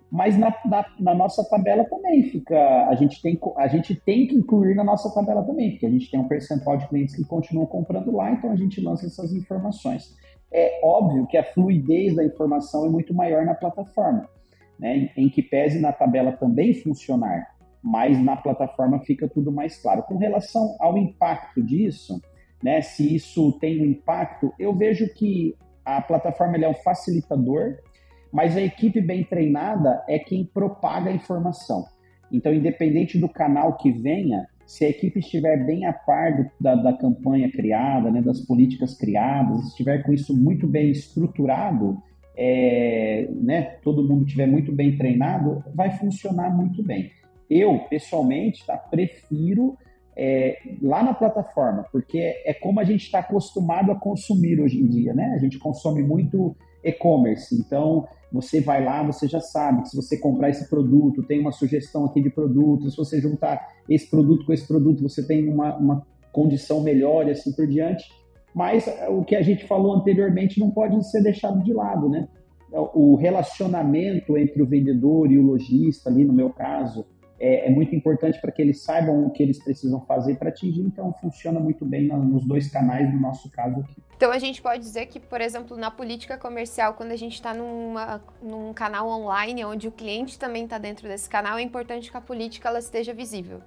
Mas 0.09 0.37
na, 0.37 0.53
na, 0.65 0.85
na, 0.99 1.15
nossa 1.15 1.43
tabela 1.49 1.85
também 1.85 2.23
fica. 2.23 2.87
A 2.89 2.95
gente, 2.95 3.21
tem, 3.21 3.39
a 3.57 3.67
gente 3.67 3.95
tem 3.95 4.27
que 4.27 4.35
incluir 4.35 4.75
na 4.75 4.83
nossa 4.83 5.13
tabela 5.13 5.41
também, 5.41 5.71
porque 5.71 5.85
a 5.85 5.89
gente 5.89 6.11
tem 6.11 6.19
um 6.19 6.27
percentual 6.27 6.75
de 6.75 6.87
clientes 6.89 7.15
que 7.15 7.23
continuam 7.23 7.65
comprando 7.65 8.11
lá, 8.11 8.29
então 8.29 8.51
a 8.51 8.55
gente 8.57 8.81
lança 8.81 9.05
essas 9.05 9.33
informações. 9.33 10.13
É 10.53 10.81
óbvio 10.83 11.25
que 11.27 11.37
a 11.37 11.43
fluidez 11.53 12.13
da 12.13 12.25
informação 12.25 12.85
é 12.85 12.89
muito 12.89 13.13
maior 13.13 13.45
na 13.45 13.53
plataforma 13.53 14.27
né, 14.81 15.11
em 15.15 15.29
que 15.29 15.43
pese 15.43 15.79
na 15.79 15.93
tabela 15.93 16.31
também 16.31 16.73
funcionar, 16.73 17.55
mas 17.83 18.19
na 18.19 18.35
plataforma 18.35 18.99
fica 19.01 19.29
tudo 19.29 19.51
mais 19.51 19.79
claro. 19.79 20.01
Com 20.03 20.17
relação 20.17 20.75
ao 20.79 20.97
impacto 20.97 21.61
disso, 21.61 22.19
né, 22.63 22.81
se 22.81 23.15
isso 23.15 23.51
tem 23.59 23.79
um 23.79 23.85
impacto, 23.85 24.51
eu 24.57 24.75
vejo 24.75 25.07
que 25.13 25.55
a 25.85 26.01
plataforma 26.01 26.57
é 26.57 26.67
um 26.67 26.73
facilitador, 26.73 27.77
mas 28.33 28.57
a 28.57 28.61
equipe 28.61 28.99
bem 28.99 29.23
treinada 29.23 30.03
é 30.07 30.17
quem 30.17 30.45
propaga 30.45 31.11
a 31.11 31.13
informação. 31.13 31.85
Então, 32.31 32.53
independente 32.53 33.19
do 33.19 33.29
canal 33.29 33.77
que 33.77 33.91
venha, 33.91 34.47
se 34.65 34.85
a 34.85 34.89
equipe 34.89 35.19
estiver 35.19 35.65
bem 35.65 35.85
a 35.85 35.91
par 35.91 36.37
do, 36.37 36.49
da, 36.59 36.75
da, 36.75 36.93
campanha 36.93 37.51
criada, 37.51 38.09
né, 38.09 38.21
das 38.21 38.39
políticas 38.39 38.97
criadas, 38.97 39.67
estiver 39.67 40.01
com 40.03 40.13
isso 40.13 40.35
muito 40.35 40.65
bem 40.65 40.89
estruturado, 40.89 42.01
é, 42.43 43.27
né, 43.35 43.77
todo 43.83 44.03
mundo 44.03 44.25
estiver 44.25 44.47
muito 44.47 44.71
bem 44.71 44.97
treinado, 44.97 45.63
vai 45.75 45.91
funcionar 45.91 46.49
muito 46.49 46.81
bem. 46.81 47.11
Eu, 47.47 47.77
pessoalmente, 47.87 48.65
tá, 48.65 48.75
prefiro 48.75 49.77
é, 50.17 50.57
lá 50.81 51.03
na 51.03 51.13
plataforma, 51.13 51.85
porque 51.91 52.17
é 52.43 52.51
como 52.51 52.79
a 52.79 52.83
gente 52.83 53.03
está 53.03 53.19
acostumado 53.19 53.91
a 53.91 53.95
consumir 53.95 54.59
hoje 54.59 54.79
em 54.79 54.87
dia, 54.87 55.13
né? 55.13 55.33
A 55.35 55.37
gente 55.37 55.59
consome 55.59 56.01
muito 56.01 56.55
e-commerce, 56.83 57.53
então 57.53 58.07
você 58.31 58.59
vai 58.59 58.83
lá, 58.83 59.03
você 59.03 59.27
já 59.27 59.39
sabe 59.39 59.83
que 59.83 59.89
se 59.89 59.95
você 59.95 60.17
comprar 60.17 60.49
esse 60.49 60.67
produto, 60.67 61.21
tem 61.21 61.39
uma 61.39 61.51
sugestão 61.51 62.05
aqui 62.05 62.23
de 62.23 62.31
produto, 62.31 62.89
se 62.89 62.97
você 62.97 63.21
juntar 63.21 63.67
esse 63.87 64.09
produto 64.09 64.47
com 64.47 64.53
esse 64.53 64.67
produto, 64.67 65.03
você 65.03 65.27
tem 65.27 65.47
uma, 65.47 65.77
uma 65.77 66.07
condição 66.31 66.81
melhor 66.81 67.27
e 67.27 67.31
assim 67.31 67.51
por 67.51 67.67
diante. 67.67 68.05
Mas 68.53 68.85
o 69.09 69.23
que 69.23 69.35
a 69.35 69.41
gente 69.41 69.65
falou 69.65 69.95
anteriormente 69.95 70.59
não 70.59 70.71
pode 70.71 71.01
ser 71.09 71.21
deixado 71.21 71.63
de 71.63 71.73
lado, 71.73 72.09
né? 72.09 72.27
O 72.93 73.15
relacionamento 73.15 74.37
entre 74.37 74.61
o 74.61 74.65
vendedor 74.65 75.31
e 75.31 75.37
o 75.37 75.41
lojista, 75.41 76.09
ali 76.09 76.23
no 76.23 76.33
meu 76.33 76.49
caso, 76.49 77.05
é, 77.41 77.67
é 77.67 77.69
muito 77.71 77.95
importante 77.95 78.39
para 78.39 78.51
que 78.51 78.61
eles 78.61 78.83
saibam 78.83 79.25
o 79.25 79.31
que 79.31 79.41
eles 79.41 79.61
precisam 79.61 79.99
fazer 80.05 80.35
para 80.35 80.49
atingir. 80.49 80.81
Então, 80.81 81.11
funciona 81.19 81.59
muito 81.59 81.83
bem 81.83 82.07
nos 82.07 82.45
dois 82.45 82.69
canais, 82.69 83.11
no 83.11 83.19
nosso 83.19 83.49
caso 83.49 83.79
aqui. 83.79 83.95
Então, 84.15 84.31
a 84.31 84.37
gente 84.37 84.61
pode 84.61 84.79
dizer 84.83 85.07
que, 85.07 85.19
por 85.19 85.41
exemplo, 85.41 85.75
na 85.75 85.89
política 85.89 86.37
comercial, 86.37 86.93
quando 86.93 87.11
a 87.11 87.15
gente 87.15 87.33
está 87.33 87.53
num 87.53 88.73
canal 88.75 89.09
online, 89.09 89.65
onde 89.65 89.87
o 89.87 89.91
cliente 89.91 90.37
também 90.37 90.65
está 90.65 90.77
dentro 90.77 91.07
desse 91.07 91.27
canal, 91.27 91.57
é 91.57 91.63
importante 91.63 92.11
que 92.11 92.15
a 92.15 92.21
política 92.21 92.69
ela 92.69 92.77
esteja 92.77 93.11
visível. 93.11 93.59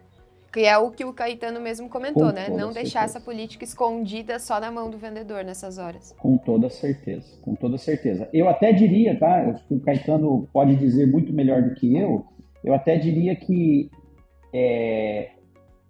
Que 0.55 0.65
é 0.65 0.79
o 0.79 0.93
que 0.93 1.05
o 1.05 1.13
Caetano 1.13 1.61
mesmo 1.61 1.89
comentou, 1.89 2.29
Com 2.29 2.33
né? 2.33 2.47
Não 2.49 2.57
certeza. 2.57 2.75
deixar 2.75 3.05
essa 3.05 3.21
política 3.21 3.65
escondida 3.65 4.39
só 4.39 4.61
na 4.61 4.71
mão 4.71 4.89
do 4.89 4.97
vendedor 4.97 5.43
nessas 5.43 5.79
horas. 5.79 6.15
Com 6.17 6.39
toda 6.39 6.71
certeza, 6.71 7.27
com 7.43 7.57
toda 7.57 7.77
certeza. 7.77 8.29
Eu 8.33 8.49
até 8.49 8.73
diria, 8.73 9.19
tá? 9.19 9.61
O 9.69 9.81
Caetano 9.81 10.49
pode 10.53 10.77
dizer 10.77 11.09
muito 11.09 11.33
melhor 11.33 11.61
do 11.61 11.75
que 11.75 11.97
eu, 11.99 12.25
eu 12.63 12.73
até 12.73 12.97
diria 12.97 13.35
que 13.35 13.91
é, 14.55 15.31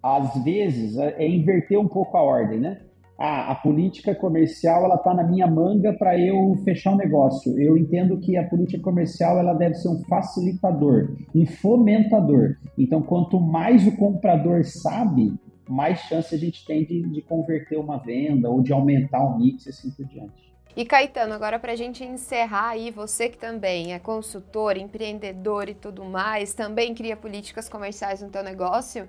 às 0.01 0.43
vezes 0.43 0.97
é 0.97 1.27
inverter 1.27 1.79
um 1.79 1.87
pouco 1.87 2.17
a 2.17 2.23
ordem, 2.23 2.59
né? 2.59 2.81
Ah, 3.17 3.51
a 3.51 3.55
política 3.55 4.13
comercial 4.13 4.83
ela 4.83 4.95
está 4.95 5.13
na 5.13 5.23
minha 5.23 5.47
manga 5.47 5.93
para 5.93 6.19
eu 6.19 6.55
fechar 6.65 6.91
um 6.91 6.97
negócio. 6.97 7.57
Eu 7.57 7.77
entendo 7.77 8.19
que 8.19 8.35
a 8.35 8.43
política 8.47 8.83
comercial 8.83 9.39
ela 9.39 9.53
deve 9.53 9.75
ser 9.75 9.87
um 9.87 10.03
facilitador, 10.03 11.15
um 11.33 11.45
fomentador. 11.45 12.57
Então, 12.77 13.01
quanto 13.01 13.39
mais 13.39 13.87
o 13.87 13.95
comprador 13.95 14.65
sabe, 14.65 15.33
mais 15.69 15.99
chance 16.01 16.35
a 16.35 16.37
gente 16.37 16.65
tem 16.65 16.85
de, 16.85 17.03
de 17.03 17.21
converter 17.21 17.77
uma 17.77 17.97
venda 17.97 18.49
ou 18.49 18.61
de 18.61 18.73
aumentar 18.73 19.23
o 19.23 19.37
mix 19.37 19.65
e 19.65 19.69
assim 19.69 19.91
por 19.91 20.05
diante. 20.05 20.45
E 20.75 20.83
Caetano, 20.83 21.33
agora 21.33 21.57
para 21.57 21.71
a 21.71 21.75
gente 21.75 22.03
encerrar 22.03 22.71
aí, 22.71 22.91
você 22.91 23.29
que 23.29 23.37
também 23.37 23.93
é 23.93 23.99
consultor, 23.99 24.75
empreendedor 24.75 25.69
e 25.69 25.73
tudo 25.73 26.03
mais, 26.03 26.53
também 26.53 26.93
cria 26.93 27.15
políticas 27.15 27.69
comerciais 27.69 28.21
no 28.21 28.29
teu 28.29 28.43
negócio, 28.43 29.07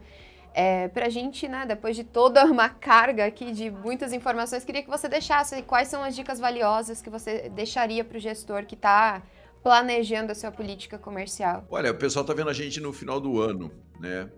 é, 0.57 0.89
para 0.89 1.05
a 1.05 1.09
gente, 1.11 1.47
né, 1.47 1.67
depois 1.67 1.95
de 1.95 2.03
toda 2.03 2.43
uma 2.47 2.71
carga 2.71 3.27
aqui 3.27 3.53
de 3.53 3.71
muitas 3.71 4.11
informações, 4.15 4.65
queria 4.65 4.83
que 4.83 4.89
você 4.89 5.07
deixasse 5.07 5.61
quais 5.61 5.89
são 5.89 6.03
as 6.03 6.17
dicas 6.17 6.41
valiosas 6.41 7.03
que 7.03 7.11
você 7.11 7.51
deixaria 7.51 8.03
para 8.03 8.17
o 8.17 8.21
gestor 8.21 8.65
que 8.65 8.75
está 8.75 9.23
planejando 9.63 10.33
a 10.33 10.35
sua 10.35 10.51
política 10.51 10.99
comercial. 10.99 11.67
Olha, 11.71 11.91
o 11.91 11.95
pessoal 11.95 12.23
está 12.23 12.33
vendo 12.33 12.49
a 12.49 12.55
gente 12.55 12.81
no 12.81 12.91
final 12.91 13.21
do 13.21 13.39
ano, 13.39 13.71
né? 14.01 14.31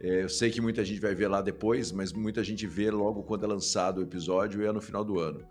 É, 0.00 0.22
eu 0.22 0.28
sei 0.30 0.50
que 0.50 0.62
muita 0.62 0.82
gente 0.82 1.00
vai 1.00 1.14
ver 1.14 1.28
lá 1.28 1.42
depois, 1.42 1.92
mas 1.92 2.10
muita 2.10 2.42
gente 2.42 2.66
vê 2.66 2.90
logo 2.90 3.22
quando 3.22 3.44
é 3.44 3.48
lançado 3.48 3.98
o 3.98 4.02
episódio 4.02 4.62
e 4.62 4.66
é 4.66 4.72
no 4.72 4.80
final 4.80 5.04
do 5.04 5.20
ano 5.20 5.46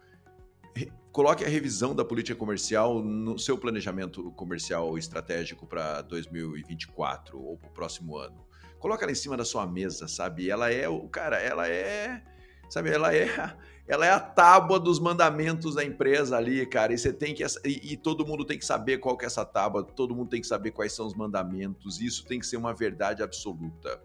coloque 1.16 1.46
a 1.46 1.48
revisão 1.48 1.96
da 1.96 2.04
política 2.04 2.38
comercial 2.38 3.02
no 3.02 3.40
seu 3.40 3.58
planejamento 3.58 4.32
comercial 4.32 4.98
estratégico 4.98 5.66
para 5.66 6.02
2024 6.02 7.42
ou 7.42 7.58
para 7.58 7.70
o 7.70 7.72
próximo 7.72 8.18
ano. 8.18 8.45
Coloca 8.86 9.04
ela 9.04 9.12
em 9.12 9.16
cima 9.16 9.36
da 9.36 9.44
sua 9.44 9.66
mesa, 9.66 10.08
sabe? 10.08 10.48
Ela 10.48 10.72
é 10.72 10.88
o 10.88 11.10
cara, 11.10 11.40
ela 11.40 11.68
é, 11.68 12.22
sabe? 12.70 12.92
Ela 12.92 13.16
é, 13.16 13.28
ela 13.88 14.06
é 14.06 14.12
a 14.12 14.20
tábua 14.20 14.80
dos 14.80 15.00
mandamentos 15.00 15.74
da 15.74 15.84
empresa 15.84 16.38
ali, 16.38 16.64
cara. 16.68 16.94
E 16.94 16.98
você 17.00 17.12
tem 17.12 17.34
que 17.34 17.44
e, 17.44 17.94
e 17.94 17.98
todo 17.98 18.24
mundo 18.28 18.46
tem 18.46 18.60
que 18.60 18.64
saber 18.64 19.00
qual 19.00 19.18
que 19.18 19.26
é 19.26 19.28
essa 19.28 19.44
tábua. 19.44 19.84
Todo 19.84 20.14
mundo 20.14 20.30
tem 20.30 20.40
que 20.40 20.46
saber 20.46 20.70
quais 20.70 20.94
são 20.94 21.08
os 21.08 21.16
mandamentos. 21.16 22.00
Isso 22.00 22.28
tem 22.28 22.40
que 22.40 22.46
ser 22.46 22.58
uma 22.58 22.76
verdade 22.76 23.24
absoluta. 23.24 24.00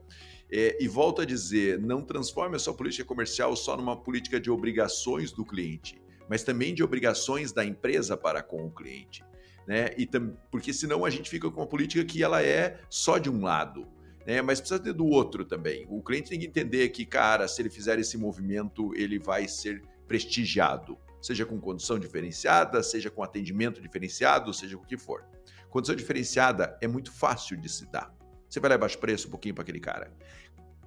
É, 0.50 0.82
e 0.82 0.88
volto 0.88 1.20
a 1.20 1.26
dizer, 1.26 1.78
não 1.78 2.00
transforme 2.00 2.56
a 2.56 2.58
sua 2.58 2.72
política 2.72 3.04
comercial 3.04 3.54
só 3.56 3.76
numa 3.76 3.94
política 3.94 4.40
de 4.40 4.50
obrigações 4.50 5.30
do 5.30 5.44
cliente 5.44 6.00
mas 6.26 6.44
também 6.44 6.72
de 6.72 6.84
obrigações 6.84 7.50
da 7.50 7.64
empresa 7.64 8.16
para 8.16 8.40
com 8.40 8.64
o 8.64 8.70
cliente. 8.70 9.24
Né? 9.66 9.90
E 9.98 10.08
porque 10.48 10.72
senão 10.72 11.04
a 11.04 11.10
gente 11.10 11.28
fica 11.28 11.50
com 11.50 11.60
uma 11.60 11.66
política 11.66 12.04
que 12.04 12.22
ela 12.22 12.40
é 12.40 12.80
só 12.88 13.18
de 13.18 13.28
um 13.28 13.42
lado. 13.42 13.84
Né? 14.26 14.42
Mas 14.42 14.60
precisa 14.60 14.80
ter 14.80 14.92
do 14.92 15.06
outro 15.06 15.44
também. 15.44 15.86
O 15.88 16.02
cliente 16.02 16.30
tem 16.30 16.38
que 16.38 16.46
entender 16.46 16.88
que, 16.90 17.04
cara, 17.04 17.48
se 17.48 17.60
ele 17.62 17.70
fizer 17.70 17.98
esse 17.98 18.16
movimento, 18.16 18.94
ele 18.94 19.18
vai 19.18 19.48
ser 19.48 19.82
prestigiado. 20.06 20.98
Seja 21.20 21.44
com 21.44 21.60
condição 21.60 21.98
diferenciada, 21.98 22.82
seja 22.82 23.10
com 23.10 23.22
atendimento 23.22 23.80
diferenciado, 23.80 24.52
seja 24.54 24.76
o 24.76 24.84
que 24.84 24.96
for. 24.96 25.24
Condição 25.68 25.94
diferenciada 25.94 26.76
é 26.80 26.88
muito 26.88 27.12
fácil 27.12 27.56
de 27.56 27.68
se 27.68 27.86
dar. 27.90 28.14
Você 28.48 28.58
vai 28.58 28.70
lá 28.70 28.74
e 28.74 28.78
baixa 28.78 28.98
preço 28.98 29.28
um 29.28 29.30
pouquinho 29.30 29.54
para 29.54 29.62
aquele 29.62 29.80
cara 29.80 30.10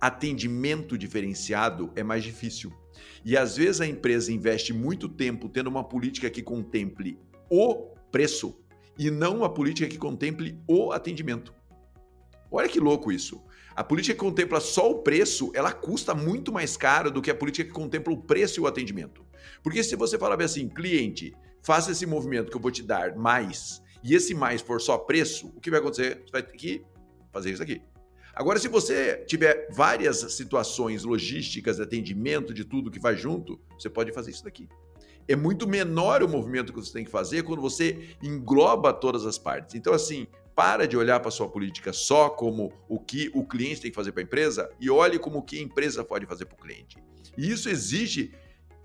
atendimento 0.04 0.98
diferenciado 0.98 1.90
é 1.96 2.04
mais 2.04 2.26
difícil. 2.26 2.74
E 3.24 3.38
às 3.38 3.56
vezes 3.56 3.80
a 3.80 3.88
empresa 3.88 4.34
investe 4.34 4.74
muito 4.74 5.08
tempo 5.08 5.48
tendo 5.48 5.68
uma 5.68 5.82
política 5.82 6.30
que 6.30 6.44
contemple 6.44 7.18
o 7.50 7.94
preço 8.12 8.60
e 9.00 9.10
não 9.10 9.38
uma 9.38 9.50
política 9.54 9.88
que 9.88 9.98
contemple 9.98 10.60
o 10.68 10.92
atendimento. 10.92 11.56
Olha 12.56 12.70
que 12.70 12.80
louco 12.80 13.12
isso. 13.12 13.42
A 13.76 13.84
política 13.84 14.14
que 14.14 14.20
contempla 14.20 14.60
só 14.60 14.92
o 14.92 15.00
preço, 15.00 15.52
ela 15.56 15.72
custa 15.72 16.14
muito 16.14 16.54
mais 16.54 16.78
caro 16.78 17.10
do 17.10 17.20
que 17.20 17.32
a 17.32 17.36
política 17.36 17.68
que 17.68 17.74
contempla 17.74 18.14
o 18.14 18.22
preço 18.22 18.60
e 18.60 18.62
o 18.62 18.68
atendimento. 18.68 19.26
Porque 19.64 19.84
se 19.84 19.96
você 19.96 20.20
falar 20.20 20.40
assim, 20.44 20.70
cliente, 20.70 21.34
faça 21.64 21.92
esse 21.92 22.06
movimento 22.06 22.52
que 22.52 22.56
eu 22.56 22.62
vou 22.62 22.70
te 22.70 22.84
dar 22.84 23.16
mais, 23.16 23.82
e 24.04 24.14
esse 24.14 24.36
mais 24.36 24.62
for 24.62 24.80
só 24.80 25.00
preço, 25.00 25.48
o 25.56 25.60
que 25.60 25.72
vai 25.72 25.80
acontecer? 25.80 26.22
Você 26.24 26.32
vai 26.32 26.44
ter 26.44 26.56
que 26.56 26.86
fazer 27.32 27.52
isso 27.52 27.64
aqui. 27.64 27.82
Agora, 28.36 28.60
se 28.60 28.68
você 28.68 29.24
tiver 29.26 29.68
várias 29.72 30.18
situações 30.34 31.04
logísticas, 31.04 31.80
atendimento, 31.80 32.54
de 32.54 32.64
tudo 32.64 32.92
que 32.92 33.00
vai 33.00 33.16
junto, 33.18 33.60
você 33.80 33.90
pode 33.90 34.12
fazer 34.12 34.30
isso 34.30 34.44
daqui. 34.44 34.70
É 35.28 35.36
muito 35.36 35.68
menor 35.68 36.22
o 36.22 36.30
movimento 36.30 36.72
que 36.72 36.80
você 36.80 36.94
tem 36.94 37.06
que 37.06 37.12
fazer 37.12 37.44
quando 37.44 37.62
você 37.62 38.16
engloba 38.22 38.94
todas 38.94 39.26
as 39.26 39.38
partes. 39.38 39.74
Então, 39.74 39.94
assim, 39.94 40.28
para 40.56 40.88
de 40.88 40.96
olhar 40.96 41.20
para 41.20 41.32
sua 41.32 41.50
política 41.50 41.92
só 41.92 42.30
como 42.30 42.72
o 42.88 43.00
que 43.00 43.32
o 43.34 43.46
cliente 43.46 43.82
tem 43.82 43.92
que 43.92 43.96
fazer 43.96 44.12
para 44.12 44.22
a 44.22 44.26
empresa 44.26 44.70
e 44.80 44.90
olhe 44.90 45.18
como 45.20 45.40
o 45.40 45.44
que 45.44 45.60
a 45.60 45.62
empresa 45.62 46.04
pode 46.04 46.26
fazer 46.26 46.46
para 46.46 46.56
o 46.56 46.62
cliente. 46.62 46.98
E 47.38 47.50
isso 47.50 47.70
exige 47.70 48.32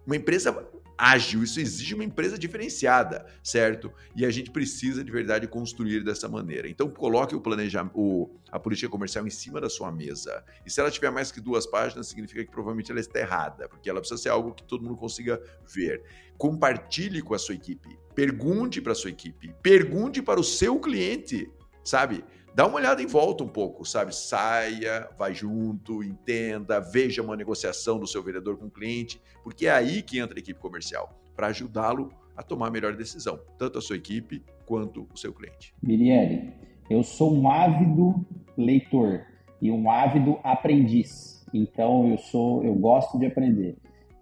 uma 0.06 0.16
empresa 0.16 0.50
ágil, 0.98 1.44
isso 1.44 1.60
exige 1.60 1.94
uma 1.94 2.02
empresa 2.02 2.36
diferenciada, 2.36 3.24
certo? 3.42 3.92
E 4.16 4.26
a 4.26 4.30
gente 4.30 4.50
precisa 4.50 5.04
de 5.04 5.12
verdade 5.12 5.46
construir 5.46 6.02
dessa 6.02 6.28
maneira. 6.28 6.68
Então 6.68 6.90
coloque 6.90 7.36
o 7.36 7.40
planejamento, 7.40 8.28
a 8.50 8.58
política 8.58 8.88
comercial 8.88 9.24
em 9.24 9.30
cima 9.30 9.60
da 9.60 9.70
sua 9.70 9.92
mesa. 9.92 10.44
E 10.66 10.70
se 10.70 10.80
ela 10.80 10.90
tiver 10.90 11.10
mais 11.10 11.30
que 11.30 11.40
duas 11.40 11.66
páginas, 11.66 12.08
significa 12.08 12.44
que 12.44 12.50
provavelmente 12.50 12.90
ela 12.90 12.98
está 12.98 13.20
errada, 13.20 13.68
porque 13.68 13.88
ela 13.88 14.00
precisa 14.00 14.20
ser 14.20 14.30
algo 14.30 14.52
que 14.52 14.64
todo 14.64 14.82
mundo 14.82 14.96
consiga 14.96 15.40
ver. 15.72 16.02
Compartilhe 16.36 17.22
com 17.22 17.34
a 17.34 17.38
sua 17.38 17.54
equipe, 17.54 17.96
pergunte 18.14 18.80
para 18.80 18.92
a 18.92 18.96
sua 18.96 19.10
equipe, 19.10 19.54
pergunte 19.62 20.20
para 20.20 20.40
o 20.40 20.44
seu 20.44 20.80
cliente, 20.80 21.48
sabe? 21.88 22.24
dá 22.54 22.66
uma 22.66 22.74
olhada 22.74 23.00
em 23.00 23.06
volta 23.06 23.44
um 23.44 23.48
pouco, 23.48 23.84
sabe? 23.84 24.12
Saia, 24.12 25.08
vai 25.16 25.32
junto, 25.32 26.02
entenda, 26.02 26.80
veja 26.80 27.22
uma 27.22 27.36
negociação 27.36 28.00
do 28.00 28.06
seu 28.06 28.20
vendedor 28.20 28.56
com 28.56 28.66
o 28.66 28.70
cliente, 28.70 29.20
porque 29.44 29.66
é 29.66 29.70
aí 29.70 30.02
que 30.02 30.18
entra 30.18 30.36
a 30.36 30.40
equipe 30.40 30.58
comercial, 30.58 31.16
para 31.36 31.46
ajudá-lo 31.46 32.10
a 32.36 32.42
tomar 32.42 32.66
a 32.66 32.70
melhor 32.70 32.96
decisão, 32.96 33.38
tanto 33.56 33.78
a 33.78 33.80
sua 33.80 33.94
equipe 33.94 34.42
quanto 34.66 35.06
o 35.14 35.16
seu 35.16 35.32
cliente. 35.32 35.72
Mirielle, 35.80 36.52
eu 36.90 37.04
sou 37.04 37.32
um 37.32 37.48
ávido 37.48 38.26
leitor 38.56 39.22
e 39.62 39.70
um 39.70 39.88
ávido 39.88 40.40
aprendiz. 40.42 41.46
Então 41.54 42.08
eu 42.08 42.18
sou, 42.18 42.64
eu 42.64 42.74
gosto 42.74 43.20
de 43.20 43.26
aprender 43.26 43.76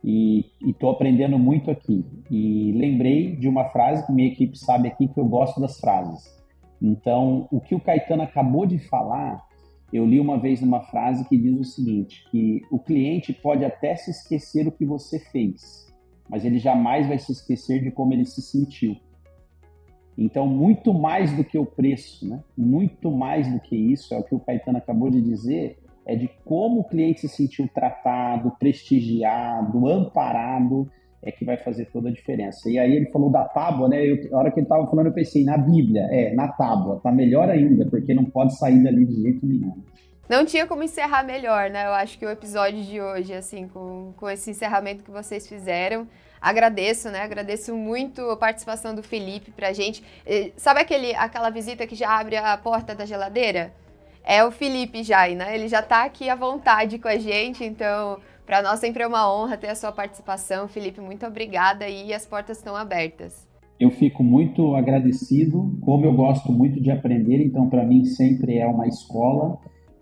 e 0.04 0.44
estou 0.62 0.90
aprendendo 0.90 1.38
muito 1.38 1.70
aqui. 1.70 2.04
E 2.30 2.72
lembrei 2.72 3.34
de 3.34 3.48
uma 3.48 3.64
frase 3.70 4.06
que 4.06 4.12
minha 4.12 4.28
equipe 4.28 4.58
sabe 4.58 4.88
aqui 4.88 5.08
que 5.08 5.18
eu 5.18 5.24
gosto 5.24 5.58
das 5.58 5.80
frases. 5.80 6.35
Então, 6.80 7.48
o 7.50 7.60
que 7.60 7.74
o 7.74 7.80
Caetano 7.80 8.22
acabou 8.22 8.66
de 8.66 8.78
falar, 8.78 9.46
eu 9.92 10.04
li 10.04 10.20
uma 10.20 10.38
vez 10.38 10.62
uma 10.62 10.80
frase 10.82 11.26
que 11.28 11.36
diz 11.36 11.58
o 11.58 11.64
seguinte, 11.64 12.24
que 12.30 12.62
o 12.70 12.78
cliente 12.78 13.32
pode 13.32 13.64
até 13.64 13.94
se 13.96 14.10
esquecer 14.10 14.66
o 14.66 14.72
que 14.72 14.84
você 14.84 15.18
fez, 15.18 15.92
mas 16.28 16.44
ele 16.44 16.58
jamais 16.58 17.06
vai 17.06 17.18
se 17.18 17.32
esquecer 17.32 17.82
de 17.82 17.90
como 17.90 18.12
ele 18.12 18.24
se 18.24 18.42
sentiu. 18.42 18.96
Então, 20.18 20.46
muito 20.46 20.94
mais 20.94 21.32
do 21.36 21.44
que 21.44 21.58
o 21.58 21.66
preço, 21.66 22.26
né? 22.26 22.42
muito 22.56 23.10
mais 23.10 23.52
do 23.52 23.60
que 23.60 23.76
isso, 23.76 24.14
é 24.14 24.18
o 24.18 24.22
que 24.22 24.34
o 24.34 24.40
Caetano 24.40 24.78
acabou 24.78 25.10
de 25.10 25.20
dizer, 25.20 25.78
é 26.06 26.16
de 26.16 26.30
como 26.44 26.80
o 26.80 26.84
cliente 26.84 27.20
se 27.20 27.28
sentiu 27.28 27.68
tratado, 27.68 28.52
prestigiado, 28.58 29.86
amparado, 29.88 30.90
é 31.26 31.32
que 31.32 31.44
vai 31.44 31.56
fazer 31.56 31.86
toda 31.86 32.08
a 32.08 32.12
diferença. 32.12 32.70
E 32.70 32.78
aí 32.78 32.94
ele 32.94 33.10
falou 33.10 33.28
da 33.28 33.44
tábua, 33.44 33.88
né? 33.88 34.06
Eu, 34.06 34.16
a 34.32 34.38
hora 34.38 34.50
que 34.52 34.60
ele 34.60 34.66
estava 34.66 34.88
falando, 34.88 35.06
eu 35.06 35.12
pensei, 35.12 35.44
na 35.44 35.58
Bíblia, 35.58 36.02
é, 36.10 36.32
na 36.34 36.48
tábua, 36.48 37.00
tá 37.02 37.10
melhor 37.10 37.50
ainda, 37.50 37.84
porque 37.86 38.14
não 38.14 38.24
pode 38.24 38.56
sair 38.56 38.80
dali 38.82 39.04
de 39.04 39.20
jeito 39.20 39.44
nenhum. 39.44 39.74
Não 40.28 40.46
tinha 40.46 40.66
como 40.66 40.84
encerrar 40.84 41.24
melhor, 41.24 41.68
né? 41.68 41.86
Eu 41.86 41.92
acho 41.92 42.16
que 42.16 42.24
o 42.24 42.30
episódio 42.30 42.82
de 42.82 43.00
hoje, 43.00 43.34
assim, 43.34 43.66
com, 43.66 44.12
com 44.16 44.30
esse 44.30 44.50
encerramento 44.50 45.02
que 45.02 45.10
vocês 45.10 45.48
fizeram, 45.48 46.06
agradeço, 46.40 47.10
né? 47.10 47.22
Agradeço 47.22 47.74
muito 47.74 48.22
a 48.30 48.36
participação 48.36 48.94
do 48.94 49.02
Felipe 49.02 49.50
pra 49.50 49.72
gente. 49.72 50.04
Sabe 50.56 50.80
aquele, 50.80 51.14
aquela 51.16 51.50
visita 51.50 51.86
que 51.86 51.96
já 51.96 52.18
abre 52.18 52.36
a 52.36 52.56
porta 52.56 52.94
da 52.94 53.04
geladeira? 53.04 53.72
É 54.24 54.44
o 54.44 54.50
Felipe 54.50 55.02
já, 55.02 55.28
né? 55.28 55.54
Ele 55.54 55.68
já 55.68 55.82
tá 55.82 56.04
aqui 56.04 56.28
à 56.28 56.34
vontade 56.34 56.98
com 56.98 57.08
a 57.08 57.16
gente, 57.16 57.64
então 57.64 58.18
para 58.46 58.62
nós 58.62 58.78
sempre 58.78 59.02
é 59.02 59.06
uma 59.06 59.30
honra 59.30 59.56
ter 59.56 59.68
a 59.68 59.74
sua 59.74 59.90
participação. 59.90 60.68
Felipe, 60.68 61.00
muito 61.00 61.26
obrigada 61.26 61.88
e 61.88 62.14
as 62.14 62.24
portas 62.24 62.58
estão 62.58 62.76
abertas. 62.76 63.46
Eu 63.78 63.90
fico 63.90 64.22
muito 64.22 64.74
agradecido, 64.74 65.76
como 65.82 66.06
eu 66.06 66.14
gosto 66.14 66.50
muito 66.50 66.80
de 66.80 66.90
aprender, 66.90 67.44
então 67.44 67.68
para 67.68 67.84
mim 67.84 68.04
sempre 68.04 68.56
é 68.56 68.66
uma 68.66 68.86
escola 68.86 69.58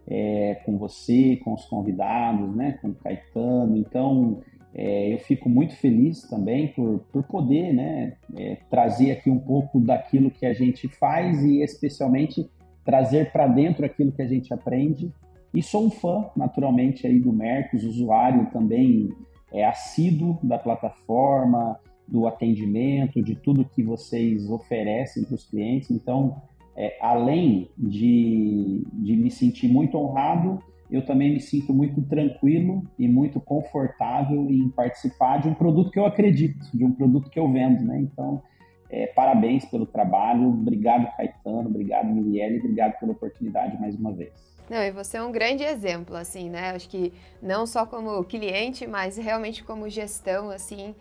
é, 0.06 0.60
com 0.64 0.76
você, 0.76 1.40
com 1.42 1.54
os 1.54 1.64
convidados, 1.64 2.54
né, 2.54 2.78
com 2.80 2.88
o 2.88 2.94
Caetano. 2.94 3.76
Então, 3.76 4.42
é, 4.74 5.12
eu 5.12 5.18
fico 5.18 5.48
muito 5.48 5.74
feliz 5.76 6.22
também 6.28 6.68
por, 6.68 7.00
por 7.12 7.24
poder 7.24 7.72
né, 7.72 8.12
é, 8.36 8.58
trazer 8.70 9.10
aqui 9.10 9.30
um 9.30 9.38
pouco 9.38 9.80
daquilo 9.80 10.30
que 10.30 10.46
a 10.46 10.52
gente 10.52 10.86
faz 10.86 11.42
e 11.42 11.62
especialmente 11.62 12.48
trazer 12.84 13.32
para 13.32 13.46
dentro 13.46 13.84
aquilo 13.84 14.12
que 14.12 14.22
a 14.22 14.26
gente 14.26 14.52
aprende. 14.52 15.10
E 15.54 15.62
sou 15.62 15.86
um 15.86 15.90
fã, 15.90 16.28
naturalmente, 16.36 17.06
aí 17.06 17.20
do 17.20 17.32
Mercos, 17.32 17.84
usuário 17.84 18.50
também 18.50 19.10
é 19.52 19.64
assíduo 19.64 20.36
da 20.42 20.58
plataforma, 20.58 21.78
do 22.08 22.26
atendimento, 22.26 23.22
de 23.22 23.36
tudo 23.36 23.64
que 23.64 23.82
vocês 23.82 24.50
oferecem 24.50 25.24
para 25.24 25.36
os 25.36 25.44
clientes. 25.44 25.90
Então, 25.92 26.42
é, 26.76 26.98
além 27.00 27.70
de, 27.78 28.84
de 28.92 29.16
me 29.16 29.30
sentir 29.30 29.68
muito 29.68 29.96
honrado, 29.96 30.58
eu 30.90 31.04
também 31.04 31.32
me 31.32 31.40
sinto 31.40 31.72
muito 31.72 32.02
tranquilo 32.02 32.82
e 32.98 33.06
muito 33.06 33.40
confortável 33.40 34.50
em 34.50 34.68
participar 34.70 35.38
de 35.40 35.48
um 35.48 35.54
produto 35.54 35.90
que 35.90 35.98
eu 35.98 36.04
acredito, 36.04 36.66
de 36.74 36.84
um 36.84 36.92
produto 36.92 37.30
que 37.30 37.38
eu 37.38 37.50
vendo, 37.50 37.84
né? 37.84 38.00
Então, 38.00 38.42
é, 38.90 39.06
parabéns 39.06 39.64
pelo 39.64 39.86
trabalho, 39.86 40.48
obrigado 40.48 41.10
Caetano, 41.16 41.68
obrigado 41.68 42.12
Mirielle, 42.12 42.58
obrigado 42.58 42.98
pela 42.98 43.12
oportunidade 43.12 43.80
mais 43.80 43.96
uma 43.96 44.12
vez. 44.12 44.53
Não, 44.68 44.82
e 44.82 44.90
você 44.90 45.18
é 45.18 45.22
um 45.22 45.30
grande 45.30 45.62
exemplo, 45.62 46.16
assim, 46.16 46.48
né? 46.48 46.70
Acho 46.70 46.88
que 46.88 47.12
não 47.42 47.66
só 47.66 47.84
como 47.84 48.24
cliente, 48.24 48.86
mas 48.86 49.16
realmente 49.16 49.62
como 49.62 49.88
gestão, 49.88 50.50
assim, 50.50 50.94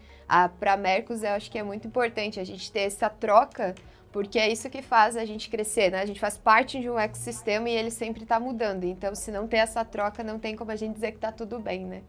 para 0.60 0.74
a 0.74 0.78
Mercos 0.78 1.24
eu 1.24 1.32
acho 1.32 1.50
que 1.50 1.58
é 1.58 1.64
muito 1.64 1.88
importante 1.88 2.40
a 2.40 2.44
gente 2.44 2.72
ter 2.72 2.82
essa 2.82 3.10
troca 3.10 3.74
porque 4.14 4.38
é 4.38 4.48
isso 4.48 4.70
que 4.70 4.84
faz 4.84 5.18
a 5.18 5.26
gente 5.26 5.50
crescer, 5.50 5.92
né? 5.92 6.00
A 6.00 6.06
gente 6.06 6.20
faz 6.20 6.38
parte 6.38 6.80
de 6.80 6.88
um 6.88 7.00
ecossistema 7.00 7.68
e 7.68 7.74
ele 7.74 7.90
sempre 7.90 8.22
está 8.22 8.40
mudando. 8.40 8.84
Então, 8.84 9.16
se 9.16 9.32
não 9.32 9.48
tem 9.48 9.60
essa 9.60 9.84
troca, 9.84 10.24
não 10.24 10.38
tem 10.38 10.56
como 10.56 10.70
a 10.70 10.76
gente 10.76 10.94
dizer 10.94 11.12
que 11.12 11.18
está 11.18 11.32
tudo 11.32 11.60
bem, 11.60 11.84
né? 11.84 12.04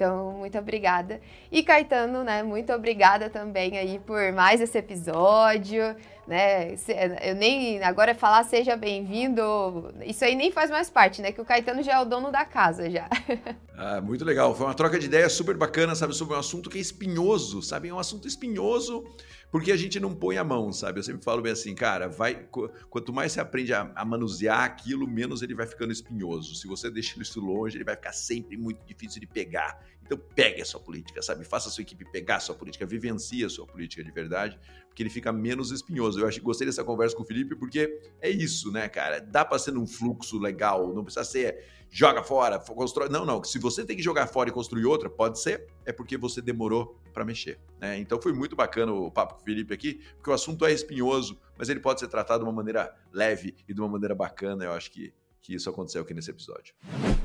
Então, 0.00 0.32
muito 0.32 0.56
obrigada. 0.56 1.20
E 1.52 1.62
Caetano, 1.62 2.24
né, 2.24 2.42
muito 2.42 2.72
obrigada 2.72 3.28
também 3.28 3.76
aí 3.76 3.98
por 3.98 4.32
mais 4.32 4.58
esse 4.58 4.78
episódio, 4.78 5.94
né? 6.26 6.74
Eu 7.20 7.34
nem 7.34 7.82
agora 7.82 8.14
falar 8.14 8.42
seja 8.44 8.76
bem-vindo, 8.76 9.92
isso 10.06 10.24
aí 10.24 10.34
nem 10.34 10.50
faz 10.50 10.70
mais 10.70 10.88
parte, 10.88 11.20
né? 11.20 11.32
Que 11.32 11.40
o 11.42 11.44
Caetano 11.44 11.82
já 11.82 11.96
é 11.96 12.00
o 12.00 12.06
dono 12.06 12.32
da 12.32 12.46
casa 12.46 12.88
já. 12.90 13.08
Ah, 13.82 13.98
muito 13.98 14.26
legal. 14.26 14.54
Foi 14.54 14.66
uma 14.66 14.74
troca 14.74 14.98
de 14.98 15.06
ideias 15.06 15.32
super 15.32 15.56
bacana, 15.56 15.94
sabe, 15.94 16.14
sobre 16.14 16.34
um 16.34 16.38
assunto 16.38 16.68
que 16.68 16.76
é 16.76 16.80
espinhoso, 16.82 17.62
sabe? 17.62 17.88
É 17.88 17.94
um 17.94 17.98
assunto 17.98 18.28
espinhoso 18.28 19.02
porque 19.50 19.72
a 19.72 19.76
gente 19.76 19.98
não 19.98 20.14
põe 20.14 20.38
a 20.38 20.44
mão, 20.44 20.72
sabe? 20.72 21.00
Eu 21.00 21.02
sempre 21.02 21.24
falo 21.24 21.42
bem 21.42 21.52
assim, 21.52 21.74
cara, 21.74 22.08
vai. 22.08 22.46
Quanto 22.88 23.12
mais 23.12 23.32
você 23.32 23.40
aprende 23.40 23.72
a, 23.72 23.90
a 23.94 24.04
manusear 24.04 24.62
aquilo, 24.62 25.06
menos 25.08 25.42
ele 25.42 25.54
vai 25.54 25.66
ficando 25.66 25.92
espinhoso. 25.92 26.54
Se 26.54 26.68
você 26.68 26.90
deixa 26.90 27.20
isso 27.20 27.40
longe, 27.40 27.76
ele 27.76 27.84
vai 27.84 27.96
ficar 27.96 28.12
sempre 28.12 28.56
muito 28.56 28.84
difícil 28.86 29.20
de 29.20 29.26
pegar. 29.26 29.84
Então 30.04 30.18
pegue 30.34 30.60
a 30.60 30.64
sua 30.64 30.80
política, 30.80 31.22
sabe? 31.22 31.44
Faça 31.44 31.68
a 31.68 31.72
sua 31.72 31.82
equipe 31.82 32.04
pegar 32.10 32.36
a 32.36 32.40
sua 32.40 32.54
política, 32.54 32.86
vivencie 32.86 33.44
a 33.44 33.48
sua 33.48 33.66
política 33.66 34.02
de 34.02 34.10
verdade, 34.10 34.58
porque 34.90 35.02
ele 35.02 35.10
fica 35.10 35.32
menos 35.32 35.70
espinhoso. 35.70 36.20
Eu 36.20 36.26
acho 36.26 36.38
que 36.38 36.44
gostei 36.44 36.66
dessa 36.66 36.82
conversa 36.82 37.16
com 37.16 37.22
o 37.22 37.26
Felipe, 37.26 37.54
porque 37.54 38.00
é 38.20 38.28
isso, 38.28 38.72
né, 38.72 38.88
cara? 38.88 39.20
Dá 39.20 39.44
para 39.44 39.58
ser 39.58 39.76
um 39.78 39.86
fluxo 39.86 40.38
legal, 40.38 40.92
não 40.92 41.04
precisa 41.04 41.24
ser 41.24 41.64
joga 41.90 42.22
fora, 42.22 42.58
constrói. 42.58 43.08
Não, 43.08 43.24
não. 43.24 43.42
Se 43.42 43.58
você 43.58 43.84
tem 43.84 43.96
que 43.96 44.02
jogar 44.02 44.26
fora 44.26 44.48
e 44.48 44.52
construir 44.52 44.84
outra, 44.86 45.10
pode 45.10 45.40
ser, 45.40 45.66
é 45.84 45.92
porque 45.92 46.16
você 46.16 46.40
demorou 46.40 46.96
para 47.12 47.24
mexer. 47.24 47.58
Né? 47.80 47.98
Então 47.98 48.20
foi 48.20 48.32
muito 48.32 48.54
bacana 48.54 48.92
o 48.92 49.10
papo 49.10 49.34
com 49.34 49.40
o 49.40 49.44
Felipe 49.44 49.74
aqui, 49.74 50.00
porque 50.16 50.30
o 50.30 50.32
assunto 50.32 50.64
é 50.64 50.72
espinhoso, 50.72 51.38
mas 51.56 51.68
ele 51.68 51.80
pode 51.80 52.00
ser 52.00 52.08
tratado 52.08 52.44
de 52.44 52.48
uma 52.48 52.54
maneira 52.54 52.94
leve 53.12 53.54
e 53.68 53.74
de 53.74 53.80
uma 53.80 53.88
maneira 53.88 54.14
bacana. 54.14 54.64
Eu 54.64 54.72
acho 54.72 54.90
que 54.90 55.12
que 55.42 55.54
isso 55.54 55.68
aconteceu 55.70 56.02
aqui 56.02 56.14
nesse 56.14 56.30
episódio. 56.30 56.74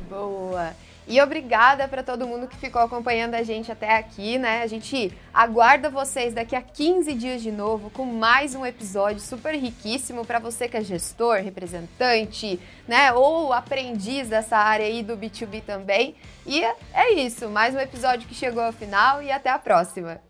Boa! 0.09 0.74
E 1.07 1.22
obrigada 1.22 1.88
para 1.88 2.01
todo 2.01 2.28
mundo 2.28 2.47
que 2.47 2.57
ficou 2.57 2.82
acompanhando 2.82 3.36
a 3.36 3.43
gente 3.43 3.72
até 3.72 3.97
aqui, 3.97 4.39
né? 4.39 4.63
A 4.63 4.68
gente 4.68 5.16
aguarda 5.34 5.89
vocês 5.89 6.34
daqui 6.34 6.55
a 6.55 6.61
15 6.61 7.13
dias 7.13 7.41
de 7.41 7.51
novo 7.51 7.89
com 7.91 8.05
mais 8.05 8.55
um 8.55 8.66
episódio 8.66 9.22
super 9.22 9.53
riquíssimo 9.53 10.26
para 10.26 10.39
você 10.39 10.68
que 10.68 10.78
é 10.78 10.84
gestor, 10.84 11.38
representante, 11.38 12.59
né? 12.88 13.13
Ou 13.13 13.53
aprendiz 13.53 14.30
dessa 14.30 14.57
área 14.57 14.86
aí 14.86 15.03
do 15.03 15.16
B2B 15.16 15.61
também. 15.63 16.16
E 16.45 16.63
é 16.93 17.13
isso, 17.13 17.49
mais 17.49 17.76
um 17.76 17.80
episódio 17.80 18.28
que 18.28 18.34
chegou 18.34 18.63
ao 18.63 18.74
final 18.74 19.22
e 19.22 19.32
até 19.32 19.49
a 19.49 19.59
próxima. 19.59 20.22